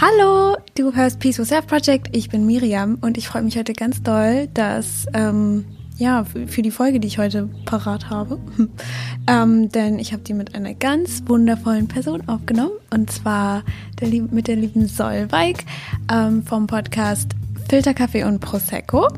Hallo, 0.00 0.56
du 0.76 0.94
hörst 0.94 1.18
Peaceful 1.18 1.44
Self 1.44 1.66
Project. 1.66 2.14
Ich 2.16 2.28
bin 2.28 2.46
Miriam 2.46 2.98
und 3.00 3.18
ich 3.18 3.26
freue 3.26 3.42
mich 3.42 3.58
heute 3.58 3.72
ganz 3.72 4.00
doll, 4.00 4.46
dass 4.54 5.06
ähm, 5.12 5.64
ja 5.96 6.24
für 6.24 6.62
die 6.62 6.70
Folge, 6.70 7.00
die 7.00 7.08
ich 7.08 7.18
heute 7.18 7.48
parat 7.64 8.08
habe, 8.08 8.38
ähm, 9.26 9.70
denn 9.70 9.98
ich 9.98 10.12
habe 10.12 10.22
die 10.22 10.34
mit 10.34 10.54
einer 10.54 10.74
ganz 10.74 11.24
wundervollen 11.26 11.88
Person 11.88 12.28
aufgenommen 12.28 12.74
und 12.92 13.10
zwar 13.10 13.64
der, 14.00 14.08
mit 14.22 14.46
der 14.46 14.54
lieben 14.54 14.86
Solveig 14.86 15.64
ähm, 16.12 16.44
vom 16.44 16.68
Podcast 16.68 17.32
Filterkaffee 17.68 18.22
und 18.22 18.38
Prosecco. 18.38 19.08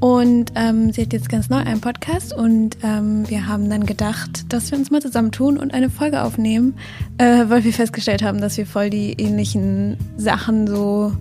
Und 0.00 0.52
ähm, 0.54 0.92
sie 0.92 1.02
hat 1.02 1.12
jetzt 1.12 1.28
ganz 1.28 1.48
neu 1.48 1.56
einen 1.56 1.80
Podcast 1.80 2.32
und 2.32 2.76
ähm, 2.84 3.28
wir 3.28 3.48
haben 3.48 3.68
dann 3.68 3.84
gedacht, 3.84 4.52
dass 4.52 4.70
wir 4.70 4.78
uns 4.78 4.92
mal 4.92 5.02
zusammentun 5.02 5.58
und 5.58 5.74
eine 5.74 5.90
Folge 5.90 6.22
aufnehmen, 6.22 6.78
äh, 7.18 7.44
weil 7.48 7.64
wir 7.64 7.72
festgestellt 7.72 8.22
haben, 8.22 8.40
dass 8.40 8.56
wir 8.56 8.66
voll 8.66 8.90
die 8.90 9.14
ähnlichen 9.14 9.96
Sachen 10.16 10.68
so, 10.68 11.12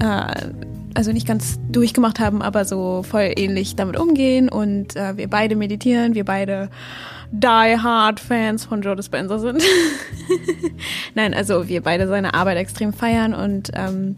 äh, 0.00 0.50
also 0.94 1.12
nicht 1.12 1.28
ganz 1.28 1.60
durchgemacht 1.70 2.18
haben, 2.18 2.42
aber 2.42 2.64
so 2.64 3.04
voll 3.04 3.32
ähnlich 3.36 3.76
damit 3.76 3.96
umgehen 3.96 4.48
und 4.48 4.96
äh, 4.96 5.16
wir 5.16 5.30
beide 5.30 5.54
meditieren, 5.54 6.16
wir 6.16 6.24
beide 6.24 6.68
Die 7.30 7.46
Hard 7.46 8.18
Fans 8.18 8.64
von 8.64 8.82
Joe 8.82 8.96
Dispenza 8.96 9.38
sind. 9.38 9.62
Nein, 11.14 11.32
also 11.32 11.68
wir 11.68 11.80
beide 11.80 12.08
seine 12.08 12.34
Arbeit 12.34 12.58
extrem 12.58 12.92
feiern 12.92 13.34
und 13.34 13.70
ähm, 13.74 14.16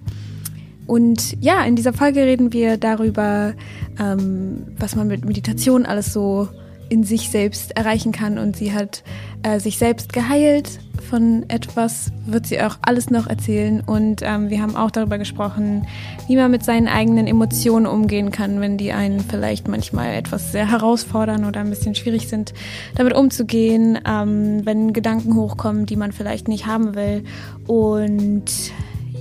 und 0.86 1.36
ja, 1.40 1.64
in 1.64 1.76
dieser 1.76 1.92
Folge 1.92 2.20
reden 2.20 2.52
wir 2.52 2.76
darüber, 2.76 3.54
ähm, 4.00 4.66
was 4.78 4.96
man 4.96 5.08
mit 5.08 5.24
Meditation 5.24 5.86
alles 5.86 6.12
so 6.12 6.48
in 6.88 7.04
sich 7.04 7.30
selbst 7.30 7.74
erreichen 7.74 8.12
kann. 8.12 8.36
Und 8.36 8.56
sie 8.56 8.74
hat 8.74 9.02
äh, 9.42 9.58
sich 9.60 9.78
selbst 9.78 10.12
geheilt 10.12 10.78
von 11.08 11.44
etwas, 11.48 12.12
wird 12.26 12.46
sie 12.46 12.60
auch 12.60 12.76
alles 12.82 13.08
noch 13.08 13.26
erzählen. 13.26 13.80
Und 13.80 14.20
ähm, 14.22 14.50
wir 14.50 14.60
haben 14.60 14.76
auch 14.76 14.90
darüber 14.90 15.16
gesprochen, 15.16 15.86
wie 16.28 16.36
man 16.36 16.50
mit 16.50 16.64
seinen 16.64 16.88
eigenen 16.88 17.26
Emotionen 17.26 17.86
umgehen 17.86 18.30
kann, 18.30 18.60
wenn 18.60 18.76
die 18.76 18.92
einen 18.92 19.20
vielleicht 19.20 19.68
manchmal 19.68 20.12
etwas 20.12 20.52
sehr 20.52 20.70
herausfordern 20.70 21.46
oder 21.46 21.60
ein 21.60 21.70
bisschen 21.70 21.94
schwierig 21.94 22.28
sind, 22.28 22.52
damit 22.94 23.14
umzugehen, 23.14 23.98
ähm, 24.06 24.60
wenn 24.64 24.92
Gedanken 24.92 25.34
hochkommen, 25.34 25.86
die 25.86 25.96
man 25.96 26.12
vielleicht 26.12 26.46
nicht 26.46 26.66
haben 26.66 26.94
will. 26.94 27.24
Und 27.66 28.44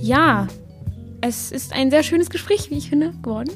ja, 0.02 0.46
es 1.22 1.52
ist 1.52 1.72
ein 1.72 1.90
sehr 1.90 2.02
schönes 2.02 2.30
Gespräch, 2.30 2.70
wie 2.70 2.76
ich 2.76 2.90
finde, 2.90 3.12
geworden. 3.22 3.50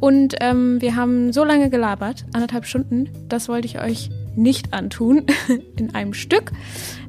Und 0.00 0.34
ähm, 0.40 0.80
wir 0.80 0.96
haben 0.96 1.32
so 1.32 1.44
lange 1.44 1.70
gelabert, 1.70 2.24
anderthalb 2.32 2.64
Stunden. 2.64 3.10
Das 3.28 3.48
wollte 3.48 3.66
ich 3.66 3.80
euch 3.80 4.10
nicht 4.34 4.72
antun 4.72 5.26
in 5.76 5.94
einem 5.94 6.14
Stück. 6.14 6.52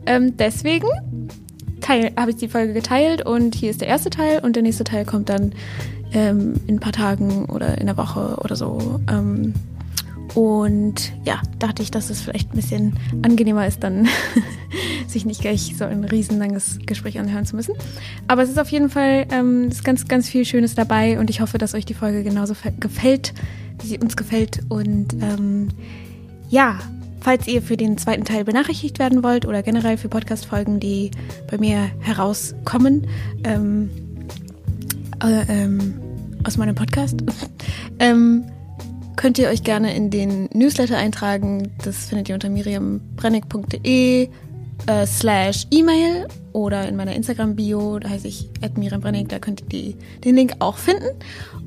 Ähm, 0.05 0.37
deswegen 0.37 0.87
habe 1.87 2.31
ich 2.31 2.37
die 2.37 2.47
Folge 2.47 2.73
geteilt 2.73 3.25
und 3.25 3.55
hier 3.55 3.69
ist 3.69 3.81
der 3.81 3.87
erste 3.87 4.09
Teil 4.09 4.39
und 4.39 4.55
der 4.55 4.63
nächste 4.63 4.83
Teil 4.83 5.05
kommt 5.05 5.29
dann 5.29 5.53
ähm, 6.13 6.55
in 6.67 6.75
ein 6.75 6.79
paar 6.79 6.93
Tagen 6.93 7.45
oder 7.45 7.77
in 7.77 7.87
der 7.87 7.97
Woche 7.97 8.37
oder 8.41 8.55
so. 8.55 8.99
Und 10.35 11.13
ja, 11.25 11.41
dachte 11.59 11.83
ich, 11.83 11.91
dass 11.91 12.09
es 12.09 12.21
vielleicht 12.21 12.51
ein 12.53 12.55
bisschen 12.55 12.99
angenehmer 13.21 13.67
ist, 13.67 13.83
dann 13.83 14.07
sich 15.07 15.25
nicht 15.25 15.41
gleich 15.41 15.75
so 15.77 15.85
ein 15.85 16.03
riesenlanges 16.03 16.79
Gespräch 16.85 17.19
anhören 17.19 17.45
zu 17.45 17.55
müssen. 17.55 17.75
Aber 18.27 18.41
es 18.41 18.49
ist 18.49 18.59
auf 18.59 18.69
jeden 18.69 18.89
Fall 18.89 19.27
ähm, 19.31 19.67
ist 19.69 19.83
ganz, 19.83 20.07
ganz 20.07 20.27
viel 20.27 20.45
Schönes 20.45 20.73
dabei 20.73 21.19
und 21.19 21.29
ich 21.29 21.41
hoffe, 21.41 21.57
dass 21.57 21.75
euch 21.75 21.85
die 21.85 21.93
Folge 21.93 22.23
genauso 22.23 22.55
gefällt, 22.79 23.33
wie 23.81 23.87
sie 23.87 23.99
uns 23.99 24.15
gefällt. 24.15 24.61
Und 24.69 25.13
ähm, 25.21 25.69
ja, 26.49 26.79
falls 27.21 27.47
ihr 27.47 27.61
für 27.61 27.77
den 27.77 27.97
zweiten 27.97 28.25
Teil 28.25 28.43
benachrichtigt 28.43 28.97
werden 28.97 29.23
wollt 29.23 29.45
oder 29.45 29.61
generell 29.61 29.97
für 29.97 30.09
Podcast-Folgen, 30.09 30.79
die 30.79 31.11
bei 31.49 31.59
mir 31.59 31.91
herauskommen, 31.99 33.07
ähm, 33.43 33.91
äh, 35.23 35.45
ähm, 35.47 35.93
aus 36.43 36.57
meinem 36.57 36.75
Podcast, 36.75 37.23
ähm, 37.99 38.45
könnt 39.23 39.39
ihr 39.39 39.47
euch 39.47 39.63
gerne 39.63 39.95
in 39.95 40.09
den 40.09 40.49
Newsletter 40.51 40.97
eintragen. 40.97 41.71
Das 41.85 42.07
findet 42.07 42.27
ihr 42.27 42.35
unter 42.35 42.49
miriambrennig.de 42.49 44.27
äh, 44.85 45.05
slash 45.05 45.65
E-Mail 45.71 46.27
oder 46.51 46.89
in 46.89 46.97
meiner 46.97 47.15
Instagram-Bio, 47.15 47.99
da 47.99 48.09
heiße 48.09 48.27
ich 48.27 48.49
@miriambrennig, 48.75 49.29
da 49.29 49.39
könnt 49.39 49.61
ihr 49.61 49.67
die, 49.67 49.95
den 50.25 50.35
Link 50.35 50.55
auch 50.59 50.75
finden. 50.75 51.07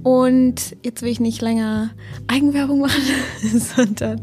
Und 0.03 0.77
jetzt 0.83 1.01
will 1.01 1.09
ich 1.09 1.19
nicht 1.19 1.41
länger 1.41 1.93
Eigenwerbung 2.27 2.81
machen, 2.81 3.01
sondern 3.59 4.21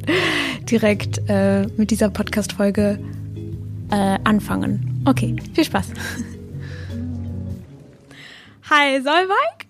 direkt 0.69 1.27
äh, 1.27 1.65
mit 1.75 1.89
dieser 1.89 2.11
Podcast-Folge 2.11 2.99
äh, 3.89 4.19
anfangen. 4.23 5.01
Okay, 5.05 5.35
viel 5.55 5.63
Spaß. 5.63 5.87
Hi 8.69 9.01
Solveig. 9.01 9.65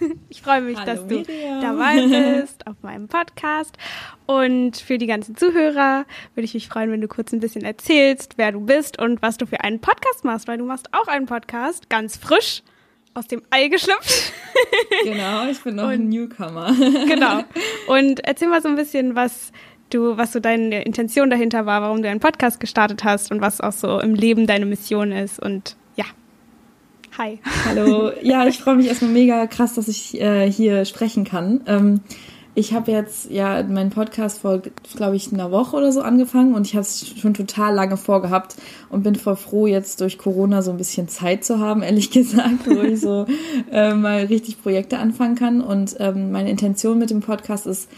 Ich 0.28 0.42
freue 0.42 0.60
mich, 0.60 0.76
Hallo, 0.78 0.86
dass 0.86 1.06
du 1.06 1.16
Miriam. 1.16 1.60
dabei 1.60 2.36
bist 2.40 2.66
auf 2.66 2.76
meinem 2.82 3.08
Podcast. 3.08 3.76
Und 4.26 4.76
für 4.76 4.98
die 4.98 5.06
ganzen 5.06 5.36
Zuhörer 5.36 6.04
würde 6.34 6.44
ich 6.44 6.54
mich 6.54 6.68
freuen, 6.68 6.90
wenn 6.90 7.00
du 7.00 7.08
kurz 7.08 7.32
ein 7.32 7.40
bisschen 7.40 7.62
erzählst, 7.62 8.34
wer 8.36 8.52
du 8.52 8.60
bist 8.60 9.00
und 9.00 9.22
was 9.22 9.38
du 9.38 9.46
für 9.46 9.60
einen 9.60 9.80
Podcast 9.80 10.24
machst, 10.24 10.48
weil 10.48 10.58
du 10.58 10.64
machst 10.64 10.92
auch 10.92 11.08
einen 11.08 11.26
Podcast, 11.26 11.88
ganz 11.90 12.16
frisch 12.16 12.62
aus 13.14 13.26
dem 13.26 13.42
Ei 13.50 13.68
geschlüpft. 13.68 14.32
Genau, 15.04 15.48
ich 15.48 15.62
bin 15.62 15.76
noch 15.76 15.84
und, 15.84 15.90
ein 15.90 16.08
Newcomer. 16.08 16.74
Genau. 17.06 17.44
Und 17.86 18.24
erzähl 18.24 18.48
mal 18.48 18.60
so 18.60 18.68
ein 18.68 18.74
bisschen, 18.74 19.14
was 19.14 19.52
du, 19.90 20.16
was 20.16 20.32
so 20.32 20.40
deine 20.40 20.82
Intention 20.82 21.30
dahinter 21.30 21.64
war, 21.66 21.82
warum 21.82 22.02
du 22.02 22.08
einen 22.08 22.20
Podcast 22.20 22.58
gestartet 22.58 23.04
hast 23.04 23.30
und 23.30 23.40
was 23.40 23.60
auch 23.60 23.72
so 23.72 24.00
im 24.00 24.14
Leben 24.14 24.46
deine 24.46 24.66
Mission 24.66 25.12
ist 25.12 25.40
und 25.40 25.76
Hi. 27.18 27.40
Hallo. 27.66 28.12
Ja, 28.22 28.46
ich 28.46 28.58
freue 28.58 28.76
mich 28.76 28.86
erstmal 28.86 29.10
mega 29.10 29.48
krass, 29.48 29.74
dass 29.74 29.88
ich 29.88 30.20
äh, 30.20 30.48
hier 30.48 30.84
sprechen 30.84 31.24
kann. 31.24 31.62
Ähm, 31.66 32.00
ich 32.54 32.74
habe 32.74 32.92
jetzt 32.92 33.28
ja 33.32 33.60
meinen 33.64 33.90
Podcast 33.90 34.38
vor, 34.38 34.62
glaube 34.94 35.16
ich, 35.16 35.32
einer 35.32 35.50
Woche 35.50 35.76
oder 35.76 35.90
so 35.90 36.00
angefangen 36.00 36.54
und 36.54 36.68
ich 36.68 36.74
habe 36.74 36.82
es 36.82 37.18
schon 37.18 37.34
total 37.34 37.74
lange 37.74 37.96
vorgehabt 37.96 38.54
und 38.88 39.02
bin 39.02 39.16
voll 39.16 39.34
froh, 39.34 39.66
jetzt 39.66 40.00
durch 40.00 40.16
Corona 40.16 40.62
so 40.62 40.70
ein 40.70 40.76
bisschen 40.76 41.08
Zeit 41.08 41.44
zu 41.44 41.58
haben, 41.58 41.82
ehrlich 41.82 42.10
gesagt, 42.12 42.66
wo 42.66 42.82
ich 42.82 43.00
so 43.00 43.26
äh, 43.72 43.94
mal 43.94 44.26
richtig 44.26 44.62
Projekte 44.62 44.98
anfangen 44.98 45.34
kann. 45.34 45.60
Und 45.60 45.96
ähm, 45.98 46.30
meine 46.30 46.50
Intention 46.50 47.00
mit 47.00 47.10
dem 47.10 47.20
Podcast 47.20 47.66
ist, 47.66 47.90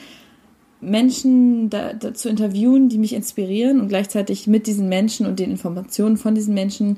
Menschen 0.81 1.69
da, 1.69 1.93
da 1.93 2.15
zu 2.15 2.31
interviewen, 2.31 2.89
die 2.89 2.97
mich 2.97 3.13
inspirieren 3.13 3.83
und 3.83 3.89
gleichzeitig 3.89 4.47
mit 4.47 4.67
diesen 4.67 4.89
Menschen 4.89 5.27
und 5.27 5.39
den 5.39 5.51
Informationen 5.51 6.17
von 6.17 6.35
diesen 6.35 6.55
Menschen 6.55 6.97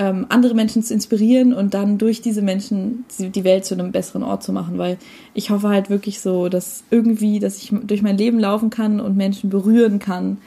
ähm, 0.00 0.24
andere 0.30 0.54
Menschen 0.54 0.82
zu 0.82 0.94
inspirieren 0.94 1.52
und 1.52 1.74
dann 1.74 1.98
durch 1.98 2.22
diese 2.22 2.40
Menschen 2.40 3.04
die 3.18 3.44
Welt 3.44 3.66
zu 3.66 3.74
einem 3.74 3.92
besseren 3.92 4.22
Ort 4.22 4.42
zu 4.42 4.50
machen, 4.50 4.78
weil 4.78 4.96
ich 5.34 5.50
hoffe 5.50 5.68
halt 5.68 5.90
wirklich 5.90 6.20
so, 6.20 6.48
dass 6.48 6.84
irgendwie, 6.90 7.38
dass 7.38 7.58
ich 7.58 7.70
durch 7.82 8.00
mein 8.00 8.16
Leben 8.16 8.38
laufen 8.38 8.70
kann 8.70 8.98
und 8.98 9.18
Menschen 9.18 9.50
berühren 9.50 9.98
kann 9.98 10.38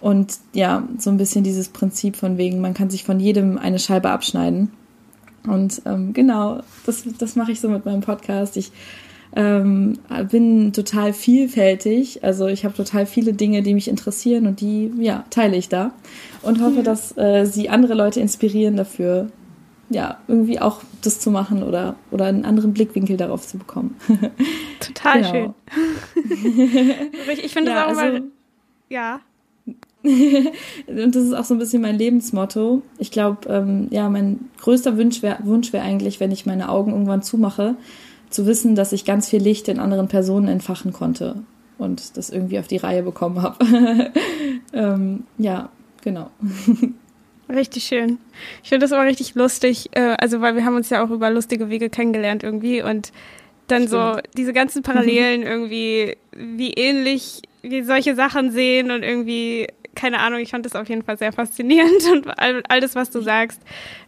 und 0.00 0.38
ja, 0.52 0.86
so 0.98 1.10
ein 1.10 1.16
bisschen 1.16 1.42
dieses 1.42 1.68
Prinzip 1.68 2.14
von 2.14 2.38
wegen, 2.38 2.60
man 2.60 2.74
kann 2.74 2.90
sich 2.90 3.02
von 3.02 3.18
jedem 3.18 3.58
eine 3.58 3.80
Scheibe 3.80 4.10
abschneiden. 4.10 4.70
Und 5.48 5.82
ähm, 5.84 6.12
genau, 6.12 6.60
das, 6.86 7.02
das 7.18 7.34
mache 7.34 7.50
ich 7.50 7.60
so 7.60 7.68
mit 7.68 7.84
meinem 7.84 8.02
Podcast. 8.02 8.56
Ich 8.56 8.70
ähm, 9.34 9.98
bin 10.30 10.72
total 10.72 11.12
vielfältig. 11.12 12.22
Also 12.22 12.46
ich 12.46 12.64
habe 12.64 12.74
total 12.74 13.06
viele 13.06 13.32
Dinge, 13.32 13.62
die 13.62 13.74
mich 13.74 13.88
interessieren 13.88 14.46
und 14.46 14.60
die, 14.60 14.92
ja, 14.98 15.24
teile 15.30 15.56
ich 15.56 15.68
da. 15.68 15.92
Und 16.42 16.60
hoffe, 16.60 16.78
ja. 16.78 16.82
dass 16.82 17.16
äh, 17.16 17.46
sie 17.46 17.68
andere 17.68 17.94
Leute 17.94 18.20
inspirieren 18.20 18.76
dafür, 18.76 19.28
ja, 19.88 20.18
irgendwie 20.28 20.60
auch 20.60 20.80
das 21.02 21.20
zu 21.20 21.30
machen 21.30 21.62
oder, 21.62 21.96
oder 22.10 22.26
einen 22.26 22.44
anderen 22.44 22.72
Blickwinkel 22.72 23.16
darauf 23.16 23.46
zu 23.46 23.58
bekommen. 23.58 23.96
Total 24.80 25.22
genau. 25.22 25.32
schön. 25.32 25.54
ich 27.42 27.52
finde 27.52 27.70
ja, 27.70 27.86
das 27.86 27.96
auch 27.96 28.02
also, 28.02 28.16
immer, 28.16 28.26
ja. 28.88 29.20
und 30.04 31.14
das 31.14 31.22
ist 31.22 31.32
auch 31.32 31.44
so 31.44 31.54
ein 31.54 31.58
bisschen 31.58 31.80
mein 31.80 31.96
Lebensmotto. 31.96 32.82
Ich 32.98 33.10
glaube, 33.12 33.48
ähm, 33.48 33.86
ja, 33.90 34.08
mein 34.08 34.50
größter 34.60 34.98
Wunsch 34.98 35.22
wäre 35.22 35.38
wär 35.44 35.82
eigentlich, 35.82 36.18
wenn 36.18 36.32
ich 36.32 36.44
meine 36.44 36.68
Augen 36.68 36.90
irgendwann 36.90 37.22
zumache, 37.22 37.76
zu 38.32 38.46
wissen, 38.46 38.74
dass 38.74 38.92
ich 38.92 39.04
ganz 39.04 39.28
viel 39.28 39.42
Licht 39.42 39.68
in 39.68 39.78
anderen 39.78 40.08
Personen 40.08 40.48
entfachen 40.48 40.92
konnte 40.92 41.42
und 41.78 42.16
das 42.16 42.30
irgendwie 42.30 42.58
auf 42.58 42.68
die 42.68 42.76
Reihe 42.76 43.02
bekommen 43.02 43.42
habe. 43.42 43.64
ähm, 44.72 45.24
ja, 45.38 45.70
genau. 46.02 46.30
Richtig 47.48 47.84
schön. 47.84 48.18
Ich 48.62 48.70
finde 48.70 48.84
das 48.84 48.92
aber 48.92 49.04
richtig 49.04 49.34
lustig, 49.34 49.90
äh, 49.92 50.16
also 50.18 50.40
weil 50.40 50.54
wir 50.56 50.64
haben 50.64 50.76
uns 50.76 50.90
ja 50.90 51.04
auch 51.04 51.10
über 51.10 51.30
lustige 51.30 51.68
Wege 51.68 51.90
kennengelernt 51.90 52.42
irgendwie 52.42 52.82
und 52.82 53.12
dann 53.68 53.86
Stimmt. 53.86 53.90
so 53.90 54.20
diese 54.36 54.52
ganzen 54.52 54.82
Parallelen 54.82 55.42
irgendwie, 55.44 56.16
wie 56.32 56.72
ähnlich 56.72 57.42
wir 57.62 57.84
solche 57.84 58.14
Sachen 58.14 58.50
sehen 58.50 58.90
und 58.90 59.02
irgendwie, 59.02 59.68
keine 59.94 60.20
Ahnung, 60.20 60.40
ich 60.40 60.50
fand 60.50 60.66
das 60.66 60.74
auf 60.74 60.88
jeden 60.88 61.02
Fall 61.02 61.18
sehr 61.18 61.32
faszinierend 61.32 62.02
und 62.12 62.38
all, 62.38 62.62
all 62.68 62.80
das, 62.80 62.94
was 62.94 63.10
du 63.10 63.20
sagst, 63.20 63.60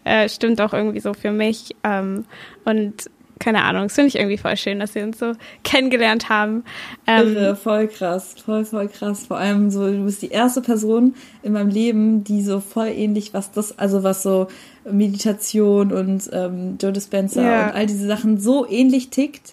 äh, 0.04 0.28
stimmt 0.28 0.60
auch 0.60 0.72
irgendwie 0.72 1.00
so 1.00 1.14
für 1.14 1.30
mich. 1.30 1.76
Ähm, 1.84 2.24
und 2.64 3.10
keine 3.44 3.62
Ahnung, 3.62 3.84
das 3.84 3.94
finde 3.94 4.08
ich 4.08 4.16
irgendwie 4.16 4.38
voll 4.38 4.56
schön, 4.56 4.80
dass 4.80 4.94
wir 4.94 5.04
uns 5.04 5.18
so 5.18 5.32
kennengelernt 5.64 6.30
haben. 6.30 6.64
Ähm, 7.06 7.36
Irre, 7.36 7.56
voll 7.56 7.88
krass, 7.88 8.34
voll, 8.42 8.64
voll 8.64 8.88
krass. 8.88 9.26
Vor 9.26 9.36
allem 9.36 9.70
so, 9.70 9.86
du 9.86 10.04
bist 10.04 10.22
die 10.22 10.30
erste 10.30 10.62
Person 10.62 11.14
in 11.42 11.52
meinem 11.52 11.68
Leben, 11.68 12.24
die 12.24 12.42
so 12.42 12.60
voll 12.60 12.88
ähnlich, 12.88 13.34
was 13.34 13.52
das, 13.52 13.78
also 13.78 14.02
was 14.02 14.22
so 14.22 14.48
Meditation 14.90 15.92
und 15.92 16.30
ähm, 16.32 16.78
Joe 16.80 16.92
Dispenza 16.92 17.42
ja. 17.42 17.66
und 17.66 17.74
all 17.74 17.86
diese 17.86 18.06
Sachen 18.06 18.40
so 18.40 18.66
ähnlich 18.66 19.10
tickt 19.10 19.52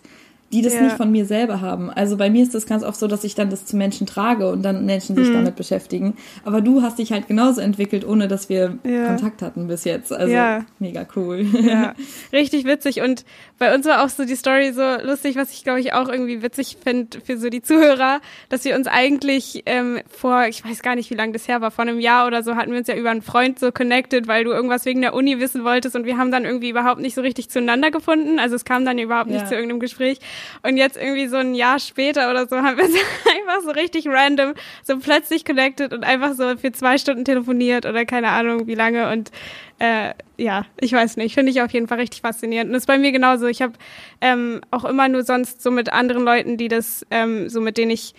die 0.51 0.61
das 0.61 0.73
ja. 0.73 0.81
nicht 0.81 0.97
von 0.97 1.11
mir 1.11 1.25
selber 1.25 1.61
haben. 1.61 1.89
Also 1.89 2.17
bei 2.17 2.29
mir 2.29 2.43
ist 2.43 2.53
das 2.53 2.65
ganz 2.65 2.83
oft 2.83 2.99
so, 2.99 3.07
dass 3.07 3.23
ich 3.23 3.35
dann 3.35 3.49
das 3.49 3.65
zu 3.65 3.77
Menschen 3.77 4.05
trage 4.05 4.49
und 4.49 4.63
dann 4.63 4.85
Menschen 4.85 5.15
sich 5.15 5.27
hm. 5.27 5.33
damit 5.33 5.55
beschäftigen. 5.55 6.15
Aber 6.43 6.61
du 6.61 6.81
hast 6.81 6.99
dich 6.99 7.11
halt 7.11 7.27
genauso 7.27 7.61
entwickelt, 7.61 8.05
ohne 8.05 8.27
dass 8.27 8.49
wir 8.49 8.77
ja. 8.83 9.07
Kontakt 9.07 9.41
hatten 9.41 9.67
bis 9.67 9.85
jetzt. 9.85 10.11
Also 10.11 10.33
ja. 10.33 10.65
mega 10.79 11.07
cool. 11.15 11.45
Ja, 11.61 11.93
richtig 12.33 12.65
witzig. 12.65 13.01
Und 13.01 13.23
bei 13.59 13.73
uns 13.73 13.85
war 13.85 14.03
auch 14.03 14.09
so 14.09 14.25
die 14.25 14.35
Story 14.35 14.73
so 14.73 14.81
lustig, 15.03 15.35
was 15.35 15.51
ich 15.51 15.63
glaube 15.63 15.79
ich 15.79 15.93
auch 15.93 16.09
irgendwie 16.09 16.41
witzig 16.41 16.77
finde 16.83 17.21
für 17.21 17.37
so 17.37 17.49
die 17.49 17.61
Zuhörer, 17.61 18.19
dass 18.49 18.65
wir 18.65 18.75
uns 18.75 18.87
eigentlich 18.87 19.63
ähm, 19.65 19.99
vor, 20.09 20.45
ich 20.47 20.65
weiß 20.65 20.81
gar 20.81 20.95
nicht, 20.95 21.09
wie 21.11 21.15
lange 21.15 21.33
das 21.33 21.47
her 21.47 21.61
war, 21.61 21.71
vor 21.71 21.83
einem 21.83 21.99
Jahr 21.99 22.27
oder 22.27 22.43
so 22.43 22.55
hatten 22.55 22.71
wir 22.71 22.79
uns 22.79 22.87
ja 22.87 22.95
über 22.95 23.11
einen 23.11 23.21
Freund 23.21 23.59
so 23.59 23.71
connected, 23.71 24.27
weil 24.27 24.43
du 24.43 24.51
irgendwas 24.51 24.85
wegen 24.85 25.01
der 25.01 25.13
Uni 25.13 25.39
wissen 25.39 25.63
wolltest 25.63 25.95
und 25.95 26.05
wir 26.05 26.17
haben 26.17 26.31
dann 26.31 26.43
irgendwie 26.43 26.69
überhaupt 26.69 26.99
nicht 26.99 27.15
so 27.15 27.21
richtig 27.21 27.49
zueinander 27.49 27.91
gefunden. 27.91 28.39
Also 28.39 28.55
es 28.55 28.65
kam 28.65 28.83
dann 28.83 28.97
überhaupt 28.97 29.29
nicht 29.29 29.47
zu 29.47 29.55
irgendeinem 29.55 29.79
Gespräch. 29.79 30.19
Und 30.63 30.77
jetzt 30.77 30.97
irgendwie 30.97 31.27
so 31.27 31.37
ein 31.37 31.55
Jahr 31.55 31.79
später 31.79 32.29
oder 32.29 32.47
so 32.47 32.57
haben 32.57 32.77
wir 32.77 32.85
einfach 32.85 33.61
so 33.63 33.71
richtig 33.71 34.07
random, 34.07 34.53
so 34.83 34.97
plötzlich 34.97 35.45
connected 35.45 35.93
und 35.93 36.03
einfach 36.03 36.33
so 36.33 36.57
für 36.57 36.71
zwei 36.71 36.97
Stunden 36.97 37.25
telefoniert 37.25 37.85
oder 37.85 38.05
keine 38.05 38.29
Ahnung 38.29 38.67
wie 38.67 38.75
lange. 38.75 39.11
Und 39.11 39.31
äh, 39.79 40.13
ja, 40.37 40.65
ich 40.79 40.93
weiß 40.93 41.17
nicht, 41.17 41.33
finde 41.33 41.51
ich 41.51 41.61
auf 41.61 41.71
jeden 41.71 41.87
Fall 41.87 41.99
richtig 41.99 42.21
faszinierend. 42.21 42.69
Und 42.69 42.73
das 42.73 42.83
ist 42.83 42.87
bei 42.87 42.97
mir 42.97 43.11
genauso. 43.11 43.47
Ich 43.47 43.61
habe 43.61 43.73
ähm, 44.21 44.61
auch 44.71 44.85
immer 44.85 45.07
nur 45.07 45.23
sonst 45.23 45.61
so 45.61 45.71
mit 45.71 45.91
anderen 45.91 46.23
Leuten, 46.23 46.57
die 46.57 46.67
das, 46.67 47.05
ähm, 47.09 47.49
so 47.49 47.61
mit 47.61 47.77
denen 47.77 47.91
ich 47.91 48.13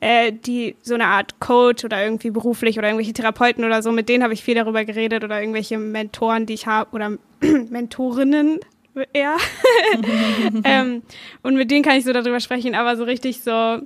äh, 0.00 0.32
die 0.32 0.76
so 0.82 0.94
eine 0.94 1.06
Art 1.06 1.40
Coach 1.40 1.84
oder 1.84 2.02
irgendwie 2.02 2.30
beruflich 2.30 2.78
oder 2.78 2.88
irgendwelche 2.88 3.12
Therapeuten 3.12 3.64
oder 3.64 3.82
so, 3.82 3.92
mit 3.92 4.08
denen 4.08 4.22
habe 4.22 4.32
ich 4.32 4.44
viel 4.44 4.54
darüber 4.54 4.84
geredet 4.84 5.24
oder 5.24 5.40
irgendwelche 5.40 5.78
Mentoren, 5.78 6.46
die 6.46 6.54
ich 6.54 6.66
habe 6.66 6.94
oder 6.94 7.18
Mentorinnen, 7.40 8.60
eher. 9.12 9.36
ähm, 10.64 11.02
und 11.42 11.56
mit 11.56 11.70
denen 11.70 11.82
kann 11.82 11.96
ich 11.96 12.04
so 12.04 12.12
darüber 12.12 12.40
sprechen, 12.40 12.74
aber 12.74 12.96
so 12.96 13.04
richtig 13.04 13.42
so, 13.42 13.78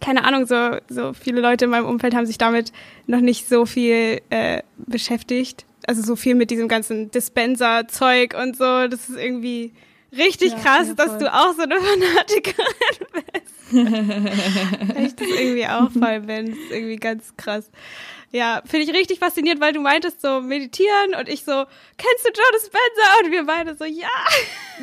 keine 0.00 0.24
Ahnung, 0.24 0.46
so, 0.46 0.76
so 0.88 1.12
viele 1.12 1.40
Leute 1.40 1.66
in 1.66 1.70
meinem 1.70 1.86
Umfeld 1.86 2.14
haben 2.14 2.26
sich 2.26 2.38
damit 2.38 2.72
noch 3.06 3.20
nicht 3.20 3.48
so 3.48 3.66
viel 3.66 4.20
äh, 4.30 4.62
beschäftigt. 4.76 5.64
Also 5.86 6.02
so 6.02 6.16
viel 6.16 6.34
mit 6.34 6.50
diesem 6.50 6.68
ganzen 6.68 7.10
Dispenser-Zeug 7.10 8.34
und 8.40 8.56
so. 8.56 8.88
Das 8.88 9.08
ist 9.08 9.16
irgendwie 9.16 9.72
richtig 10.16 10.52
ja, 10.52 10.58
krass, 10.58 10.94
dass 10.94 11.18
du 11.18 11.32
auch 11.32 11.54
so 11.54 11.62
eine 11.62 11.76
Fanatikerin 11.80 13.06
bist. 13.12 13.58
ich 13.72 15.14
das 15.14 15.28
irgendwie 15.28 15.66
auch 15.66 15.90
voll 15.90 16.20
bin. 16.20 16.50
Das 16.50 16.58
ist 16.58 16.70
irgendwie 16.70 16.96
ganz 16.96 17.36
krass. 17.36 17.70
Ja, 18.30 18.60
finde 18.66 18.84
ich 18.84 18.92
richtig 18.94 19.18
faszinierend, 19.18 19.60
weil 19.60 19.72
du 19.72 19.80
meintest 19.80 20.20
so 20.20 20.42
meditieren 20.42 21.14
und 21.18 21.30
ich 21.30 21.44
so, 21.44 21.64
kennst 21.96 22.24
du 22.24 22.28
Joe 22.28 22.52
Dispenza? 22.52 23.24
Und 23.24 23.30
wir 23.30 23.44
beide 23.44 23.74
so, 23.74 23.84
ja. 23.84 24.06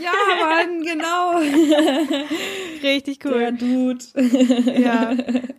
Ja, 0.02 0.12
Mann, 0.40 0.82
genau. 0.84 1.38
richtig 2.82 3.20
cool. 3.24 3.40
Der 3.40 3.52
Dude. 3.52 4.04
ja, 4.80 5.14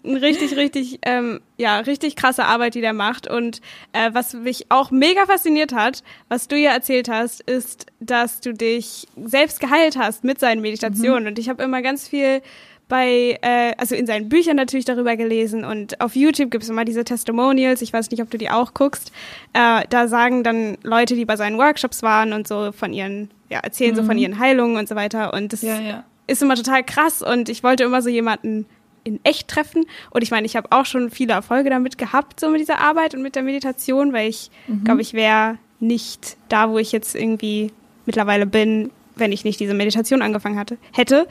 richtig, 0.05 0.56
richtig, 0.56 0.99
ähm, 1.03 1.41
ja, 1.59 1.79
richtig 1.79 2.17
krasse 2.17 2.44
Arbeit, 2.44 2.75
die 2.75 2.81
der 2.81 2.93
macht. 2.93 3.31
Und 3.31 3.61
äh, 3.93 4.11
was 4.12 4.35
mich 4.35 4.67
auch 4.69 4.91
mega 4.91 5.25
fasziniert 5.27 5.73
hat, 5.73 6.03
was 6.29 6.49
du 6.49 6.56
ja 6.56 6.73
erzählt 6.73 7.09
hast, 7.09 7.41
ist, 7.43 7.87
dass 8.00 8.41
du 8.41 8.53
dich 8.53 9.06
selbst 9.17 9.61
geheilt 9.61 9.97
hast 9.97 10.25
mit 10.25 10.41
seinen 10.41 10.61
Meditationen. 10.61 11.23
Mhm. 11.23 11.29
Und 11.29 11.39
ich 11.39 11.49
habe 11.49 11.62
immer 11.62 11.82
ganz 11.82 12.09
viel 12.09 12.43
bei, 12.88 13.38
äh, 13.43 13.73
also 13.79 13.94
in 13.94 14.06
seinen 14.06 14.29
Büchern 14.29 14.56
natürlich 14.56 14.85
darüber 14.85 15.17
gelesen 15.17 15.65
und 15.65 16.00
auf 16.00 16.15
YouTube 16.15 16.50
gibt 16.50 16.62
es 16.62 16.71
immer 16.71 16.85
diese 16.85 17.05
Testimonials, 17.05 17.83
ich 17.83 17.93
weiß 17.93 18.11
nicht, 18.11 18.23
ob 18.23 18.31
du 18.31 18.38
die 18.38 18.50
auch 18.50 18.75
guckst, 18.75 19.12
äh, 19.55 19.83
da 19.91 20.06
sagen 20.06 20.44
dann 20.44 20.79
Leute, 20.83 21.15
die 21.17 21.25
bei 21.25 21.37
seinen 21.37 21.59
Workshops 21.59 22.03
waren 22.03 22.33
und 22.33 22.47
so 22.47 22.71
von 22.73 22.93
ihren, 22.93 23.31
ja, 23.50 23.59
erzählen 23.59 23.93
mhm. 23.93 23.97
so 23.97 24.03
von 24.05 24.17
mhm. 24.17 24.23
ihren 24.23 24.38
Heilungen 24.38 24.77
und 24.77 24.88
so 24.88 24.94
weiter 24.94 25.35
und 25.35 25.53
das 25.53 25.62
ja, 25.62 25.81
ja. 25.81 26.05
ist 26.29 26.43
immer 26.43 26.55
total 26.55 26.85
krass 26.85 27.23
und 27.23 27.49
ich 27.49 27.65
wollte 27.65 27.83
immer 27.85 28.03
so 28.03 28.09
jemanden 28.09 28.67
in 29.03 29.21
echt 29.25 29.49
treffen 29.49 29.85
und 30.11 30.23
ich 30.23 30.31
meine, 30.31 30.47
ich 30.47 30.56
habe 30.56 30.71
auch 30.71 30.87
schon 30.87 31.11
viele 31.11 31.32
Erfolge 31.32 31.71
damit 31.71 31.99
gehabt, 31.99 32.39
so 32.39 32.50
mit 32.50 32.61
dieser 32.61 32.79
Arbeit 32.79 33.15
und 33.15 33.23
mit 33.23 33.35
der 33.35 33.43
Meditation, 33.43 34.12
weil 34.12 34.29
ich 34.29 34.50
mhm. 34.69 34.85
glaube, 34.85 35.00
ich 35.00 35.12
wäre 35.12 35.59
nicht 35.81 36.37
da, 36.49 36.71
wo 36.71 36.79
ich 36.79 36.93
jetzt 36.93 37.15
irgendwie 37.15 37.73
mittlerweile 38.05 38.47
bin, 38.47 38.91
wenn 39.17 39.32
ich 39.32 39.44
nicht 39.44 39.59
diese 39.61 39.75
Meditation 39.75 40.23
angefangen 40.23 40.59
hatte, 40.59 40.79
hätte. 40.93 41.27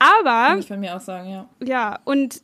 Aber. 0.00 0.48
Kann 0.48 0.58
ich 0.58 0.66
von 0.66 0.80
mir 0.80 0.96
auch 0.96 1.00
sagen, 1.00 1.30
ja. 1.30 1.48
Ja, 1.62 2.00
und 2.04 2.42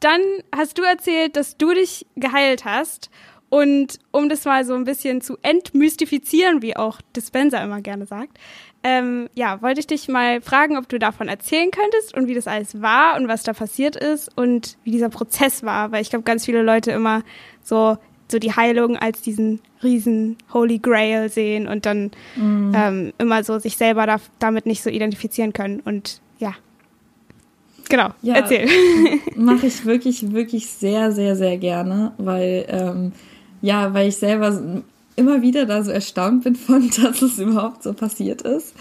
dann 0.00 0.20
hast 0.54 0.78
du 0.78 0.82
erzählt, 0.82 1.36
dass 1.36 1.58
du 1.58 1.74
dich 1.74 2.06
geheilt 2.16 2.64
hast. 2.64 3.10
Und 3.50 3.98
um 4.12 4.30
das 4.30 4.46
mal 4.46 4.64
so 4.64 4.74
ein 4.74 4.84
bisschen 4.84 5.20
zu 5.20 5.36
entmystifizieren, 5.42 6.62
wie 6.62 6.74
auch 6.74 7.02
Dispenser 7.14 7.62
immer 7.62 7.82
gerne 7.82 8.06
sagt, 8.06 8.38
ähm, 8.82 9.28
ja, 9.34 9.60
wollte 9.60 9.80
ich 9.80 9.86
dich 9.86 10.08
mal 10.08 10.40
fragen, 10.40 10.78
ob 10.78 10.88
du 10.88 10.98
davon 10.98 11.28
erzählen 11.28 11.70
könntest 11.70 12.16
und 12.16 12.28
wie 12.28 12.34
das 12.34 12.46
alles 12.46 12.80
war 12.80 13.16
und 13.16 13.28
was 13.28 13.42
da 13.42 13.52
passiert 13.52 13.94
ist 13.94 14.36
und 14.36 14.78
wie 14.84 14.90
dieser 14.90 15.10
Prozess 15.10 15.62
war, 15.64 15.92
weil 15.92 16.00
ich 16.00 16.10
glaube, 16.10 16.24
ganz 16.24 16.46
viele 16.46 16.62
Leute 16.62 16.92
immer 16.92 17.22
so 17.62 17.98
so 18.32 18.38
die 18.38 18.56
Heilung 18.56 18.96
als 18.96 19.20
diesen 19.20 19.60
riesen 19.82 20.38
Holy 20.52 20.78
Grail 20.78 21.28
sehen 21.28 21.68
und 21.68 21.86
dann 21.86 22.10
mhm. 22.34 22.72
ähm, 22.74 23.12
immer 23.18 23.44
so 23.44 23.58
sich 23.58 23.76
selber 23.76 24.06
da, 24.06 24.16
damit 24.40 24.66
nicht 24.66 24.82
so 24.82 24.90
identifizieren 24.90 25.52
können. 25.52 25.80
Und 25.80 26.20
ja, 26.38 26.54
genau, 27.88 28.10
ja, 28.22 28.34
erzähl. 28.34 28.68
Mache 29.36 29.66
ich 29.66 29.84
wirklich, 29.84 30.32
wirklich 30.32 30.66
sehr, 30.68 31.12
sehr, 31.12 31.36
sehr 31.36 31.58
gerne, 31.58 32.12
weil 32.18 32.64
ähm, 32.68 33.12
ja, 33.60 33.94
weil 33.94 34.08
ich 34.08 34.16
selber 34.16 34.82
immer 35.14 35.42
wieder 35.42 35.66
da 35.66 35.82
so 35.84 35.90
erstaunt 35.90 36.44
bin 36.44 36.56
von, 36.56 36.90
dass 37.02 37.22
es 37.22 37.38
überhaupt 37.38 37.82
so 37.82 37.92
passiert 37.92 38.42
ist 38.42 38.74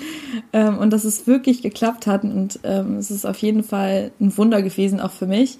ähm, 0.53 0.77
und 0.77 0.92
dass 0.92 1.03
es 1.03 1.27
wirklich 1.27 1.62
geklappt 1.62 2.07
hat 2.07 2.24
und 2.24 2.59
ähm, 2.63 2.98
es 2.98 3.12
ist 3.12 3.25
auf 3.25 3.38
jeden 3.38 3.63
Fall 3.63 4.12
ein 4.19 4.36
Wunder 4.38 4.62
gewesen 4.62 5.00
auch 5.00 5.12
für 5.12 5.27
mich. 5.27 5.57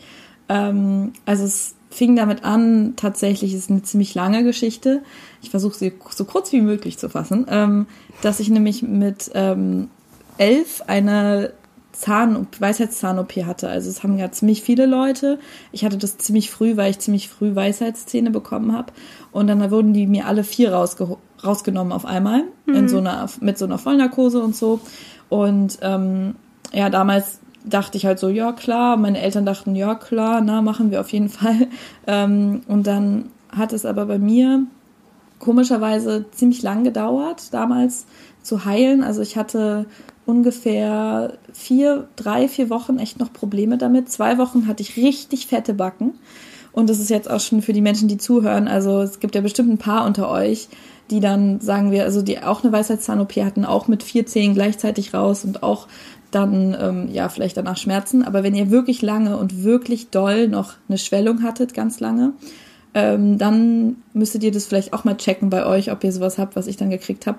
Ähm, 0.50 1.14
also 1.26 1.46
es 1.46 1.76
fing 1.90 2.16
damit 2.16 2.46
an, 2.46 2.94
tatsächlich 2.96 3.54
ist 3.54 3.70
eine 3.70 3.84
ziemlich 3.84 4.16
lange 4.16 4.44
Geschichte. 4.44 5.04
Ich 5.42 5.50
versuche 5.50 5.78
sie 5.78 5.94
so 6.10 6.24
kurz 6.26 6.52
wie 6.54 6.62
möglich 6.62 6.98
zu 6.98 7.10
fassen, 7.10 7.46
ähm, 7.50 7.86
dass 8.22 8.40
ich 8.40 8.50
nämlich 8.50 8.82
mit 8.82 9.30
ähm, 9.34 9.90
elf 10.38 10.84
eine 10.88 11.52
Zahn 11.92 12.48
Weisheitszahn-OP 12.60 13.34
hatte. 13.46 13.70
Also 13.70 13.90
es 13.90 14.04
haben 14.04 14.18
ja 14.18 14.32
ziemlich 14.32 14.62
viele 14.62 14.86
Leute. 14.86 15.40
Ich 15.72 15.84
hatte 15.84 15.98
das 15.98 16.18
ziemlich 16.18 16.50
früh, 16.50 16.78
weil 16.78 16.92
ich 16.92 17.00
ziemlich 17.00 17.30
früh 17.30 17.56
Weisheitszähne 17.56 18.32
bekommen 18.32 18.74
habe. 18.74 18.94
Und 19.32 19.48
dann 19.48 19.72
wurden 19.72 19.94
die 19.94 20.08
mir 20.08 20.28
alle 20.28 20.44
vier 20.44 20.74
rausge 20.74 21.18
rausgenommen 21.44 21.92
auf 21.92 22.06
einmal 22.06 22.44
mhm. 22.66 22.76
in 22.76 22.90
so 22.90 23.00
einer 23.00 23.28
mit 23.40 23.58
so 23.58 23.66
einer 23.66 23.78
Vollnarkose 23.78 24.42
und 24.42 24.56
so. 24.56 24.80
Und 25.30 25.80
ähm, 25.82 26.36
ja, 26.72 26.90
damals 26.90 27.40
dachte 27.66 27.98
ich 27.98 28.06
halt 28.06 28.20
so, 28.20 28.30
ja 28.30 28.52
klar, 28.52 28.98
meine 28.98 29.22
Eltern 29.22 29.46
dachten, 29.46 29.76
ja 29.76 29.96
klar, 29.96 30.42
na, 30.42 30.62
machen 30.62 30.92
wir 30.92 31.02
auf 31.02 31.12
jeden 31.12 31.30
Fall. 31.30 31.68
Ähm, 32.08 32.62
und 32.68 32.88
dann 32.88 33.26
hat 33.56 33.74
es 33.74 33.86
aber 33.86 34.06
bei 34.06 34.20
mir 34.20 34.64
komischerweise 35.40 36.26
ziemlich 36.32 36.62
lang 36.62 36.84
gedauert, 36.84 37.54
damals 37.54 38.06
zu 38.44 38.66
heilen. 38.66 39.04
Also 39.04 39.22
ich 39.22 39.38
hatte 39.38 39.86
ungefähr 40.26 41.38
vier, 41.54 42.08
drei, 42.16 42.48
vier 42.48 42.70
Wochen 42.70 43.00
echt 43.00 43.20
noch 43.20 43.34
Probleme 43.34 43.78
damit. 43.78 44.10
Zwei 44.10 44.38
Wochen 44.38 44.68
hatte 44.68 44.82
ich 44.82 44.98
richtig 44.98 45.48
fette 45.48 45.74
Backen. 45.74 46.14
Und 46.72 46.90
das 46.90 47.00
ist 47.00 47.10
jetzt 47.10 47.30
auch 47.30 47.40
schon 47.40 47.62
für 47.62 47.74
die 47.74 47.82
Menschen, 47.82 48.08
die 48.08 48.18
zuhören. 48.18 48.68
Also 48.68 49.02
es 49.02 49.20
gibt 49.20 49.36
ja 49.36 49.42
bestimmt 49.42 49.70
ein 49.70 49.78
paar 49.78 50.06
unter 50.06 50.30
euch, 50.30 50.70
die 51.10 51.20
dann, 51.20 51.60
sagen 51.60 51.92
wir, 51.92 52.06
also 52.06 52.22
die 52.22 52.42
auch 52.42 52.64
eine 52.64 52.72
Weisheitszahn-OP 52.72 53.36
hatten, 53.38 53.66
auch 53.66 53.88
mit 53.88 54.04
vier 54.04 54.26
Zehen 54.26 54.54
gleichzeitig 54.54 55.14
raus 55.14 55.44
und 55.44 55.64
auch 55.64 55.88
dann 56.32 56.76
ähm, 56.80 57.10
ja 57.12 57.28
vielleicht 57.28 57.58
danach 57.58 57.78
Schmerzen. 57.78 58.24
Aber 58.24 58.44
wenn 58.44 58.56
ihr 58.56 58.72
wirklich 58.72 59.02
lange 59.02 59.38
und 59.38 59.64
wirklich 59.64 60.10
doll 60.10 60.48
noch 60.48 60.76
eine 60.88 60.98
Schwellung 60.98 61.44
hattet, 61.44 61.74
ganz 61.74 62.00
lange, 62.00 62.34
ähm, 62.94 63.38
dann 63.38 63.98
müsstet 64.14 64.44
ihr 64.44 64.52
das 64.52 64.66
vielleicht 64.66 64.94
auch 64.94 65.04
mal 65.04 65.18
checken 65.18 65.50
bei 65.50 65.66
euch, 65.66 65.92
ob 65.92 66.04
ihr 66.04 66.12
sowas 66.12 66.38
habt, 66.38 66.56
was 66.56 66.68
ich 66.68 66.78
dann 66.78 66.90
gekriegt 66.90 67.28
habe. 67.28 67.38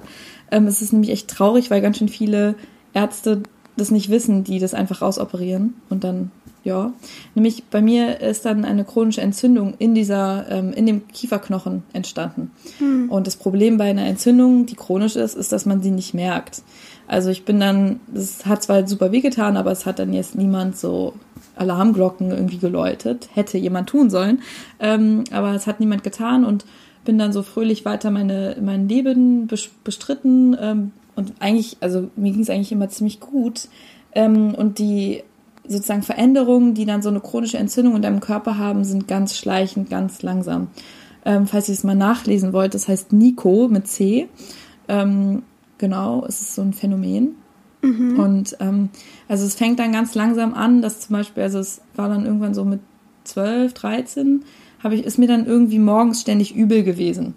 Ähm, 0.50 0.66
es 0.66 0.80
ist 0.82 0.92
nämlich 0.92 1.11
echt 1.11 1.28
traurig, 1.28 1.71
weil 1.71 1.80
ganz 1.80 1.99
schön 1.99 2.09
viele 2.09 2.54
Ärzte 2.94 3.42
das 3.76 3.90
nicht 3.90 4.11
wissen, 4.11 4.44
die 4.44 4.59
das 4.59 4.75
einfach 4.75 5.02
rausoperieren 5.02 5.75
und 5.88 6.04
dann 6.04 6.30
ja, 6.64 6.92
nämlich 7.35 7.64
bei 7.64 7.83
mir 7.83 8.21
ist 8.21 8.45
dann 8.45 8.64
eine 8.64 8.85
chronische 8.85 9.21
Entzündung 9.21 9.75
in 9.78 9.95
dieser, 9.95 10.47
ähm, 10.49 10.73
in 10.73 10.87
dem 10.87 11.09
Kieferknochen 11.09 11.83
entstanden. 11.92 12.52
Hm. 12.78 13.11
Und 13.11 13.26
das 13.26 13.37
Problem 13.37 13.78
bei 13.78 13.90
einer 13.90 14.07
Entzündung, 14.07 14.66
die 14.66 14.76
chronisch 14.76 15.16
ist, 15.16 15.35
ist, 15.35 15.50
dass 15.50 15.66
man 15.66 15.83
sie 15.83 15.90
nicht 15.90 16.14
merkt. 16.14 16.62
Also 17.09 17.31
ich 17.31 17.45
bin 17.45 17.59
dann, 17.59 18.00
das 18.07 18.47
hat 18.47 18.62
zwar 18.62 18.87
super 18.87 19.11
wehgetan, 19.11 19.57
aber 19.57 19.73
es 19.73 19.87
hat 19.87 19.99
dann 19.99 20.12
jetzt 20.12 20.37
niemand 20.37 20.76
so 20.76 21.14
Alarmglocken 21.57 22.31
irgendwie 22.31 22.59
geläutet. 22.59 23.28
Hätte 23.35 23.59
jemand 23.59 23.88
tun 23.88 24.09
sollen. 24.09 24.40
Ähm, 24.78 25.25
aber 25.33 25.54
es 25.54 25.66
hat 25.66 25.81
niemand 25.81 26.04
getan 26.04 26.45
und 26.45 26.64
bin 27.04 27.19
dann 27.19 27.33
so 27.33 27.42
fröhlich 27.42 27.85
weiter 27.85 28.11
meine, 28.11 28.57
mein 28.62 28.88
Leben 28.88 29.49
bestritten. 29.83 30.57
Ähm, 30.61 30.92
und 31.16 31.35
eigentlich, 31.40 31.76
also 31.81 32.09
mir 32.16 32.33
ging 32.33 32.42
es 32.42 32.50
eigentlich 32.50 32.73
immer 32.73 32.88
ziemlich 32.88 33.21
gut. 33.21 33.69
Ähm, 34.14 34.54
und 34.54 34.78
die 34.78 35.25
sozusagen 35.66 36.02
Veränderungen, 36.02 36.75
die 36.75 36.85
dann 36.85 37.02
so 37.02 37.09
eine 37.09 37.21
chronische 37.21 37.59
Entzündung 37.59 37.97
in 37.97 38.02
deinem 38.02 38.21
Körper 38.21 38.59
haben, 38.59 38.85
sind 38.85 39.09
ganz 39.09 39.37
schleichend, 39.37 39.90
ganz 39.90 40.23
langsam. 40.23 40.69
Ähm, 41.25 41.47
falls 41.47 41.69
ihr 41.69 41.75
es 41.75 41.85
mal 41.85 41.95
nachlesen 41.95 42.52
wollt, 42.52 42.75
das 42.75 42.88
heißt 42.88 43.12
Nico 43.12 43.69
mit 43.69 43.87
C. 43.87 44.28
Ähm, 44.88 45.42
genau, 45.78 46.25
es 46.26 46.40
ist 46.40 46.54
so 46.57 46.62
ein 46.62 46.73
Phänomen. 46.73 47.37
Mhm. 47.83 48.19
Und 48.19 48.57
ähm, 48.61 48.90
also 49.28 49.45
es 49.45 49.54
fängt 49.54 49.78
dann 49.78 49.92
ganz 49.92 50.14
langsam 50.14 50.54
an, 50.54 50.83
dass 50.83 51.00
zum 51.00 51.14
Beispiel, 51.14 51.42
also 51.45 51.59
es 51.59 51.81
war 51.95 52.09
dann 52.09 52.26
irgendwann 52.26 52.54
so 52.54 52.64
mit 52.64 52.81
12, 53.25 53.73
13, 53.73 54.45
habe 54.83 54.97
ich, 54.97 55.04
ist 55.04 55.19
mir 55.19 55.28
dann 55.28 55.47
irgendwie 55.47 55.78
morgens 55.78 56.21
ständig 56.21 56.54
übel 56.57 56.83
gewesen. 56.83 57.35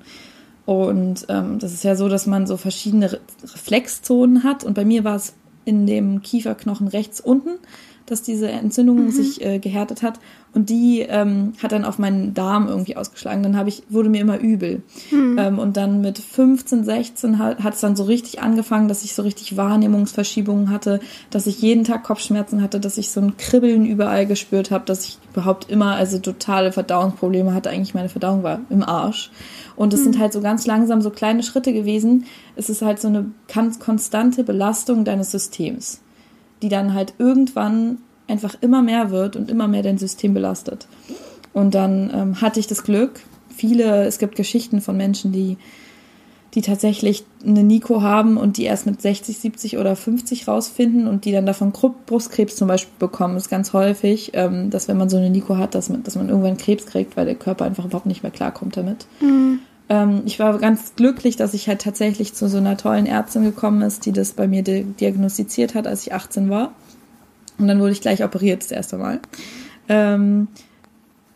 Und 0.65 1.27
ähm, 1.29 1.59
das 1.59 1.73
ist 1.73 1.83
ja 1.83 1.95
so, 1.95 2.09
dass 2.09 2.25
man 2.25 2.47
so 2.47 2.57
verschiedene 2.57 3.19
Reflexzonen 3.43 4.43
hat. 4.43 4.63
Und 4.63 4.73
bei 4.73 4.83
mir 4.83 5.03
war 5.03 5.15
es 5.15 5.35
in 5.63 5.85
dem 5.85 6.21
Kieferknochen 6.23 6.87
rechts 6.87 7.19
unten 7.21 7.59
dass 8.05 8.21
diese 8.21 8.49
Entzündung 8.49 9.05
mhm. 9.05 9.11
sich 9.11 9.43
äh, 9.43 9.59
gehärtet 9.59 10.03
hat 10.03 10.19
und 10.55 10.69
die 10.69 11.01
ähm, 11.01 11.51
hat 11.61 11.73
dann 11.73 11.83
auf 11.83 11.99
meinen 11.99 12.33
Darm 12.33 12.67
irgendwie 12.67 12.95
ausgeschlagen. 12.95 13.43
Dann 13.43 13.57
habe 13.57 13.67
ich 13.67 13.83
wurde 13.89 14.07
mir 14.07 14.21
immer 14.21 14.39
übel 14.39 14.83
mhm. 15.11 15.37
ähm, 15.37 15.59
und 15.59 15.75
dann 15.75 15.99
mit 15.99 16.17
15, 16.17 16.85
16 16.85 17.39
hat 17.39 17.73
es 17.73 17.81
dann 17.81 17.97
so 17.97 18.03
richtig 18.03 18.41
angefangen, 18.41 18.87
dass 18.87 19.03
ich 19.03 19.15
so 19.15 19.23
richtig 19.23 19.57
Wahrnehmungsverschiebungen 19.57 20.69
hatte, 20.69 21.01
dass 21.29 21.45
ich 21.45 21.61
jeden 21.61 21.83
Tag 21.83 22.03
Kopfschmerzen 22.03 22.61
hatte, 22.61 22.79
dass 22.79 22.97
ich 22.97 23.11
so 23.11 23.19
ein 23.19 23.35
Kribbeln 23.35 23.85
überall 23.85 24.25
gespürt 24.25 24.71
habe, 24.71 24.85
dass 24.85 25.05
ich 25.05 25.19
überhaupt 25.33 25.69
immer 25.69 25.95
also 25.95 26.19
totale 26.19 26.71
Verdauungsprobleme 26.71 27.53
hatte. 27.53 27.69
Eigentlich 27.69 27.93
meine 27.93 28.09
Verdauung 28.09 28.43
war 28.43 28.61
im 28.69 28.81
Arsch. 28.81 29.31
Und 29.75 29.93
es 29.93 29.99
mhm. 29.99 30.03
sind 30.05 30.19
halt 30.19 30.31
so 30.31 30.39
ganz 30.39 30.65
langsam 30.65 31.01
so 31.01 31.09
kleine 31.09 31.43
Schritte 31.43 31.73
gewesen. 31.73 32.25
Es 32.55 32.69
ist 32.69 32.81
halt 32.81 33.01
so 33.01 33.09
eine 33.09 33.31
ganz 33.53 33.79
konstante 33.79 34.45
Belastung 34.45 35.03
deines 35.03 35.31
Systems 35.31 35.99
die 36.61 36.69
dann 36.69 36.93
halt 36.93 37.13
irgendwann 37.17 37.99
einfach 38.27 38.55
immer 38.61 38.81
mehr 38.81 39.11
wird 39.11 39.35
und 39.35 39.49
immer 39.49 39.67
mehr 39.67 39.83
dein 39.83 39.97
System 39.97 40.33
belastet. 40.33 40.87
Und 41.53 41.75
dann 41.75 42.11
ähm, 42.13 42.41
hatte 42.41 42.59
ich 42.59 42.67
das 42.67 42.83
Glück, 42.83 43.21
viele, 43.55 44.05
es 44.05 44.19
gibt 44.19 44.35
Geschichten 44.35 44.81
von 44.81 44.97
Menschen, 44.97 45.31
die, 45.31 45.57
die 46.53 46.61
tatsächlich 46.61 47.23
eine 47.45 47.63
Nico 47.63 48.01
haben 48.01 48.37
und 48.37 48.57
die 48.57 48.63
erst 48.63 48.85
mit 48.85 49.01
60, 49.01 49.37
70 49.37 49.77
oder 49.77 49.95
50 49.95 50.47
rausfinden 50.47 51.07
und 51.07 51.25
die 51.25 51.31
dann 51.31 51.45
davon 51.45 51.71
Brustkrebs 51.71 52.55
zum 52.55 52.67
Beispiel 52.67 52.93
bekommen. 52.99 53.35
Das 53.35 53.43
ist 53.43 53.49
ganz 53.49 53.73
häufig, 53.73 54.31
ähm, 54.33 54.69
dass 54.69 54.87
wenn 54.87 54.97
man 54.97 55.09
so 55.09 55.17
eine 55.17 55.29
Nico 55.29 55.57
hat, 55.57 55.75
dass 55.75 55.89
man, 55.89 56.03
dass 56.03 56.15
man 56.15 56.29
irgendwann 56.29 56.57
Krebs 56.57 56.85
kriegt, 56.85 57.15
weil 57.15 57.25
der 57.25 57.35
Körper 57.35 57.65
einfach 57.65 57.85
überhaupt 57.85 58.05
nicht 58.05 58.23
mehr 58.23 58.31
klarkommt 58.31 58.77
damit. 58.77 59.05
Mhm. 59.21 59.59
Ähm, 59.89 60.23
ich 60.25 60.39
war 60.39 60.57
ganz 60.59 60.95
glücklich, 60.95 61.35
dass 61.35 61.53
ich 61.53 61.67
halt 61.67 61.81
tatsächlich 61.81 62.33
zu 62.33 62.47
so 62.47 62.57
einer 62.57 62.77
tollen 62.77 63.05
Ärztin 63.05 63.43
gekommen 63.43 63.81
ist, 63.81 64.05
die 64.05 64.11
das 64.11 64.33
bei 64.33 64.47
mir 64.47 64.63
diagnostiziert 64.63 65.75
hat, 65.75 65.87
als 65.87 66.05
ich 66.05 66.13
18 66.13 66.49
war. 66.49 66.73
Und 67.57 67.67
dann 67.67 67.79
wurde 67.79 67.91
ich 67.91 68.01
gleich 68.01 68.23
operiert 68.23 68.63
das 68.63 68.71
erste 68.71 68.97
Mal. 68.97 69.19
Ähm, 69.87 70.47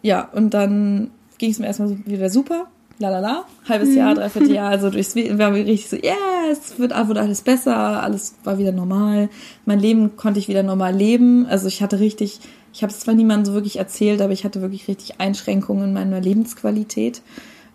ja, 0.01 0.27
und 0.33 0.53
dann 0.53 1.11
ging 1.37 1.51
es 1.51 1.59
mir 1.59 1.67
erstmal 1.67 1.97
wieder 2.05 2.29
super. 2.29 2.67
Lalala, 3.01 3.45
halbes 3.67 3.95
Jahr, 3.95 4.11
mhm. 4.11 4.15
dreiviertel 4.15 4.51
Jahr, 4.51 4.69
also 4.69 4.89
durchs 4.89 5.15
war 5.15 5.51
mir 5.51 5.65
richtig 5.65 5.89
so, 5.89 5.95
ja, 5.95 6.11
yeah, 6.11 6.51
es 6.51 6.77
wird, 6.79 6.91
wurde 7.07 7.21
alles 7.21 7.41
besser, 7.41 8.03
alles 8.03 8.35
war 8.43 8.57
wieder 8.57 8.73
normal. 8.73 9.29
Mein 9.65 9.79
Leben 9.79 10.17
konnte 10.17 10.37
ich 10.37 10.49
wieder 10.49 10.63
normal 10.63 10.93
leben. 10.93 11.45
Also 11.45 11.69
ich 11.69 11.81
hatte 11.81 12.01
richtig, 12.01 12.41
ich 12.73 12.83
habe 12.83 12.91
es 12.91 12.99
zwar 12.99 13.13
niemandem 13.13 13.45
so 13.45 13.53
wirklich 13.53 13.77
erzählt, 13.77 14.21
aber 14.21 14.33
ich 14.33 14.43
hatte 14.43 14.61
wirklich 14.61 14.89
richtig 14.89 15.21
Einschränkungen 15.21 15.85
in 15.85 15.93
meiner 15.93 16.19
Lebensqualität. 16.19 17.21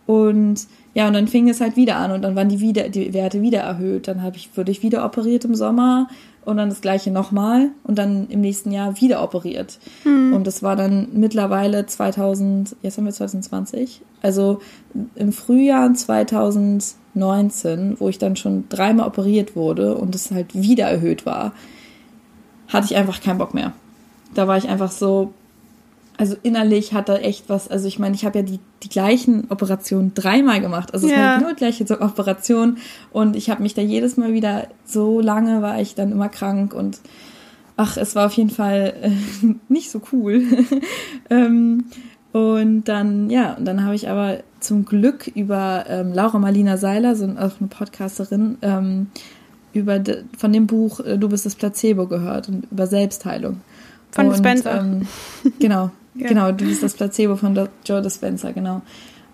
Und 0.06 0.66
ja, 0.92 1.08
und 1.08 1.14
dann 1.14 1.28
fing 1.28 1.48
es 1.48 1.60
halt 1.60 1.76
wieder 1.76 1.96
an 1.96 2.12
und 2.12 2.22
dann 2.22 2.36
waren 2.36 2.48
die 2.48 2.60
wieder, 2.60 2.88
die 2.88 3.14
Werte 3.14 3.42
wieder 3.42 3.60
erhöht. 3.60 4.06
Dann 4.06 4.22
habe 4.22 4.36
ich, 4.36 4.56
wurde 4.56 4.70
ich 4.70 4.82
wieder 4.82 5.04
operiert 5.04 5.44
im 5.44 5.54
Sommer 5.54 6.08
und 6.44 6.58
dann 6.58 6.68
das 6.68 6.80
gleiche 6.80 7.10
nochmal 7.10 7.70
und 7.82 7.98
dann 7.98 8.28
im 8.28 8.40
nächsten 8.40 8.70
Jahr 8.70 9.00
wieder 9.00 9.20
operiert. 9.22 9.80
Mhm. 10.04 10.34
Und 10.34 10.46
das 10.46 10.62
war 10.62 10.76
dann 10.76 11.08
mittlerweile 11.14 11.86
2000, 11.86 12.76
jetzt 12.82 12.98
haben 12.98 13.06
wir 13.06 13.12
2020, 13.12 14.02
also 14.22 14.60
im 15.14 15.32
Frühjahr 15.32 15.92
2019, 15.92 17.96
wo 17.98 18.08
ich 18.08 18.18
dann 18.18 18.36
schon 18.36 18.68
dreimal 18.68 19.08
operiert 19.08 19.56
wurde 19.56 19.96
und 19.96 20.14
es 20.14 20.30
halt 20.30 20.54
wieder 20.54 20.84
erhöht 20.84 21.26
war, 21.26 21.52
hatte 22.68 22.86
ich 22.86 22.96
einfach 22.96 23.20
keinen 23.20 23.38
Bock 23.38 23.54
mehr. 23.54 23.72
Da 24.34 24.46
war 24.46 24.58
ich 24.58 24.68
einfach 24.68 24.90
so, 24.90 25.32
also 26.16 26.36
innerlich 26.42 26.92
hat 26.92 27.08
er 27.08 27.24
echt 27.24 27.48
was, 27.48 27.68
also 27.68 27.88
ich 27.88 27.98
meine, 27.98 28.14
ich 28.14 28.24
habe 28.24 28.38
ja 28.38 28.44
die, 28.44 28.60
die 28.82 28.88
gleichen 28.88 29.50
Operationen 29.50 30.14
dreimal 30.14 30.60
gemacht. 30.60 30.94
Also 30.94 31.06
es 31.06 31.12
ja. 31.12 31.18
war 31.18 31.38
genau 31.38 31.50
die 31.50 31.56
gleiche 31.56 31.84
Operation 32.00 32.78
und 33.12 33.36
ich 33.36 33.50
habe 33.50 33.62
mich 33.62 33.74
da 33.74 33.82
jedes 33.82 34.16
Mal 34.16 34.32
wieder, 34.32 34.68
so 34.84 35.20
lange 35.20 35.62
war 35.62 35.80
ich 35.80 35.94
dann 35.94 36.12
immer 36.12 36.28
krank 36.28 36.72
und 36.72 37.00
ach, 37.76 37.96
es 37.96 38.14
war 38.14 38.26
auf 38.26 38.32
jeden 38.34 38.50
Fall 38.50 38.94
äh, 39.02 39.54
nicht 39.68 39.90
so 39.90 40.00
cool. 40.12 40.42
ähm, 41.30 41.84
und 42.32 42.84
dann, 42.84 43.30
ja, 43.30 43.54
und 43.54 43.64
dann 43.64 43.84
habe 43.84 43.94
ich 43.94 44.08
aber 44.08 44.38
zum 44.60 44.84
Glück 44.84 45.28
über 45.28 45.84
ähm, 45.88 46.12
Laura 46.12 46.38
Marlina 46.38 46.76
Seiler, 46.76 47.14
so 47.14 47.26
auch 47.26 47.60
eine 47.60 47.68
Podcasterin, 47.68 48.58
ähm, 48.62 49.08
über 49.72 49.98
de, 49.98 50.24
von 50.36 50.52
dem 50.52 50.66
Buch 50.66 51.00
äh, 51.00 51.18
Du 51.18 51.28
bist 51.28 51.46
das 51.46 51.54
Placebo 51.54 52.06
gehört 52.06 52.48
und 52.48 52.70
über 52.70 52.86
Selbstheilung. 52.86 53.60
Von 54.10 54.28
und, 54.28 54.36
Spencer. 54.36 54.80
Ähm, 54.80 55.06
genau, 55.60 55.90
ja. 56.14 56.28
Genau, 56.28 56.52
du 56.52 56.64
bist 56.64 56.82
das 56.82 56.94
Placebo 56.94 57.36
von 57.36 57.68
Joe 57.84 58.02
Dispenza, 58.02 58.52
genau. 58.52 58.82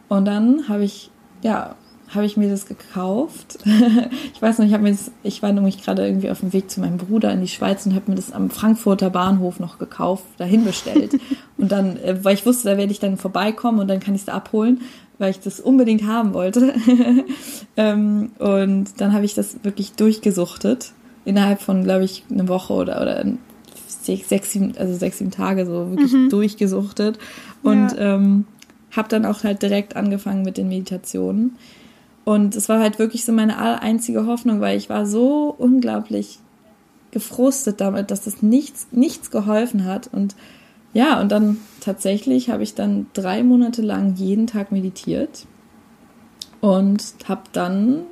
Und 0.08 0.24
dann 0.24 0.68
habe 0.68 0.84
ich, 0.84 1.10
ja, 1.42 1.76
habe 2.14 2.26
ich 2.26 2.36
mir 2.36 2.48
das 2.48 2.66
gekauft. 2.66 3.58
ich 4.34 4.42
weiß 4.42 4.58
noch, 4.58 4.66
ich 4.66 4.72
habe 4.72 4.82
mir 4.82 4.90
das, 4.90 5.12
ich 5.22 5.42
war 5.42 5.52
nämlich 5.52 5.82
gerade 5.82 6.04
irgendwie 6.04 6.30
auf 6.30 6.40
dem 6.40 6.52
Weg 6.52 6.70
zu 6.70 6.80
meinem 6.80 6.96
Bruder 6.96 7.32
in 7.32 7.40
die 7.40 7.48
Schweiz 7.48 7.86
und 7.86 7.94
habe 7.94 8.10
mir 8.10 8.16
das 8.16 8.32
am 8.32 8.50
Frankfurter 8.50 9.10
Bahnhof 9.10 9.60
noch 9.60 9.78
gekauft, 9.78 10.24
dahin 10.38 10.64
bestellt. 10.64 11.12
und 11.56 11.70
dann, 11.70 11.96
äh, 11.98 12.24
weil 12.24 12.34
ich 12.34 12.46
wusste, 12.46 12.70
da 12.70 12.76
werde 12.76 12.92
ich 12.92 12.98
dann 12.98 13.16
vorbeikommen 13.16 13.78
und 13.78 13.88
dann 13.88 14.00
kann 14.00 14.14
ich 14.14 14.22
es 14.22 14.26
da 14.26 14.32
abholen, 14.32 14.80
weil 15.18 15.30
ich 15.30 15.40
das 15.40 15.60
unbedingt 15.60 16.04
haben 16.06 16.34
wollte. 16.34 16.74
Ähm, 17.76 18.32
und 18.38 19.00
dann 19.00 19.14
habe 19.14 19.24
ich 19.24 19.34
das 19.34 19.62
wirklich 19.62 19.92
durchgesuchtet. 19.92 20.92
Innerhalb 21.24 21.62
von, 21.62 21.84
glaube 21.84 22.04
ich, 22.04 22.24
eine 22.30 22.48
Woche 22.48 22.74
oder, 22.74 23.00
oder 23.00 23.24
sechs, 24.04 24.52
sieben, 24.52 24.76
also 24.76 24.94
sechs, 24.94 25.18
sieben 25.18 25.30
Tage 25.30 25.66
so 25.66 25.90
wirklich 25.90 26.12
mhm. 26.12 26.28
durchgesuchtet 26.30 27.18
und 27.62 27.92
ja. 27.92 28.14
ähm, 28.16 28.46
habe 28.90 29.08
dann 29.08 29.24
auch 29.24 29.44
halt 29.44 29.62
direkt 29.62 29.96
angefangen 29.96 30.42
mit 30.42 30.56
den 30.56 30.68
Meditationen. 30.68 31.56
Und 32.24 32.54
es 32.54 32.68
war 32.68 32.80
halt 32.80 32.98
wirklich 32.98 33.24
so 33.24 33.32
meine 33.32 33.58
einzige 33.82 34.26
Hoffnung, 34.26 34.60
weil 34.60 34.76
ich 34.76 34.88
war 34.88 35.06
so 35.06 35.54
unglaublich 35.56 36.38
gefrustet 37.10 37.80
damit, 37.80 38.10
dass 38.10 38.22
das 38.22 38.42
nichts, 38.42 38.88
nichts 38.92 39.30
geholfen 39.30 39.84
hat. 39.84 40.08
Und 40.12 40.36
ja, 40.92 41.20
und 41.20 41.32
dann 41.32 41.58
tatsächlich 41.80 42.50
habe 42.50 42.62
ich 42.62 42.74
dann 42.74 43.06
drei 43.14 43.42
Monate 43.42 43.82
lang 43.82 44.14
jeden 44.16 44.46
Tag 44.46 44.72
meditiert 44.72 45.46
und 46.60 47.14
habe 47.26 47.42
dann 47.52 48.02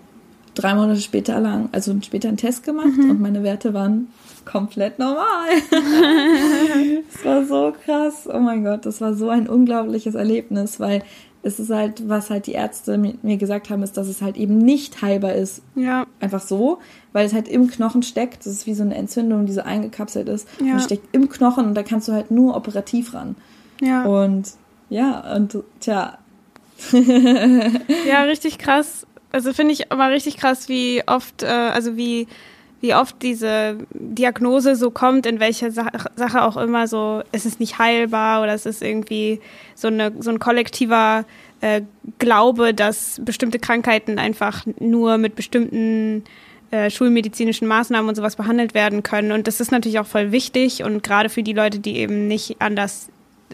drei 0.59 0.75
Monate 0.75 1.01
später 1.01 1.41
lang, 1.41 1.69
also 1.73 1.95
später 2.03 2.29
einen 2.29 2.37
Test 2.37 2.65
gemacht 2.65 2.97
mhm. 2.97 3.11
und 3.11 3.21
meine 3.21 3.43
Werte 3.43 3.75
waren 3.75 4.09
komplett 4.45 4.99
normal. 4.99 5.49
das 7.13 7.25
war 7.25 7.45
so 7.45 7.75
krass. 7.85 8.29
Oh 8.33 8.39
mein 8.39 8.65
Gott, 8.65 8.87
das 8.87 9.01
war 9.01 9.15
so 9.15 9.29
ein 9.29 9.49
unglaubliches 9.49 10.15
Erlebnis, 10.15 10.81
weil 10.81 11.03
es 11.43 11.61
ist 11.61 11.71
halt, 11.71 12.09
was 12.09 12.31
halt 12.31 12.47
die 12.47 12.53
Ärzte 12.53 12.99
mir 12.99 13.37
gesagt 13.37 13.71
haben, 13.71 13.83
ist, 13.83 13.97
dass 13.97 14.09
es 14.09 14.23
halt 14.23 14.37
eben 14.37 14.59
nicht 14.59 15.03
heilbar 15.03 15.35
ist. 15.35 15.63
Ja. 15.77 16.05
Einfach 16.21 16.43
so, 16.43 16.79
weil 17.13 17.27
es 17.27 17.33
halt 17.33 17.49
im 17.49 17.69
Knochen 17.69 18.03
steckt. 18.03 18.41
Das 18.41 18.53
ist 18.53 18.67
wie 18.67 18.75
so 18.75 18.83
eine 18.83 18.97
Entzündung, 18.97 19.47
die 19.47 19.53
so 19.53 19.61
eingekapselt 19.61 20.29
ist. 20.29 20.49
Ja. 20.61 20.75
Und 20.75 20.81
steckt 20.81 21.15
im 21.15 21.29
Knochen 21.29 21.67
und 21.67 21.75
da 21.75 21.83
kannst 21.83 22.09
du 22.09 22.13
halt 22.13 22.31
nur 22.31 22.57
operativ 22.57 23.15
ran. 23.15 23.37
Ja. 23.81 24.05
Und 24.05 24.53
ja, 24.91 25.35
und 25.37 25.57
tja. 25.81 26.19
ja, 26.93 28.23
richtig 28.23 28.59
krass. 28.59 29.07
Also 29.31 29.53
finde 29.53 29.73
ich 29.73 29.93
aber 29.93 30.11
richtig 30.11 30.37
krass, 30.37 30.69
wie 30.69 31.03
oft, 31.07 31.43
äh, 31.43 31.47
also 31.47 31.97
wie 31.97 32.27
wie 32.81 32.95
oft 32.95 33.17
diese 33.23 33.79
Diagnose 33.93 34.77
so 34.77 34.91
kommt, 34.91 35.27
in 35.27 35.41
welcher 35.41 35.71
Sache 35.73 36.43
auch 36.43 36.57
immer 36.57 36.87
so, 36.87 37.23
es 37.33 37.45
ist 37.45 37.59
nicht 37.59 37.79
heilbar 37.79 38.43
oder 38.43 38.55
es 38.55 38.67
ist 38.67 38.83
irgendwie 38.83 39.41
so, 39.75 39.89
eine, 39.89 40.13
so 40.21 40.31
ein 40.31 40.39
kollektiver 40.39 41.25
äh, 41.61 41.83
Glaube, 42.19 42.75
dass 42.75 43.21
bestimmte 43.25 43.59
Krankheiten 43.59 44.19
einfach 44.19 44.65
nur 44.79 45.19
mit 45.19 45.35
bestimmten 45.35 46.23
äh, 46.71 46.89
schulmedizinischen 46.91 47.67
Maßnahmen 47.67 48.09
und 48.09 48.15
sowas 48.15 48.37
behandelt 48.37 48.75
werden 48.75 49.03
können. 49.03 49.33
Und 49.33 49.49
das 49.49 49.61
ist 49.61 49.73
natürlich 49.73 49.99
auch 49.99 50.07
voll 50.07 50.31
wichtig 50.31 50.85
und 50.85 51.03
gerade 51.03 51.31
für 51.31 51.43
die 51.43 51.55
Leute, 51.55 51.81
die 51.81 51.97
eben 51.97 52.29
nicht 52.29 52.61
anders 52.61 53.09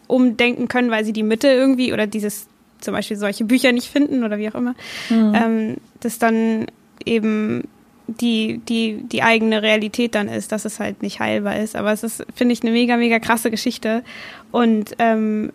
umdenken 0.07 0.69
können, 0.69 0.91
weil 0.91 1.05
sie 1.05 1.15
die 1.15 1.23
Mitte 1.23 1.49
irgendwie 1.49 1.95
oder 1.95 2.07
dieses 2.07 2.47
zum 2.85 2.95
Beispiel 2.95 3.17
solche 3.17 3.45
Bücher 3.45 3.73
nicht 3.73 3.89
finden 3.89 4.25
oder 4.25 4.39
wie 4.39 4.49
auch 4.49 4.55
immer, 4.55 4.75
mhm. 5.11 5.33
ähm, 5.35 5.77
das 6.01 6.19
dann 6.19 6.67
eben 7.05 7.65
die, 8.07 8.61
die, 8.69 9.03
die 9.05 9.23
eigene 9.23 9.63
Realität 9.63 10.15
dann 10.15 10.29
ist, 10.29 10.53
dass 10.53 10.65
es 10.65 10.79
halt 10.79 11.03
nicht 11.03 11.21
heilbar 11.21 11.57
ist. 11.57 11.75
Aber 11.75 11.93
es 11.93 12.03
ist, 12.03 12.25
finde 12.35 12.53
ich, 12.53 12.63
eine 12.63 12.73
mega, 12.73 12.97
mega 12.97 13.19
krasse 13.19 13.51
Geschichte. 13.51 14.05
Und 14.51 14.95
ähm, 14.99 15.53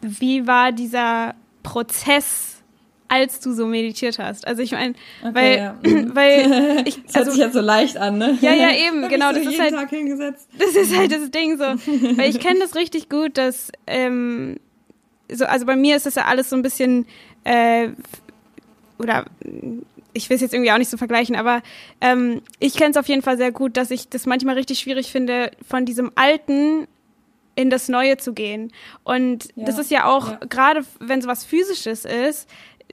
wie 0.00 0.46
war 0.46 0.72
dieser 0.72 1.34
Prozess, 1.62 2.56
als 3.08 3.38
du 3.40 3.52
so 3.52 3.66
meditiert 3.66 4.18
hast? 4.18 4.46
Also 4.46 4.62
ich 4.62 4.72
meine, 4.72 4.94
okay, 5.22 5.34
weil, 5.34 5.56
ja. 5.56 5.76
weil 6.14 6.82
ich. 6.86 7.02
Das 7.04 7.14
hört 7.14 7.16
also, 7.16 7.30
sich 7.30 7.40
jetzt 7.40 7.54
so 7.54 7.60
leicht 7.60 7.96
an, 7.96 8.18
ne? 8.18 8.36
Ja, 8.40 8.52
ja, 8.52 8.70
eben, 8.88 9.08
genau. 9.08 9.32
Das 9.32 9.44
ist 9.44 9.60
halt. 9.60 9.74
Das 10.58 10.74
ist 10.74 10.96
halt 10.96 11.12
das 11.12 11.30
Ding 11.30 11.56
so. 11.56 11.64
weil 11.64 12.30
ich 12.30 12.40
kenne 12.40 12.60
das 12.60 12.74
richtig 12.74 13.08
gut, 13.08 13.38
dass 13.38 13.70
ähm, 13.86 14.56
so, 15.30 15.44
also 15.46 15.66
bei 15.66 15.76
mir 15.76 15.96
ist 15.96 16.06
das 16.06 16.14
ja 16.14 16.24
alles 16.24 16.50
so 16.50 16.56
ein 16.56 16.62
bisschen 16.62 17.06
äh, 17.44 17.88
oder 18.98 19.24
ich 20.12 20.30
will 20.30 20.36
es 20.36 20.40
jetzt 20.40 20.54
irgendwie 20.54 20.70
auch 20.70 20.78
nicht 20.78 20.90
so 20.90 20.96
vergleichen, 20.96 21.34
aber 21.34 21.62
ähm, 22.00 22.42
ich 22.60 22.74
kenne 22.74 22.90
es 22.90 22.96
auf 22.96 23.08
jeden 23.08 23.22
Fall 23.22 23.36
sehr 23.36 23.50
gut, 23.50 23.76
dass 23.76 23.90
ich 23.90 24.08
das 24.08 24.26
manchmal 24.26 24.54
richtig 24.54 24.78
schwierig 24.78 25.10
finde, 25.10 25.50
von 25.66 25.84
diesem 25.84 26.12
Alten 26.14 26.86
in 27.56 27.70
das 27.70 27.88
Neue 27.88 28.16
zu 28.16 28.32
gehen. 28.32 28.72
Und 29.02 29.48
ja, 29.56 29.64
das 29.64 29.78
ist 29.78 29.90
ja 29.90 30.06
auch, 30.06 30.30
ja. 30.30 30.38
gerade 30.48 30.84
wenn 31.00 31.20
so 31.20 31.28
was 31.28 31.44
Physisches 31.44 32.04
ist, 32.04 32.48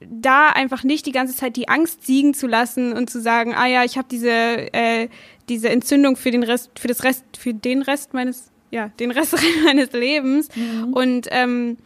da 0.09 0.49
einfach 0.49 0.83
nicht 0.83 1.05
die 1.05 1.11
ganze 1.11 1.35
Zeit 1.35 1.55
die 1.55 1.69
Angst 1.69 2.05
siegen 2.05 2.33
zu 2.33 2.47
lassen 2.47 2.93
und 2.93 3.09
zu 3.09 3.21
sagen, 3.21 3.53
ah 3.53 3.67
ja, 3.67 3.83
ich 3.83 3.97
habe 3.97 4.07
diese 4.09 4.29
äh, 4.29 5.09
diese 5.51 5.69
Entzündung 5.69 6.15
für 6.15 6.31
den 6.31 6.43
Rest, 6.43 6.71
für 6.79 6.87
das 6.87 7.03
Rest, 7.03 7.25
für 7.37 7.53
den 7.53 7.81
Rest 7.81 8.13
meines, 8.13 8.51
ja, 8.71 8.87
den 8.99 9.11
Rest 9.11 9.35
meines 9.65 9.91
Lebens 9.91 10.47
mhm. 10.55 10.93
und 10.93 11.27
ähm, 11.29 11.77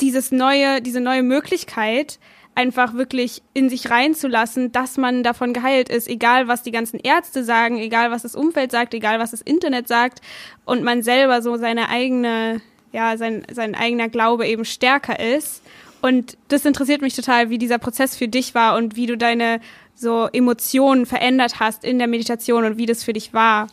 dieses 0.00 0.32
neue, 0.32 0.80
diese 0.82 1.00
neue 1.00 1.22
Möglichkeit 1.22 2.18
einfach 2.54 2.94
wirklich 2.94 3.42
in 3.52 3.68
sich 3.68 3.90
reinzulassen, 3.90 4.72
dass 4.72 4.96
man 4.96 5.22
davon 5.22 5.52
geheilt 5.52 5.90
ist, 5.90 6.08
egal 6.08 6.48
was 6.48 6.62
die 6.62 6.70
ganzen 6.70 6.98
Ärzte 6.98 7.44
sagen, 7.44 7.76
egal 7.78 8.10
was 8.10 8.22
das 8.22 8.34
Umfeld 8.34 8.72
sagt, 8.72 8.94
egal 8.94 9.18
was 9.18 9.30
das 9.30 9.42
Internet 9.42 9.88
sagt 9.88 10.20
und 10.64 10.82
man 10.82 11.02
selber 11.02 11.42
so 11.42 11.56
seine 11.56 11.90
eigene, 11.90 12.62
ja, 12.92 13.16
sein, 13.18 13.46
sein 13.52 13.74
eigener 13.74 14.08
Glaube 14.08 14.46
eben 14.46 14.64
stärker 14.64 15.20
ist. 15.20 15.62
Und 16.00 16.38
das 16.48 16.64
interessiert 16.64 17.02
mich 17.02 17.14
total, 17.14 17.50
wie 17.50 17.58
dieser 17.58 17.78
Prozess 17.78 18.16
für 18.16 18.28
dich 18.28 18.54
war 18.54 18.76
und 18.76 18.96
wie 18.96 19.06
du 19.06 19.18
deine 19.18 19.60
so 19.94 20.28
Emotionen 20.32 21.04
verändert 21.04 21.60
hast 21.60 21.84
in 21.84 21.98
der 21.98 22.08
Meditation 22.08 22.64
und 22.64 22.78
wie 22.78 22.86
das 22.86 23.04
für 23.04 23.12
dich 23.12 23.34
war. 23.34 23.66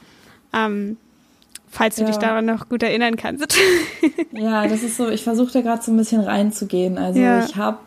Ähm, 0.53 0.97
falls 1.73 1.95
du 1.95 2.01
ja. 2.03 2.07
dich 2.07 2.17
daran 2.17 2.45
noch 2.45 2.69
gut 2.69 2.83
erinnern 2.83 3.15
kannst. 3.15 3.57
ja, 4.31 4.67
das 4.67 4.83
ist 4.83 4.95
so, 4.95 5.09
ich 5.09 5.23
versuche 5.23 5.51
da 5.51 5.61
gerade 5.61 5.81
so 5.81 5.91
ein 5.91 5.97
bisschen 5.97 6.21
reinzugehen. 6.21 6.97
Also 6.97 7.19
ja. 7.19 7.43
ich 7.43 7.55
habe 7.55 7.79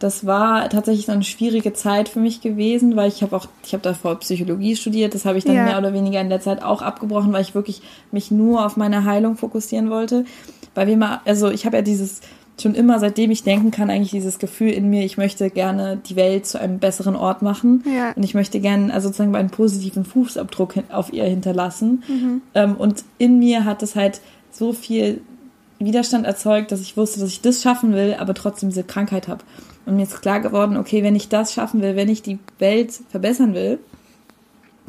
das 0.00 0.26
war 0.26 0.68
tatsächlich 0.68 1.06
so 1.06 1.12
eine 1.12 1.22
schwierige 1.22 1.72
Zeit 1.72 2.10
für 2.10 2.18
mich 2.18 2.40
gewesen, 2.40 2.94
weil 2.94 3.08
ich 3.08 3.22
habe 3.22 3.34
auch, 3.34 3.46
ich 3.64 3.72
habe 3.72 3.82
davor 3.82 4.18
Psychologie 4.18 4.76
studiert, 4.76 5.14
das 5.14 5.24
habe 5.24 5.38
ich 5.38 5.44
dann 5.44 5.54
ja. 5.54 5.64
mehr 5.64 5.78
oder 5.78 5.94
weniger 5.94 6.20
in 6.20 6.28
der 6.28 6.40
Zeit 6.40 6.62
auch 6.62 6.82
abgebrochen, 6.82 7.32
weil 7.32 7.40
ich 7.40 7.54
wirklich 7.54 7.80
mich 8.10 8.30
nur 8.30 8.66
auf 8.66 8.76
meine 8.76 9.04
Heilung 9.04 9.36
fokussieren 9.36 9.88
wollte. 9.88 10.26
Weil 10.74 10.88
wir 10.88 10.96
mal, 10.96 11.20
also 11.24 11.50
ich 11.50 11.64
habe 11.64 11.76
ja 11.76 11.82
dieses 11.82 12.20
schon 12.60 12.74
immer, 12.74 13.00
seitdem 13.00 13.30
ich 13.30 13.42
denken 13.42 13.70
kann, 13.70 13.90
eigentlich 13.90 14.12
dieses 14.12 14.38
Gefühl 14.38 14.70
in 14.70 14.88
mir, 14.88 15.04
ich 15.04 15.16
möchte 15.16 15.50
gerne 15.50 15.98
die 16.08 16.16
Welt 16.16 16.46
zu 16.46 16.60
einem 16.60 16.78
besseren 16.78 17.16
Ort 17.16 17.42
machen. 17.42 17.82
Ja. 17.84 18.12
Und 18.12 18.22
ich 18.22 18.34
möchte 18.34 18.60
gerne 18.60 18.92
also 18.94 19.08
sozusagen 19.08 19.34
einen 19.34 19.50
positiven 19.50 20.04
Fußabdruck 20.04 20.74
auf 20.90 21.12
ihr 21.12 21.24
hinterlassen. 21.24 22.04
Mhm. 22.06 22.42
Ähm, 22.54 22.76
und 22.76 23.04
in 23.18 23.38
mir 23.38 23.64
hat 23.64 23.82
es 23.82 23.96
halt 23.96 24.20
so 24.52 24.72
viel 24.72 25.20
Widerstand 25.80 26.26
erzeugt, 26.26 26.70
dass 26.70 26.80
ich 26.80 26.96
wusste, 26.96 27.20
dass 27.20 27.30
ich 27.30 27.40
das 27.40 27.60
schaffen 27.60 27.92
will, 27.92 28.16
aber 28.18 28.34
trotzdem 28.34 28.68
diese 28.68 28.84
Krankheit 28.84 29.26
habe. 29.26 29.44
Und 29.86 29.96
mir 29.96 30.04
ist 30.04 30.22
klar 30.22 30.40
geworden, 30.40 30.76
okay, 30.76 31.02
wenn 31.02 31.16
ich 31.16 31.28
das 31.28 31.52
schaffen 31.52 31.82
will, 31.82 31.96
wenn 31.96 32.08
ich 32.08 32.22
die 32.22 32.38
Welt 32.58 32.92
verbessern 33.10 33.54
will, 33.54 33.78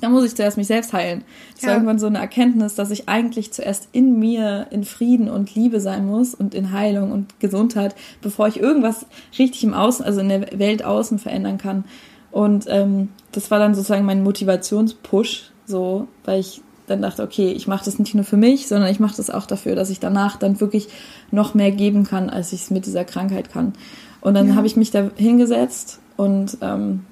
dann 0.02 0.12
muss 0.12 0.26
ich 0.26 0.36
zuerst 0.36 0.58
mich 0.58 0.68
selbst 0.68 0.94
heilen. 0.94 1.24
Das 1.54 1.62
ja. 1.62 1.68
war 1.70 1.76
irgendwann 1.76 2.00
so 2.00 2.08
eine 2.08 2.20
Erkenntnis, 2.20 2.76
dass 2.76 2.92
ich 2.92 3.08
eigentlich 3.08 3.54
zuerst 3.54 3.90
in 3.92 4.20
mir 4.20 4.68
in 4.72 4.84
Frieden 4.84 5.30
und 5.30 5.56
Liebe 5.56 5.80
sein 5.80 6.06
muss 6.06 6.36
und 6.36 6.54
in 6.54 6.72
Heilung 6.72 7.12
und 7.12 7.40
Gesundheit, 7.40 7.96
bevor 8.22 8.48
ich 8.48 8.60
irgendwas 8.60 9.06
richtig 9.40 9.64
im 9.64 9.74
Außen, 9.74 10.06
also 10.06 10.20
in 10.20 10.30
der 10.30 10.60
Welt 10.60 10.84
außen 10.84 11.20
verändern 11.20 11.58
kann. 11.58 11.86
Und 12.32 12.66
ähm, 12.68 13.10
das 13.32 13.50
war 13.52 13.60
dann 13.60 13.76
sozusagen 13.76 14.06
mein 14.06 14.24
Motivationspush, 14.24 15.52
so, 15.66 16.08
weil 16.26 16.42
ich 16.42 16.62
dann 16.88 17.02
dachte, 17.02 17.24
okay, 17.24 17.52
ich 17.52 17.68
mache 17.68 17.86
das 17.86 17.98
nicht 17.98 18.14
nur 18.14 18.26
für 18.26 18.38
mich, 18.38 18.68
sondern 18.68 18.92
ich 18.92 19.00
mache 19.00 19.16
das 19.18 19.30
auch 19.30 19.46
dafür, 19.46 19.76
dass 19.76 19.90
ich 19.90 20.00
danach 20.00 20.38
dann 20.38 20.60
wirklich 20.60 20.90
noch 21.32 21.54
mehr 21.54 21.72
geben 21.72 22.04
kann, 22.04 22.30
als 22.30 22.54
ich 22.54 22.64
es 22.64 22.72
mit 22.72 22.86
dieser 22.86 23.06
Krankheit 23.06 23.52
kann. 23.52 23.74
Und 24.22 24.34
dann 24.34 24.50
ja. 24.50 24.56
habe 24.56 24.68
ich 24.68 24.76
mich 24.76 24.92
da 24.92 25.10
hingesetzt 25.16 26.00
und 26.18 26.58
ähm, 26.62 27.06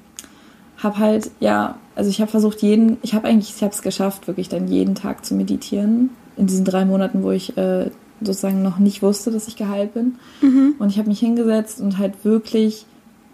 habe 0.78 0.98
halt, 0.98 1.32
ja, 1.40 1.78
also 1.96 2.10
ich 2.10 2.22
habe 2.22 2.32
versucht, 2.32 2.62
jeden, 2.62 2.98
ich 3.02 3.14
habe 3.14 3.28
eigentlich, 3.28 3.54
ich 3.56 3.62
habe 3.62 3.74
es 3.74 3.82
geschafft, 3.82 4.28
wirklich 4.28 4.50
dann 4.50 4.68
jeden 4.68 4.96
Tag 4.96 5.26
zu 5.26 5.36
meditieren. 5.36 6.10
In 6.38 6.48
diesen 6.48 6.65
drei 6.65 6.86
Monaten, 6.86 7.24
wo 7.24 7.32
ich 7.32 7.58
äh, 7.58 7.91
sozusagen 8.22 8.63
noch 8.63 8.80
nicht 8.80 9.02
wusste, 9.02 9.32
dass 9.32 9.48
ich 9.48 9.56
geheilt 9.56 9.94
bin. 9.94 10.15
Mhm. 10.41 10.76
Und 10.80 10.89
ich 10.89 10.98
habe 10.98 11.10
mich 11.10 11.20
hingesetzt 11.20 11.80
und 11.82 11.98
halt 11.98 12.26
wirklich 12.26 12.86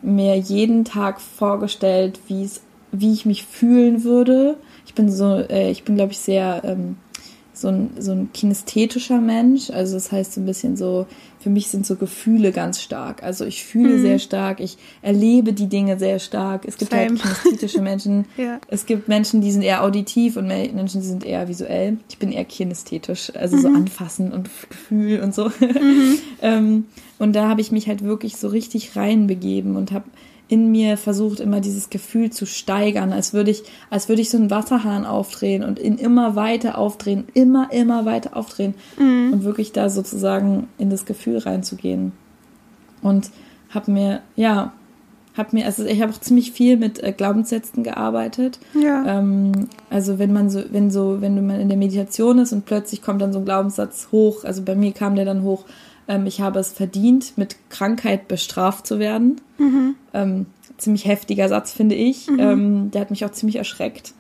mir 0.01 0.37
jeden 0.37 0.85
Tag 0.85 1.21
vorgestellt, 1.21 2.19
wie 2.27 2.43
es, 2.43 2.61
wie 2.91 3.13
ich 3.13 3.25
mich 3.25 3.45
fühlen 3.45 4.03
würde. 4.03 4.57
Ich 4.85 4.93
bin 4.93 5.11
so, 5.11 5.35
äh, 5.35 5.71
ich 5.71 5.83
bin, 5.83 5.95
glaube 5.95 6.11
ich, 6.11 6.19
sehr 6.19 6.61
ähm, 6.63 6.97
so 7.53 7.67
ein, 7.67 7.91
so 7.99 8.11
ein 8.11 8.31
kinästhetischer 8.33 9.19
Mensch. 9.19 9.69
Also 9.69 9.95
das 9.95 10.11
heißt 10.11 10.33
so 10.33 10.41
ein 10.41 10.45
bisschen 10.45 10.77
so, 10.77 11.05
für 11.39 11.49
mich 11.49 11.69
sind 11.69 11.85
so 11.85 11.95
Gefühle 11.95 12.51
ganz 12.51 12.81
stark. 12.81 13.23
Also 13.23 13.45
ich 13.45 13.63
fühle 13.63 13.97
mhm. 13.97 14.01
sehr 14.01 14.19
stark, 14.19 14.59
ich 14.59 14.77
erlebe 15.01 15.53
die 15.53 15.67
Dinge 15.67 15.97
sehr 15.97 16.19
stark. 16.19 16.65
Es 16.65 16.77
gibt 16.77 16.93
halt 16.93 17.09
Same. 17.09 17.23
halt 17.23 17.41
kinästhetische 17.41 17.81
Menschen. 17.81 18.25
ja. 18.37 18.59
Es 18.67 18.85
gibt 18.85 19.07
Menschen, 19.07 19.41
die 19.41 19.51
sind 19.51 19.61
eher 19.61 19.83
auditiv 19.83 20.35
und 20.35 20.47
Menschen, 20.47 21.01
die 21.01 21.07
sind 21.07 21.25
eher 21.25 21.47
visuell. 21.47 21.97
Ich 22.09 22.17
bin 22.17 22.31
eher 22.31 22.45
kinästhetisch, 22.45 23.31
also 23.35 23.55
mhm. 23.55 23.61
so 23.61 23.67
anfassen 23.69 24.31
und 24.31 24.49
Gefühl 24.69 25.21
und 25.21 25.33
so. 25.33 25.45
Mhm. 25.45 26.17
ähm, 26.41 26.85
und 27.17 27.35
da 27.35 27.47
habe 27.47 27.61
ich 27.61 27.71
mich 27.71 27.87
halt 27.87 28.03
wirklich 28.03 28.37
so 28.37 28.49
richtig 28.49 28.95
reinbegeben 28.95 29.75
und 29.75 29.91
habe 29.91 30.05
in 30.49 30.71
mir 30.71 30.97
versucht, 30.97 31.39
immer 31.39 31.61
dieses 31.61 31.91
Gefühl 31.91 32.31
zu 32.31 32.47
steigern, 32.47 33.13
als 33.13 33.33
würde 33.33 33.51
ich, 33.51 33.63
als 33.91 34.09
würde 34.09 34.23
ich 34.23 34.31
so 34.31 34.37
einen 34.37 34.49
Wasserhahn 34.49 35.05
aufdrehen 35.05 35.63
und 35.63 35.79
ihn 35.79 35.97
immer 35.97 36.35
weiter 36.35 36.77
aufdrehen, 36.77 37.25
immer, 37.35 37.71
immer 37.71 38.05
weiter 38.05 38.35
aufdrehen 38.35 38.73
mhm. 38.97 39.31
und 39.31 39.43
wirklich 39.43 39.71
da 39.71 39.89
sozusagen 39.89 40.67
in 40.79 40.89
das 40.89 41.05
Gefühl 41.05 41.37
reinzugehen. 41.37 42.13
Und 43.03 43.29
habe 43.69 43.91
mir, 43.91 44.21
ja, 44.35 44.73
habe 45.37 45.49
mir, 45.55 45.65
also 45.67 45.85
ich 45.85 46.01
habe 46.01 46.11
auch 46.11 46.19
ziemlich 46.19 46.51
viel 46.51 46.77
mit 46.77 47.01
äh, 47.03 47.13
Glaubenssätzen 47.13 47.83
gearbeitet. 47.83 48.59
Ja. 48.73 49.19
Ähm, 49.19 49.69
also 49.91 50.17
wenn 50.17 50.33
man 50.33 50.49
so, 50.49 50.63
wenn 50.71 50.89
so, 50.89 51.21
wenn 51.21 51.45
man 51.45 51.59
in 51.59 51.69
der 51.69 51.77
Meditation 51.77 52.39
ist 52.39 52.53
und 52.53 52.65
plötzlich 52.65 53.03
kommt 53.03 53.21
dann 53.21 53.33
so 53.33 53.39
ein 53.39 53.45
Glaubenssatz 53.45 54.09
hoch, 54.11 54.43
also 54.43 54.63
bei 54.63 54.75
mir 54.75 54.93
kam 54.93 55.15
der 55.15 55.25
dann 55.25 55.43
hoch, 55.43 55.65
ähm, 56.09 56.25
ich 56.25 56.41
habe 56.41 56.59
es 56.59 56.73
verdient, 56.73 57.37
mit 57.37 57.55
Krankheit 57.69 58.27
bestraft 58.27 58.85
zu 58.85 58.99
werden. 58.99 59.39
Mhm. 59.57 59.95
Ähm, 60.13 60.45
ziemlich 60.77 61.05
heftiger 61.05 61.47
Satz, 61.47 61.71
finde 61.71 61.95
ich. 61.95 62.29
Mhm. 62.29 62.39
Ähm, 62.39 62.91
der 62.91 63.01
hat 63.01 63.11
mich 63.11 63.23
auch 63.23 63.31
ziemlich 63.31 63.57
erschreckt. 63.57 64.13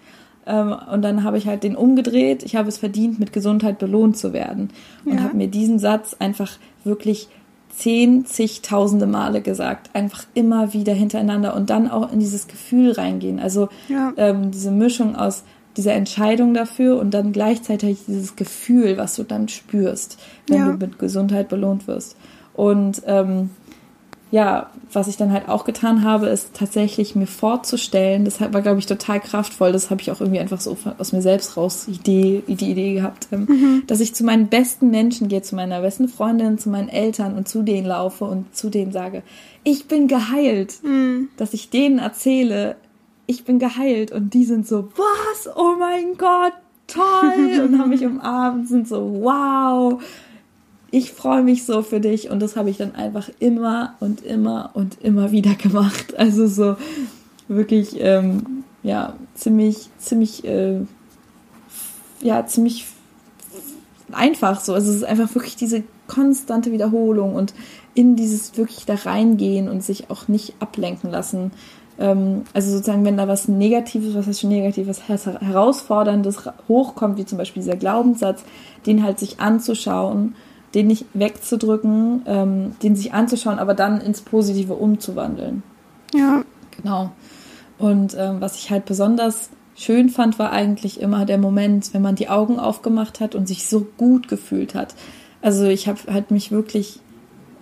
Ähm, 0.45 0.75
und 0.91 1.01
dann 1.01 1.23
habe 1.23 1.37
ich 1.37 1.47
halt 1.47 1.63
den 1.63 1.75
umgedreht. 1.75 2.43
Ich 2.43 2.55
habe 2.55 2.69
es 2.69 2.77
verdient, 2.77 3.19
mit 3.19 3.33
Gesundheit 3.33 3.79
belohnt 3.79 4.17
zu 4.17 4.31
werden. 4.31 4.69
Und 5.03 5.15
ja. 5.15 5.21
habe 5.21 5.35
mir 5.35 5.47
diesen 5.47 5.79
Satz 5.79 6.15
einfach 6.19 6.51
wirklich 6.83 7.27
zehn, 7.75 8.25
zigtausende 8.25 9.07
Male 9.07 9.41
gesagt. 9.41 9.89
Einfach 9.93 10.25
immer 10.35 10.73
wieder 10.73 10.93
hintereinander 10.93 11.55
und 11.55 11.71
dann 11.71 11.89
auch 11.89 12.13
in 12.13 12.19
dieses 12.19 12.47
Gefühl 12.47 12.91
reingehen. 12.91 13.39
Also 13.39 13.69
ja. 13.87 14.13
ähm, 14.17 14.51
diese 14.51 14.71
Mischung 14.71 15.15
aus 15.15 15.43
dieser 15.79 15.93
Entscheidung 15.93 16.53
dafür 16.53 16.99
und 16.99 17.13
dann 17.13 17.31
gleichzeitig 17.31 17.99
dieses 18.05 18.35
Gefühl, 18.35 18.97
was 18.97 19.15
du 19.15 19.23
dann 19.23 19.47
spürst, 19.47 20.19
wenn 20.47 20.57
ja. 20.57 20.71
du 20.71 20.77
mit 20.77 20.99
Gesundheit 20.99 21.47
belohnt 21.47 21.87
wirst. 21.87 22.17
Und 22.53 23.01
ähm, 23.05 23.51
ja, 24.29 24.69
was 24.91 25.07
ich 25.07 25.15
dann 25.15 25.31
halt 25.31 25.47
auch 25.47 25.63
getan 25.63 26.03
habe, 26.03 26.27
ist 26.27 26.53
tatsächlich 26.53 27.15
mir 27.15 27.27
vorzustellen, 27.27 28.25
das 28.25 28.41
war, 28.41 28.61
glaube 28.61 28.77
ich, 28.79 28.87
total 28.87 29.21
kraftvoll, 29.21 29.71
das 29.71 29.89
habe 29.89 30.01
ich 30.01 30.11
auch 30.11 30.19
irgendwie 30.19 30.41
einfach 30.41 30.59
so 30.59 30.75
aus 30.97 31.13
mir 31.13 31.21
selbst 31.21 31.55
raus 31.55 31.87
Idee, 31.87 32.43
die 32.45 32.71
Idee 32.71 32.95
gehabt, 32.95 33.29
ähm, 33.31 33.47
mhm. 33.49 33.83
dass 33.87 34.01
ich 34.01 34.13
zu 34.13 34.25
meinen 34.25 34.49
besten 34.49 34.91
Menschen 34.91 35.29
gehe, 35.29 35.41
zu 35.41 35.55
meiner 35.55 35.79
besten 35.79 36.09
Freundin, 36.09 36.57
zu 36.57 36.67
meinen 36.67 36.89
Eltern 36.89 37.37
und 37.37 37.47
zu 37.47 37.63
denen 37.63 37.87
laufe 37.87 38.25
und 38.25 38.53
zu 38.53 38.69
denen 38.69 38.91
sage, 38.91 39.23
ich 39.63 39.87
bin 39.87 40.09
geheilt, 40.09 40.83
mhm. 40.83 41.29
dass 41.37 41.53
ich 41.53 41.69
denen 41.69 41.99
erzähle, 41.99 42.75
ich 43.29 43.43
bin 43.43 43.59
geheilt 43.59 44.11
und 44.11 44.33
die 44.33 44.43
sind 44.43 44.67
so, 44.67 44.89
was? 44.95 45.55
Oh 45.55 45.75
mein 45.77 46.17
Gott, 46.17 46.53
toll! 46.87 47.61
und 47.63 47.77
haben 47.77 47.89
mich 47.89 48.03
umarmt, 48.03 48.67
sind 48.67 48.87
so, 48.87 49.19
wow! 49.21 50.01
Ich 50.89 51.11
freue 51.11 51.43
mich 51.43 51.63
so 51.63 51.83
für 51.83 51.99
dich 51.99 52.31
und 52.31 52.39
das 52.39 52.55
habe 52.55 52.71
ich 52.71 52.77
dann 52.77 52.95
einfach 52.95 53.29
immer 53.37 53.93
und 53.99 54.23
immer 54.23 54.71
und 54.73 54.99
immer 55.03 55.31
wieder 55.31 55.53
gemacht. 55.53 56.17
Also 56.17 56.47
so 56.47 56.75
wirklich, 57.47 57.97
ähm, 57.99 58.63
ja, 58.81 59.13
ziemlich, 59.35 59.89
ziemlich, 59.99 60.43
äh, 60.45 60.79
ja, 62.21 62.47
ziemlich 62.47 62.87
einfach 64.11 64.59
so. 64.59 64.73
Also 64.73 64.89
es 64.89 64.97
ist 64.97 65.03
einfach 65.03 65.35
wirklich 65.35 65.55
diese 65.55 65.83
konstante 66.07 66.71
Wiederholung 66.71 67.35
und 67.35 67.53
in 67.93 68.15
dieses 68.15 68.57
wirklich 68.57 68.87
da 68.87 68.95
reingehen 68.95 69.69
und 69.69 69.83
sich 69.83 70.09
auch 70.09 70.27
nicht 70.27 70.55
ablenken 70.59 71.11
lassen 71.11 71.51
also 71.99 72.71
sozusagen, 72.71 73.03
wenn 73.03 73.17
da 73.17 73.27
was 73.27 73.47
Negatives, 73.47 74.15
was 74.15 74.25
heißt 74.25 74.41
schon 74.41 74.49
Negatives, 74.49 75.01
Herausforderndes 75.07 76.49
hochkommt, 76.67 77.17
wie 77.17 77.25
zum 77.25 77.37
Beispiel 77.37 77.61
dieser 77.61 77.75
Glaubenssatz, 77.75 78.43
den 78.85 79.03
halt 79.03 79.19
sich 79.19 79.39
anzuschauen, 79.39 80.35
den 80.73 80.87
nicht 80.87 81.05
wegzudrücken, 81.13 82.21
ähm, 82.25 82.75
den 82.81 82.95
sich 82.95 83.13
anzuschauen, 83.13 83.59
aber 83.59 83.73
dann 83.73 83.99
ins 83.99 84.21
Positive 84.21 84.75
umzuwandeln. 84.75 85.63
Ja. 86.13 86.43
Genau. 86.77 87.11
Und 87.77 88.15
ähm, 88.17 88.39
was 88.39 88.57
ich 88.57 88.71
halt 88.71 88.85
besonders 88.85 89.49
schön 89.75 90.09
fand, 90.09 90.39
war 90.39 90.51
eigentlich 90.51 91.01
immer 91.01 91.25
der 91.25 91.37
Moment, 91.37 91.93
wenn 91.93 92.01
man 92.01 92.15
die 92.15 92.29
Augen 92.29 92.59
aufgemacht 92.59 93.19
hat 93.19 93.35
und 93.35 93.47
sich 93.47 93.67
so 93.67 93.87
gut 93.97 94.27
gefühlt 94.27 94.75
hat. 94.75 94.95
Also 95.41 95.65
ich 95.65 95.87
habe 95.87 95.99
halt 96.11 96.31
mich 96.31 96.51
wirklich, 96.51 96.99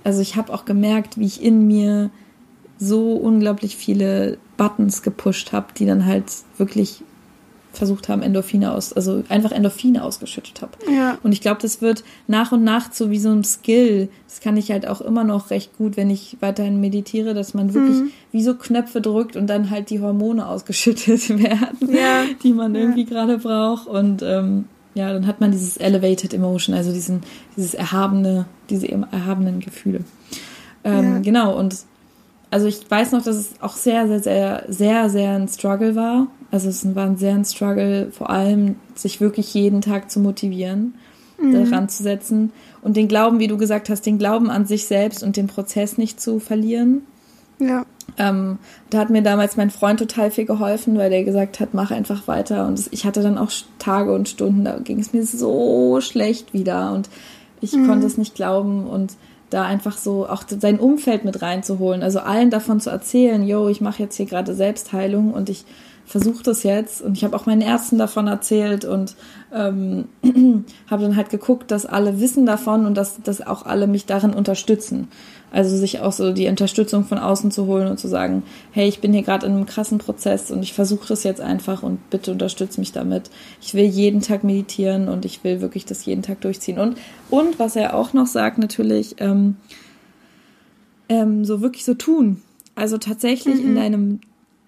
also 0.04 0.22
ich 0.22 0.36
habe 0.36 0.54
auch 0.54 0.66
gemerkt, 0.66 1.18
wie 1.18 1.26
ich 1.26 1.44
in 1.44 1.68
mir 1.68 2.10
so 2.80 3.14
unglaublich 3.14 3.76
viele 3.76 4.38
Buttons 4.58 5.02
gepusht 5.02 5.52
habe, 5.52 5.68
die 5.78 5.86
dann 5.86 6.06
halt 6.06 6.26
wirklich 6.58 7.02
versucht 7.74 8.10
haben, 8.10 8.24
Endorphine 8.24 8.72
aus, 8.72 8.92
also 8.92 9.24
einfach 9.30 9.52
Endorphine 9.52 10.04
ausgeschüttet 10.04 10.64
habe. 10.64 10.72
Ja. 10.92 11.20
Und 11.22 11.32
ich 11.32 11.42
glaube, 11.42 11.62
das 11.62 11.80
wird 11.80 12.04
nach 12.28 12.52
und 12.52 12.64
nach 12.64 12.92
so 12.92 13.12
wie 13.12 13.20
so 13.20 13.30
ein 13.30 13.44
Skill. 13.44 14.10
Das 14.28 14.40
kann 14.42 14.58
ich 14.58 14.72
halt 14.72 14.88
auch 14.88 15.00
immer 15.00 15.24
noch 15.24 15.52
recht 15.52 15.78
gut, 15.78 15.96
wenn 15.96 16.10
ich 16.10 16.38
weiterhin 16.40 16.82
meditiere, 16.82 17.36
dass 17.36 17.54
man 17.54 17.76
wirklich 17.76 17.98
Mhm. 17.98 18.12
wie 18.32 18.42
so 18.42 18.56
Knöpfe 18.56 19.00
drückt 19.00 19.36
und 19.36 19.46
dann 19.48 19.70
halt 19.70 19.92
die 19.92 20.00
Hormone 20.02 20.48
ausgeschüttet 20.48 21.30
werden, 21.38 21.78
Ja. 21.94 22.24
die 22.42 22.54
man 22.54 22.74
Ja. 22.74 22.82
irgendwie 22.82 23.06
gerade 23.06 23.38
braucht. 23.38 23.86
Und 23.86 24.24
ähm, 24.24 24.66
ja, 24.96 25.14
dann 25.14 25.28
hat 25.28 25.40
man 25.40 25.52
dieses 25.52 25.78
elevated 25.78 26.34
emotion, 26.34 26.74
also 26.76 26.92
diesen, 26.92 27.22
dieses 27.56 27.76
erhabene, 27.76 28.46
diese 28.72 28.88
erhabenen 28.92 29.60
Gefühle. 29.60 30.00
Ähm. 30.84 31.22
Genau, 31.22 31.56
und 31.56 31.76
also 32.50 32.68
ich 32.68 32.90
weiß 32.90 33.12
noch, 33.12 33.24
dass 33.24 33.36
es 33.36 33.62
auch 33.62 33.76
sehr, 33.76 34.08
sehr, 34.08 34.22
sehr, 34.22 34.64
sehr, 34.68 35.10
sehr 35.10 35.32
ein 35.32 35.48
Struggle 35.48 35.96
war. 35.96 36.28
Also 36.52 36.70
es 36.70 36.96
war 36.96 37.06
ein 37.06 37.18
sehr 37.18 37.34
ein 37.34 37.46
Struggle, 37.46 38.12
vor 38.12 38.30
allem 38.30 38.76
sich 38.96 39.20
wirklich 39.20 39.54
jeden 39.54 39.82
Tag 39.82 40.10
zu 40.10 40.20
motivieren, 40.20 40.96
daran 41.40 41.90
zu 41.90 42.04
setzen 42.04 42.52
und 42.82 42.96
den 42.96 43.08
Glauben, 43.08 43.40
wie 43.40 43.48
du 43.48 43.58
gesagt 43.58 43.90
hast, 43.90 44.06
den 44.06 44.18
Glauben 44.18 44.50
an 44.50 44.66
sich 44.66 44.86
selbst 44.86 45.24
und 45.24 45.36
den 45.36 45.48
Prozess 45.48 45.98
nicht 45.98 46.22
zu 46.22 46.40
verlieren. 46.40 47.02
Ja. 47.60 47.86
Ähm, 48.18 48.60
da 48.90 49.00
hat 49.00 49.10
mir 49.10 49.22
damals 49.22 49.58
mein 49.58 49.70
Freund 49.70 50.00
total 50.00 50.32
viel 50.32 50.46
geholfen, 50.46 50.98
weil 50.98 51.10
der 51.10 51.24
gesagt 51.24 51.60
hat, 51.60 51.74
mach 51.74 51.92
einfach 51.92 52.28
weiter. 52.28 52.66
Und 52.66 52.88
ich 52.92 53.06
hatte 53.06 53.22
dann 53.22 53.38
auch 53.38 53.52
Tage 53.78 54.14
und 54.14 54.30
Stunden, 54.30 54.64
da 54.64 54.80
ging 54.80 55.00
es 55.00 55.14
mir 55.14 55.26
so 55.26 56.00
schlecht 56.02 56.54
wieder 56.54 56.94
und 56.94 57.10
ich 57.60 57.72
konnte 57.72 58.06
es 58.06 58.18
nicht 58.18 58.36
glauben 58.36 58.86
und 58.86 59.14
da 59.50 59.64
einfach 59.64 59.98
so 59.98 60.28
auch 60.28 60.44
sein 60.48 60.80
Umfeld 60.80 61.26
mit 61.26 61.42
reinzuholen, 61.42 62.04
also 62.04 62.20
allen 62.20 62.50
davon 62.50 62.80
zu 62.80 62.90
erzählen, 62.90 63.46
yo, 63.48 63.70
ich 63.70 63.82
mache 63.82 64.04
jetzt 64.04 64.16
hier 64.16 64.26
gerade 64.26 64.54
Selbstheilung 64.54 65.34
und 65.34 65.50
ich 65.50 65.66
versuche 66.06 66.42
das 66.42 66.64
jetzt 66.64 67.02
und 67.02 67.18
ich 67.18 67.24
habe 67.26 67.36
auch 67.36 67.46
meinen 67.46 67.62
Ärzten 67.62 67.98
davon 67.98 68.28
erzählt 68.28 68.86
und 68.86 69.16
ähm, 69.54 70.06
habe 70.90 71.04
dann 71.04 71.18
halt 71.18 71.30
geguckt, 71.30 71.70
dass 71.70 71.86
alle 71.86 72.22
wissen 72.22 72.46
davon 72.46 72.86
und 72.86 72.96
dass, 72.96 73.22
dass 73.22 73.46
auch 73.46 73.66
alle 73.66 73.88
mich 73.88 74.06
darin 74.06 74.34
unterstützen. 74.34 75.10
Also 75.50 75.78
sich 75.78 76.02
auch 76.02 76.12
so 76.12 76.34
die 76.34 76.48
Unterstützung 76.48 77.06
von 77.06 77.18
außen 77.18 77.52
zu 77.52 77.68
holen 77.68 77.88
und 77.88 78.00
zu 78.00 78.08
sagen, 78.08 78.44
hey, 78.72 78.88
ich 78.88 79.00
bin 79.00 79.14
hier 79.14 79.22
gerade 79.24 79.46
in 79.46 79.54
einem 79.54 79.66
krassen 79.66 79.98
Prozess 79.98 80.52
und 80.52 80.62
ich 80.62 80.74
versuche 80.74 81.08
das 81.08 81.24
jetzt 81.24 81.40
einfach 81.40 81.84
und 81.84 82.10
bitte 82.10 82.34
unterstütz 82.34 82.78
mich 82.78 82.92
damit. 82.92 83.30
Ich 83.62 83.74
will 83.74 83.86
jeden 83.86 84.22
Tag 84.22 84.44
meditieren 84.44 85.08
und 85.08 85.24
ich 85.24 85.44
will 85.44 85.62
wirklich 85.62 85.86
das 85.86 86.06
jeden 86.06 86.22
Tag 86.22 86.42
durchziehen. 86.42 86.80
Und, 86.80 86.98
und 87.30 87.60
was 87.60 87.78
er 87.78 87.96
auch 87.96 88.12
noch 88.14 88.28
sagt, 88.28 88.58
natürlich, 88.58 89.16
ähm, 89.20 89.56
ähm, 91.08 91.46
so 91.46 91.62
wirklich 91.62 91.86
so 91.86 91.94
tun. 91.94 92.42
Also 92.76 92.98
tatsächlich 92.98 93.60
in 93.60 93.76
deinem 93.76 94.20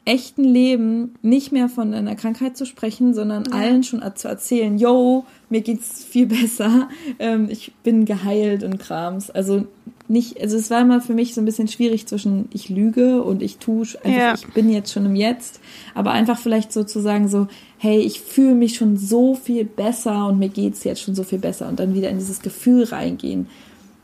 echten 0.06 0.44
Leben 0.44 1.16
nicht 1.22 1.52
mehr 1.52 1.70
von 1.70 1.94
einer 1.94 2.16
Krankheit 2.16 2.58
zu 2.58 2.66
sprechen, 2.66 3.14
sondern 3.14 3.52
allen 3.52 3.84
schon 3.84 4.02
zu 4.16 4.28
erzählen, 4.28 4.78
yo, 4.78 5.26
mir 5.50 5.62
geht's 5.62 6.04
viel 6.04 6.26
besser, 6.42 6.90
ähm, 7.20 7.48
ich 7.50 7.74
bin 7.84 8.06
geheilt 8.06 8.64
und 8.64 8.80
Krams. 8.80 9.30
Also 9.30 9.68
nicht, 10.10 10.42
also 10.42 10.58
es 10.58 10.70
war 10.72 10.82
immer 10.82 11.02
für 11.02 11.14
mich 11.14 11.34
so 11.36 11.42
ein 11.42 11.46
bisschen 11.46 11.68
schwierig 11.68 12.08
zwischen 12.08 12.50
ich 12.52 12.70
lüge 12.70 13.22
und 13.22 13.42
ich 13.44 13.58
tue 13.58 13.86
einfach, 14.04 14.10
Ja. 14.10 14.34
ich 14.34 14.48
bin 14.48 14.70
jetzt 14.72 14.92
schon 14.92 15.06
im 15.06 15.16
Jetzt, 15.16 15.60
aber 15.94 16.12
einfach 16.12 16.40
vielleicht 16.40 16.74
so 16.74 16.84
zu 16.84 17.00
sagen 17.00 17.28
so, 17.28 17.48
hey, 17.78 18.00
ich 18.00 18.20
fühle 18.20 18.56
mich 18.56 18.76
schon 18.76 18.98
so 18.98 19.36
viel 19.36 19.66
besser 19.66 20.28
und 20.28 20.40
mir 20.40 20.50
geht's 20.50 20.84
jetzt 20.84 21.02
schon 21.02 21.16
so 21.16 21.24
viel 21.24 21.40
besser 21.40 21.70
und 21.70 21.80
dann 21.80 21.94
wieder 21.94 22.10
in 22.10 22.18
dieses 22.18 22.42
Gefühl 22.42 22.86
reingehen. 22.86 23.48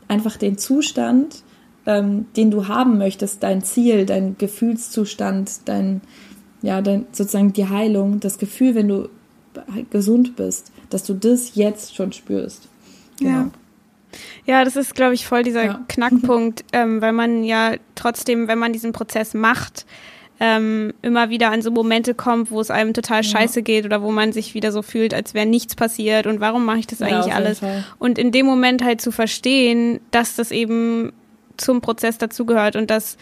Einfach 0.08 0.36
den 0.36 0.56
Zustand, 0.58 1.42
ähm, 1.86 2.26
den 2.36 2.50
du 2.52 2.68
haben 2.68 2.98
möchtest, 2.98 3.42
dein 3.42 3.62
Ziel, 3.64 4.06
dein 4.06 4.38
Gefühlszustand, 4.38 5.50
dein, 5.64 6.00
ja, 6.62 6.80
dein, 6.82 7.06
sozusagen 7.12 7.52
die 7.52 7.68
Heilung, 7.68 8.20
das 8.20 8.38
Gefühl, 8.38 8.74
wenn 8.76 8.88
du 8.88 9.08
gesund 9.90 10.36
bist, 10.36 10.70
dass 10.90 11.02
du 11.04 11.14
das 11.14 11.54
jetzt 11.56 11.96
schon 11.96 12.12
spürst. 12.12 12.68
Genau. 13.18 13.30
Ja. 13.30 13.50
Ja, 14.44 14.64
das 14.64 14.76
ist, 14.76 14.94
glaube 14.94 15.14
ich, 15.14 15.26
voll 15.26 15.42
dieser 15.42 15.64
Ja. 15.64 15.80
Knackpunkt, 15.88 16.64
ähm, 16.72 17.00
weil 17.02 17.12
man 17.12 17.44
ja 17.44 17.74
trotzdem, 17.94 18.48
wenn 18.48 18.58
man 18.58 18.72
diesen 18.72 18.92
Prozess 18.92 19.34
macht, 19.34 19.86
ähm, 20.38 20.92
immer 21.00 21.30
wieder 21.30 21.50
an 21.50 21.62
so 21.62 21.70
Momente 21.70 22.14
kommt, 22.14 22.50
wo 22.50 22.60
es 22.60 22.70
einem 22.70 22.92
total 22.92 23.24
scheiße 23.24 23.62
geht 23.62 23.86
oder 23.86 24.02
wo 24.02 24.10
man 24.10 24.32
sich 24.32 24.52
wieder 24.52 24.70
so 24.70 24.82
fühlt, 24.82 25.14
als 25.14 25.32
wäre 25.32 25.46
nichts 25.46 25.74
passiert 25.74 26.26
und 26.26 26.40
warum 26.40 26.64
mache 26.66 26.78
ich 26.80 26.86
das 26.86 26.98
Ja, 26.98 27.06
eigentlich 27.06 27.34
alles? 27.34 27.60
Fall. 27.60 27.84
Und 27.98 28.18
in 28.18 28.32
dem 28.32 28.44
Moment 28.44 28.84
halt 28.84 29.00
zu 29.00 29.12
verstehen, 29.12 30.00
dass 30.10 30.36
das 30.36 30.50
eben 30.50 31.12
zum 31.56 31.80
Prozess 31.80 32.18
dazugehört 32.18 32.76
und 32.76 32.90
dass, 32.90 33.16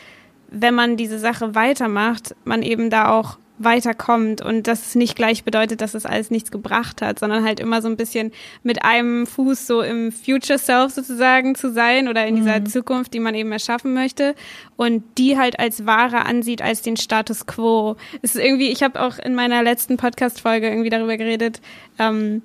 wenn 0.50 0.74
man 0.74 0.96
diese 0.96 1.20
Sache 1.20 1.54
weitermacht, 1.54 2.34
man 2.44 2.62
eben 2.62 2.90
da 2.90 3.10
auch 3.10 3.38
weiterkommt 3.58 4.42
und 4.42 4.66
dass 4.66 4.86
es 4.86 4.94
nicht 4.94 5.14
gleich 5.14 5.44
bedeutet, 5.44 5.80
dass 5.80 5.94
es 5.94 6.06
alles 6.06 6.30
nichts 6.30 6.50
gebracht 6.50 7.02
hat, 7.02 7.20
sondern 7.20 7.44
halt 7.44 7.60
immer 7.60 7.82
so 7.82 7.88
ein 7.88 7.96
bisschen 7.96 8.32
mit 8.62 8.84
einem 8.84 9.26
Fuß 9.26 9.66
so 9.66 9.80
im 9.80 10.10
Future 10.10 10.58
Self 10.58 10.92
sozusagen 10.92 11.54
zu 11.54 11.72
sein 11.72 12.08
oder 12.08 12.26
in 12.26 12.36
dieser 12.36 12.64
Zukunft, 12.64 13.14
die 13.14 13.20
man 13.20 13.34
eben 13.34 13.52
erschaffen 13.52 13.94
möchte 13.94 14.34
und 14.76 15.04
die 15.18 15.38
halt 15.38 15.60
als 15.60 15.86
wahre 15.86 16.26
ansieht 16.26 16.62
als 16.62 16.82
den 16.82 16.96
Status 16.96 17.46
quo. 17.46 17.96
Es 18.22 18.34
ist 18.34 18.44
irgendwie, 18.44 18.70
ich 18.70 18.82
habe 18.82 19.00
auch 19.00 19.18
in 19.18 19.34
meiner 19.34 19.62
letzten 19.62 19.96
Podcast-Folge 19.96 20.68
irgendwie 20.68 20.90
darüber 20.90 21.16
geredet, 21.16 21.60
ähm, 21.98 22.42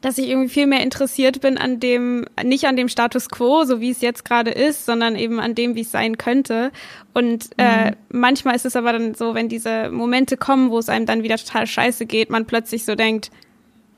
dass 0.00 0.18
ich 0.18 0.28
irgendwie 0.28 0.48
viel 0.48 0.66
mehr 0.66 0.82
interessiert 0.82 1.40
bin 1.40 1.58
an 1.58 1.80
dem, 1.80 2.24
nicht 2.44 2.66
an 2.66 2.76
dem 2.76 2.88
Status 2.88 3.28
quo, 3.28 3.64
so 3.64 3.80
wie 3.80 3.90
es 3.90 4.00
jetzt 4.00 4.24
gerade 4.24 4.50
ist, 4.50 4.86
sondern 4.86 5.16
eben 5.16 5.40
an 5.40 5.54
dem, 5.54 5.74
wie 5.74 5.80
es 5.80 5.90
sein 5.90 6.18
könnte. 6.18 6.70
Und 7.14 7.50
äh, 7.56 7.92
manchmal 8.08 8.54
ist 8.54 8.64
es 8.66 8.76
aber 8.76 8.92
dann 8.92 9.14
so, 9.14 9.34
wenn 9.34 9.48
diese 9.48 9.90
Momente 9.90 10.36
kommen, 10.36 10.70
wo 10.70 10.78
es 10.78 10.88
einem 10.88 11.06
dann 11.06 11.22
wieder 11.24 11.36
total 11.36 11.66
scheiße 11.66 12.06
geht, 12.06 12.30
man 12.30 12.46
plötzlich 12.46 12.84
so 12.84 12.94
denkt, 12.94 13.30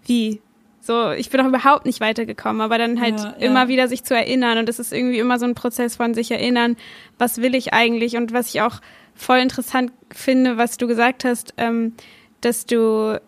wie? 0.06 0.40
So, 0.80 1.10
ich 1.10 1.28
bin 1.28 1.40
doch 1.40 1.48
überhaupt 1.48 1.84
nicht 1.84 2.00
weitergekommen, 2.00 2.62
aber 2.62 2.78
dann 2.78 2.98
halt 3.00 3.18
Ja, 3.18 3.34
ja. 3.38 3.46
immer 3.46 3.68
wieder 3.68 3.86
sich 3.86 4.02
zu 4.02 4.14
erinnern 4.14 4.56
und 4.56 4.68
es 4.70 4.78
ist 4.78 4.94
irgendwie 4.94 5.18
immer 5.18 5.38
so 5.38 5.44
ein 5.44 5.54
Prozess 5.54 5.96
von 5.96 6.14
sich 6.14 6.30
erinnern, 6.30 6.76
was 7.18 7.42
will 7.42 7.54
ich 7.54 7.74
eigentlich 7.74 8.16
und 8.16 8.32
was 8.32 8.54
ich 8.54 8.62
auch 8.62 8.80
voll 9.14 9.38
interessant 9.38 9.92
finde, 10.10 10.56
was 10.56 10.78
du 10.78 10.86
gesagt 10.86 11.24
hast, 11.26 11.52
ähm, 11.58 11.92
dass 12.40 12.64
du 12.64 13.20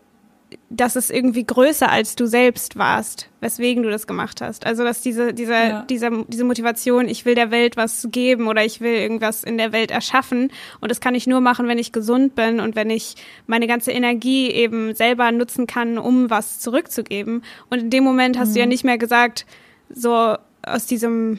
dass 0.75 0.97
es 0.97 1.11
irgendwie 1.11 1.45
größer 1.45 1.91
als 1.91 2.17
du 2.17 2.27
selbst 2.27 2.77
warst, 2.77 3.29
weswegen 3.41 3.83
du 3.83 3.91
das 3.91 4.07
gemacht 4.07 4.41
hast. 4.41 4.67
Also 4.67 4.85
dass 4.85 5.03
diese 5.03 5.35
diese 5.35 5.53
Ja. 5.53 5.83
diese 5.89 6.25
diese 6.29 6.45
Motivation, 6.45 7.09
ich 7.09 7.25
will 7.25 7.35
der 7.35 7.51
Welt 7.51 7.77
was 7.77 8.09
geben 8.11 8.49
oder 8.49 8.65
ich 8.65 8.81
will 8.81 8.95
irgendwas 8.95 9.45
in 9.45 9.59
der 9.59 9.73
Welt 9.73 9.91
erschaffen 9.91 10.51
und 10.81 10.91
das 10.91 11.01
kann 11.01 11.15
ich 11.15 11.27
nur 11.27 11.41
machen, 11.41 11.69
wenn 11.69 11.79
ich 11.79 11.93
gesund 11.93 12.35
bin 12.35 12.61
und 12.61 12.75
wenn 12.75 12.91
ich 12.91 13.17
meine 13.47 13.67
ganze 13.67 13.93
Energie 13.93 14.51
eben 14.51 14.95
selber 14.95 15.31
nutzen 15.33 15.67
kann, 15.67 15.99
um 15.99 16.31
was 16.31 16.61
zurückzugeben. 16.61 17.43
Und 17.71 17.81
in 17.81 17.91
dem 17.91 18.05
Moment 18.05 18.39
hast 18.39 18.55
du 18.55 18.61
ja 18.61 18.67
nicht 18.67 18.85
mehr 18.85 18.99
gesagt, 18.99 19.47
so 19.91 20.37
aus 20.63 20.87
diesem 20.87 21.39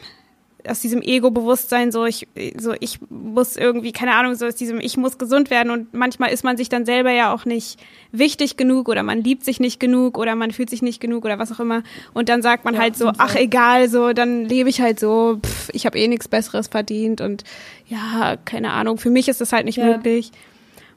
aus 0.67 0.79
diesem 0.79 1.01
Ego-Bewusstsein, 1.01 1.91
so 1.91 2.05
ich, 2.05 2.27
so 2.57 2.73
ich 2.79 2.99
muss 3.09 3.57
irgendwie, 3.57 3.91
keine 3.91 4.13
Ahnung, 4.15 4.35
so 4.35 4.45
aus 4.45 4.55
diesem 4.55 4.79
ich 4.79 4.97
muss 4.97 5.17
gesund 5.17 5.49
werden 5.49 5.71
und 5.71 5.93
manchmal 5.93 6.31
ist 6.31 6.43
man 6.43 6.57
sich 6.57 6.69
dann 6.69 6.85
selber 6.85 7.11
ja 7.11 7.33
auch 7.33 7.45
nicht 7.45 7.79
wichtig 8.11 8.57
genug 8.57 8.87
oder 8.89 9.03
man 9.03 9.21
liebt 9.23 9.43
sich 9.43 9.59
nicht 9.59 9.79
genug 9.79 10.17
oder 10.17 10.35
man 10.35 10.51
fühlt 10.51 10.69
sich 10.69 10.81
nicht 10.81 10.99
genug 10.99 11.25
oder 11.25 11.39
was 11.39 11.51
auch 11.51 11.59
immer 11.59 11.83
und 12.13 12.29
dann 12.29 12.41
sagt 12.41 12.65
man 12.65 12.75
Ja, 12.75 12.81
halt 12.81 12.95
so, 12.97 13.11
ach 13.17 13.35
egal, 13.35 13.89
so 13.89 14.13
dann 14.13 14.45
lebe 14.45 14.69
ich 14.69 14.81
halt 14.81 14.99
so, 14.99 15.39
pff, 15.45 15.69
ich 15.73 15.85
habe 15.85 15.99
eh 15.99 16.07
nichts 16.07 16.27
Besseres 16.27 16.67
verdient 16.67 17.21
und 17.21 17.43
ja, 17.87 18.37
keine 18.45 18.71
Ahnung, 18.71 18.97
für 18.97 19.09
mich 19.09 19.27
ist 19.27 19.41
das 19.41 19.51
halt 19.51 19.65
nicht 19.65 19.77
Ja. 19.77 19.85
möglich. 19.97 20.31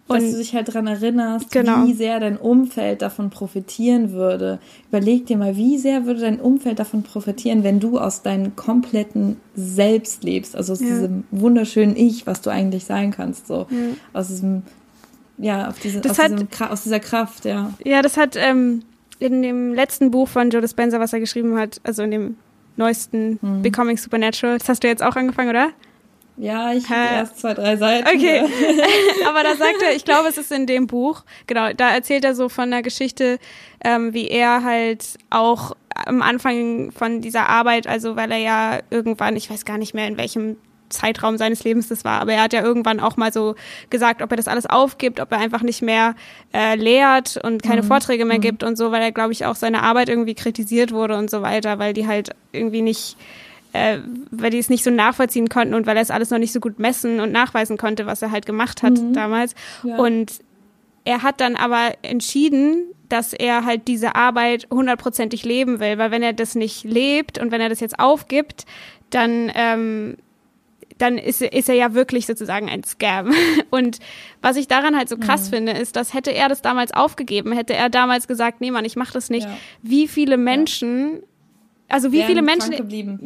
Dass 0.09 0.23
Und- 0.23 0.33
du 0.33 0.37
dich 0.39 0.55
halt 0.55 0.73
dran 0.73 0.87
erinnerst, 0.87 1.51
Genau. 1.51 1.85
wie 1.85 1.93
sehr 1.93 2.21
dein 2.21 2.37
Umfeld 2.37 3.03
davon 3.03 3.31
profitieren 3.31 4.13
würde. 4.13 4.59
Überleg 4.89 5.27
dir 5.27 5.37
mal, 5.37 5.57
wie 5.57 5.79
sehr 5.79 6.07
würde 6.07 6.21
dein 6.21 6.39
Umfeld 6.41 6.79
davon 6.79 7.03
profitieren, 7.03 7.65
wenn 7.65 7.81
du 7.81 7.99
aus 7.99 8.23
deinem 8.23 8.55
kompletten 8.57 9.37
Selbst 9.57 10.23
lebst, 10.23 10.55
also 10.55 10.75
aus 10.75 10.81
Ja. 10.81 10.87
diesem 10.87 11.25
wunderschönen 11.33 11.97
Ich, 11.97 12.27
was 12.27 12.41
du 12.41 12.51
eigentlich 12.51 12.85
sein 12.85 13.11
kannst, 13.11 13.47
so 13.49 13.67
aus 14.13 14.29
diesem 14.29 14.63
ja, 15.39 15.69
auf 15.69 15.79
diese, 15.81 16.01
aus, 16.09 16.19
hat- 16.19 16.33
diesem, 16.33 16.49
aus 16.71 16.83
dieser 16.85 17.01
Kraft, 17.01 17.45
ja. 17.45 17.75
Ja, 17.85 18.01
das 18.01 18.17
hat 18.17 18.37
ähm, 18.37 18.83
in 19.19 19.43
dem 19.43 19.75
letzten 19.75 20.11
Buch 20.11 20.29
von 20.29 20.49
Joe 20.51 20.63
Dispenza, 20.63 20.99
was 21.01 21.13
er 21.13 21.21
geschrieben 21.21 21.59
hat, 21.59 21.79
also 21.85 22.03
in 22.05 22.11
dem 22.11 22.37
neuesten 22.77 23.39
Mhm. 23.43 23.63
Becoming 23.63 23.97
Supernatural, 23.99 24.57
das 24.59 24.69
hast 24.69 24.83
du 24.85 24.89
jetzt 24.89 25.03
auch 25.03 25.17
angefangen, 25.17 25.51
oder? 25.51 25.71
Ja, 26.37 26.73
ich 26.73 26.89
habe 26.91 27.15
erst 27.15 27.41
zwei, 27.41 27.55
drei 27.55 27.77
Seiten. 27.77 28.09
Okay. 28.09 28.39
Ja. 28.39 29.29
Aber 29.29 29.43
da 29.43 29.57
sagt 29.57 29.83
er, 29.83 29.95
ich 29.95 30.05
glaube, 30.05 30.29
es 30.29 30.37
ist 30.37 30.53
in 30.53 30.67
dem 30.67 30.87
Buch, 30.87 31.25
genau, 31.47 31.73
da 31.73 31.95
erzählt 31.95 32.25
er 32.25 32.35
so 32.35 32.49
von 32.49 32.71
der 32.71 32.83
Geschichte, 32.83 33.39
ähm, 33.83 34.13
wie 34.13 34.29
er 34.29 34.63
halt 34.63 35.19
auch 35.31 35.73
am 35.95 36.21
Anfang 36.21 36.93
von 36.93 37.23
dieser 37.23 37.49
Arbeit, 37.49 37.87
also 37.87 38.17
weil 38.17 38.31
er 38.33 38.39
ja 38.39 38.79
irgendwann, 38.91 39.37
ich 39.37 39.51
weiß 39.51 39.65
gar 39.65 39.79
nicht 39.79 39.95
mehr 39.95 40.07
in 40.07 40.19
welchem 40.19 40.57
Zeitraum 40.89 41.37
seines 41.37 41.65
Lebens 41.65 41.89
das 41.89 42.05
war, 42.05 42.21
aber 42.21 42.35
er 42.35 42.43
hat 42.43 42.53
ja 42.53 42.63
irgendwann 42.63 43.01
auch 43.01 43.17
mal 43.17 43.33
so 43.33 43.57
gesagt, 43.91 44.23
ob 44.23 44.31
er 44.31 44.37
das 44.37 44.47
alles 44.47 44.67
aufgibt, 44.67 45.21
ob 45.21 45.33
er 45.33 45.39
einfach 45.39 45.63
nicht 45.63 45.83
mehr 45.83 46.15
äh, 46.53 46.77
lehrt 46.77 47.39
und 47.43 47.63
keine 47.63 47.83
Vorträge 47.83 48.25
mehr 48.25 48.39
gibt 48.39 48.63
und 48.63 48.77
so, 48.77 48.93
weil 48.93 49.03
er, 49.03 49.11
glaube 49.11 49.33
ich, 49.33 49.47
auch 49.47 49.57
seine 49.57 49.83
Arbeit 49.83 50.09
irgendwie 50.09 50.35
kritisiert 50.35 50.93
wurde 50.93 51.17
und 51.17 51.31
so 51.31 51.43
weiter, 51.43 51.79
weil 51.79 51.93
die 51.93 52.07
halt 52.07 52.31
irgendwie 52.53 52.83
nicht 52.83 53.17
äh, 53.77 54.01
weil 54.31 54.51
die 54.51 54.59
es 54.59 54.71
nicht 54.71 54.85
so 54.85 54.91
nachvollziehen 54.91 55.49
konnten 55.49 55.75
und 55.75 55.87
weil 55.87 55.97
er 55.97 56.03
es 56.03 56.11
alles 56.11 56.31
noch 56.31 56.39
nicht 56.39 56.53
so 56.53 56.61
gut 56.61 56.79
messen 56.79 57.21
und 57.21 57.33
nachweisen 57.33 57.77
konnte, 57.77 58.07
was 58.07 58.23
er 58.23 58.31
halt 58.31 58.47
gemacht 58.47 58.83
hat 58.83 58.95
mhm. 58.95 59.13
damals. 59.13 59.55
Ja. 59.83 59.97
Und 59.97 60.41
er 61.05 61.23
hat 61.23 61.41
dann 61.41 61.57
aber 61.57 61.93
entschieden, 62.03 62.85
dass 63.09 63.33
er 63.33 63.65
halt 63.65 63.87
diese 63.87 64.17
Arbeit 64.17 64.67
hundertprozentig 64.71 65.45
leben 65.45 65.79
will, 65.79 65.99
weil 65.99 66.11
wenn 66.11 66.23
er 66.23 66.33
das 66.33 66.55
nicht 66.55 66.85
lebt 66.85 67.39
und 67.39 67.53
wenn 67.53 67.61
er 67.61 67.69
das 67.69 67.81
jetzt 67.81 67.99
aufgibt, 67.99 68.65
dann 69.11 69.53
ähm, 69.55 70.17
dann 70.99 71.19
ist, 71.19 71.43
ist 71.43 71.69
er 71.69 71.75
ja 71.75 71.95
wirklich 71.95 72.27
sozusagen 72.27 72.71
ein 72.71 72.83
Scam. 72.83 73.33
Und 73.71 73.99
was 74.41 74.57
ich 74.57 74.67
daran 74.67 74.97
halt 74.97 75.11
so 75.11 75.19
krass 75.19 75.51
mhm. 75.51 75.57
finde, 75.57 75.73
ist, 75.73 75.95
dass 75.95 76.15
hätte 76.15 76.33
er 76.33 76.49
das 76.49 76.63
damals 76.63 76.93
aufgegeben, 76.93 77.53
hätte 77.53 77.75
er 77.75 77.91
damals 77.91 78.27
gesagt, 78.27 78.63
nee 78.63 78.71
Mann, 78.71 78.87
ich 78.87 78.97
mach 78.97 79.13
das 79.13 79.29
nicht, 79.29 79.47
ja. 79.47 79.57
wie 79.83 80.09
viele 80.09 80.39
Menschen 80.39 81.17
ja 81.17 81.21
also 81.89 82.11
wie 82.13 82.23
viele 82.25 82.43
Menschen 82.43 82.73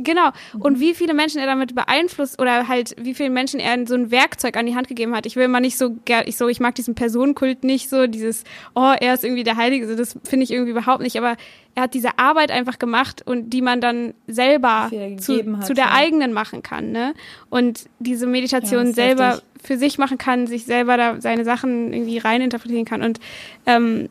genau 0.02 0.30
mhm. 0.52 0.60
und 0.60 0.80
wie 0.80 0.94
viele 0.94 1.14
Menschen 1.14 1.40
er 1.40 1.46
damit 1.46 1.74
beeinflusst 1.74 2.40
oder 2.40 2.68
halt 2.68 2.94
wie 3.00 3.14
viele 3.14 3.30
Menschen 3.30 3.58
er 3.58 3.86
so 3.86 3.94
ein 3.94 4.10
Werkzeug 4.10 4.56
an 4.56 4.66
die 4.66 4.74
Hand 4.74 4.88
gegeben 4.88 5.14
hat. 5.14 5.26
Ich 5.26 5.36
will 5.36 5.44
immer 5.44 5.60
nicht 5.60 5.78
so 5.78 5.96
ich 6.26 6.36
so 6.36 6.48
ich 6.48 6.60
mag 6.60 6.74
diesen 6.74 6.94
Personenkult 6.94 7.64
nicht 7.64 7.88
so 7.88 8.06
dieses 8.06 8.44
oh 8.74 8.92
er 9.00 9.14
ist 9.14 9.24
irgendwie 9.24 9.44
der 9.44 9.56
Heilige, 9.56 9.88
so 9.88 9.96
das 9.96 10.18
finde 10.24 10.44
ich 10.44 10.50
irgendwie 10.50 10.72
überhaupt 10.72 11.02
nicht. 11.02 11.16
Aber 11.16 11.36
er 11.74 11.84
hat 11.84 11.94
diese 11.94 12.18
Arbeit 12.18 12.50
einfach 12.50 12.78
gemacht 12.78 13.22
und 13.24 13.50
die 13.50 13.62
man 13.62 13.80
dann 13.80 14.14
selber 14.26 14.90
zu, 15.18 15.38
hat, 15.38 15.66
zu 15.66 15.74
der 15.74 15.86
ja. 15.86 15.92
eigenen 15.92 16.32
machen 16.32 16.62
kann, 16.62 16.90
ne? 16.90 17.14
Und 17.48 17.88
diese 17.98 18.26
Meditation 18.26 18.88
ja, 18.88 18.92
selber 18.92 19.28
heftig. 19.28 19.44
für 19.62 19.78
sich 19.78 19.98
machen 19.98 20.18
kann, 20.18 20.46
sich 20.46 20.64
selber 20.64 20.96
da 20.96 21.20
seine 21.20 21.44
Sachen 21.44 21.92
irgendwie 21.92 22.18
reininterpretieren 22.18 22.84
kann 22.84 23.02
und 23.02 23.20
ähm, 23.66 24.08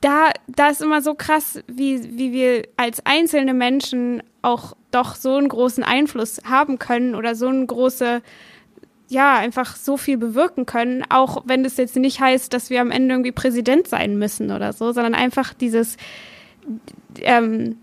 da, 0.00 0.30
da 0.46 0.68
ist 0.68 0.82
immer 0.82 1.02
so 1.02 1.14
krass, 1.14 1.60
wie, 1.66 2.18
wie 2.18 2.32
wir 2.32 2.68
als 2.76 3.04
einzelne 3.04 3.54
Menschen 3.54 4.22
auch 4.42 4.74
doch 4.90 5.14
so 5.14 5.36
einen 5.36 5.48
großen 5.48 5.84
Einfluss 5.84 6.40
haben 6.44 6.78
können 6.78 7.14
oder 7.14 7.34
so 7.34 7.48
eine 7.48 7.66
große, 7.66 8.22
ja, 9.08 9.36
einfach 9.36 9.76
so 9.76 9.96
viel 9.96 10.18
bewirken 10.18 10.66
können, 10.66 11.04
auch 11.08 11.42
wenn 11.46 11.64
das 11.64 11.76
jetzt 11.76 11.96
nicht 11.96 12.20
heißt, 12.20 12.52
dass 12.52 12.70
wir 12.70 12.80
am 12.80 12.90
Ende 12.90 13.14
irgendwie 13.14 13.32
Präsident 13.32 13.88
sein 13.88 14.18
müssen 14.18 14.50
oder 14.50 14.72
so, 14.72 14.92
sondern 14.92 15.14
einfach 15.14 15.54
dieses, 15.54 15.96
ähm, 17.20 17.78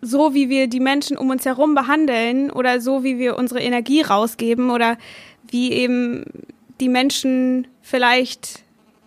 so 0.00 0.34
wie 0.34 0.48
wir 0.48 0.68
die 0.68 0.80
Menschen 0.80 1.16
um 1.16 1.30
uns 1.30 1.44
herum 1.44 1.74
behandeln 1.74 2.50
oder 2.50 2.80
so 2.80 3.02
wie 3.02 3.18
wir 3.18 3.36
unsere 3.36 3.60
Energie 3.60 4.02
rausgeben 4.02 4.70
oder 4.70 4.98
wie 5.48 5.72
eben 5.72 6.24
die 6.80 6.88
Menschen 6.88 7.66
vielleicht 7.82 8.62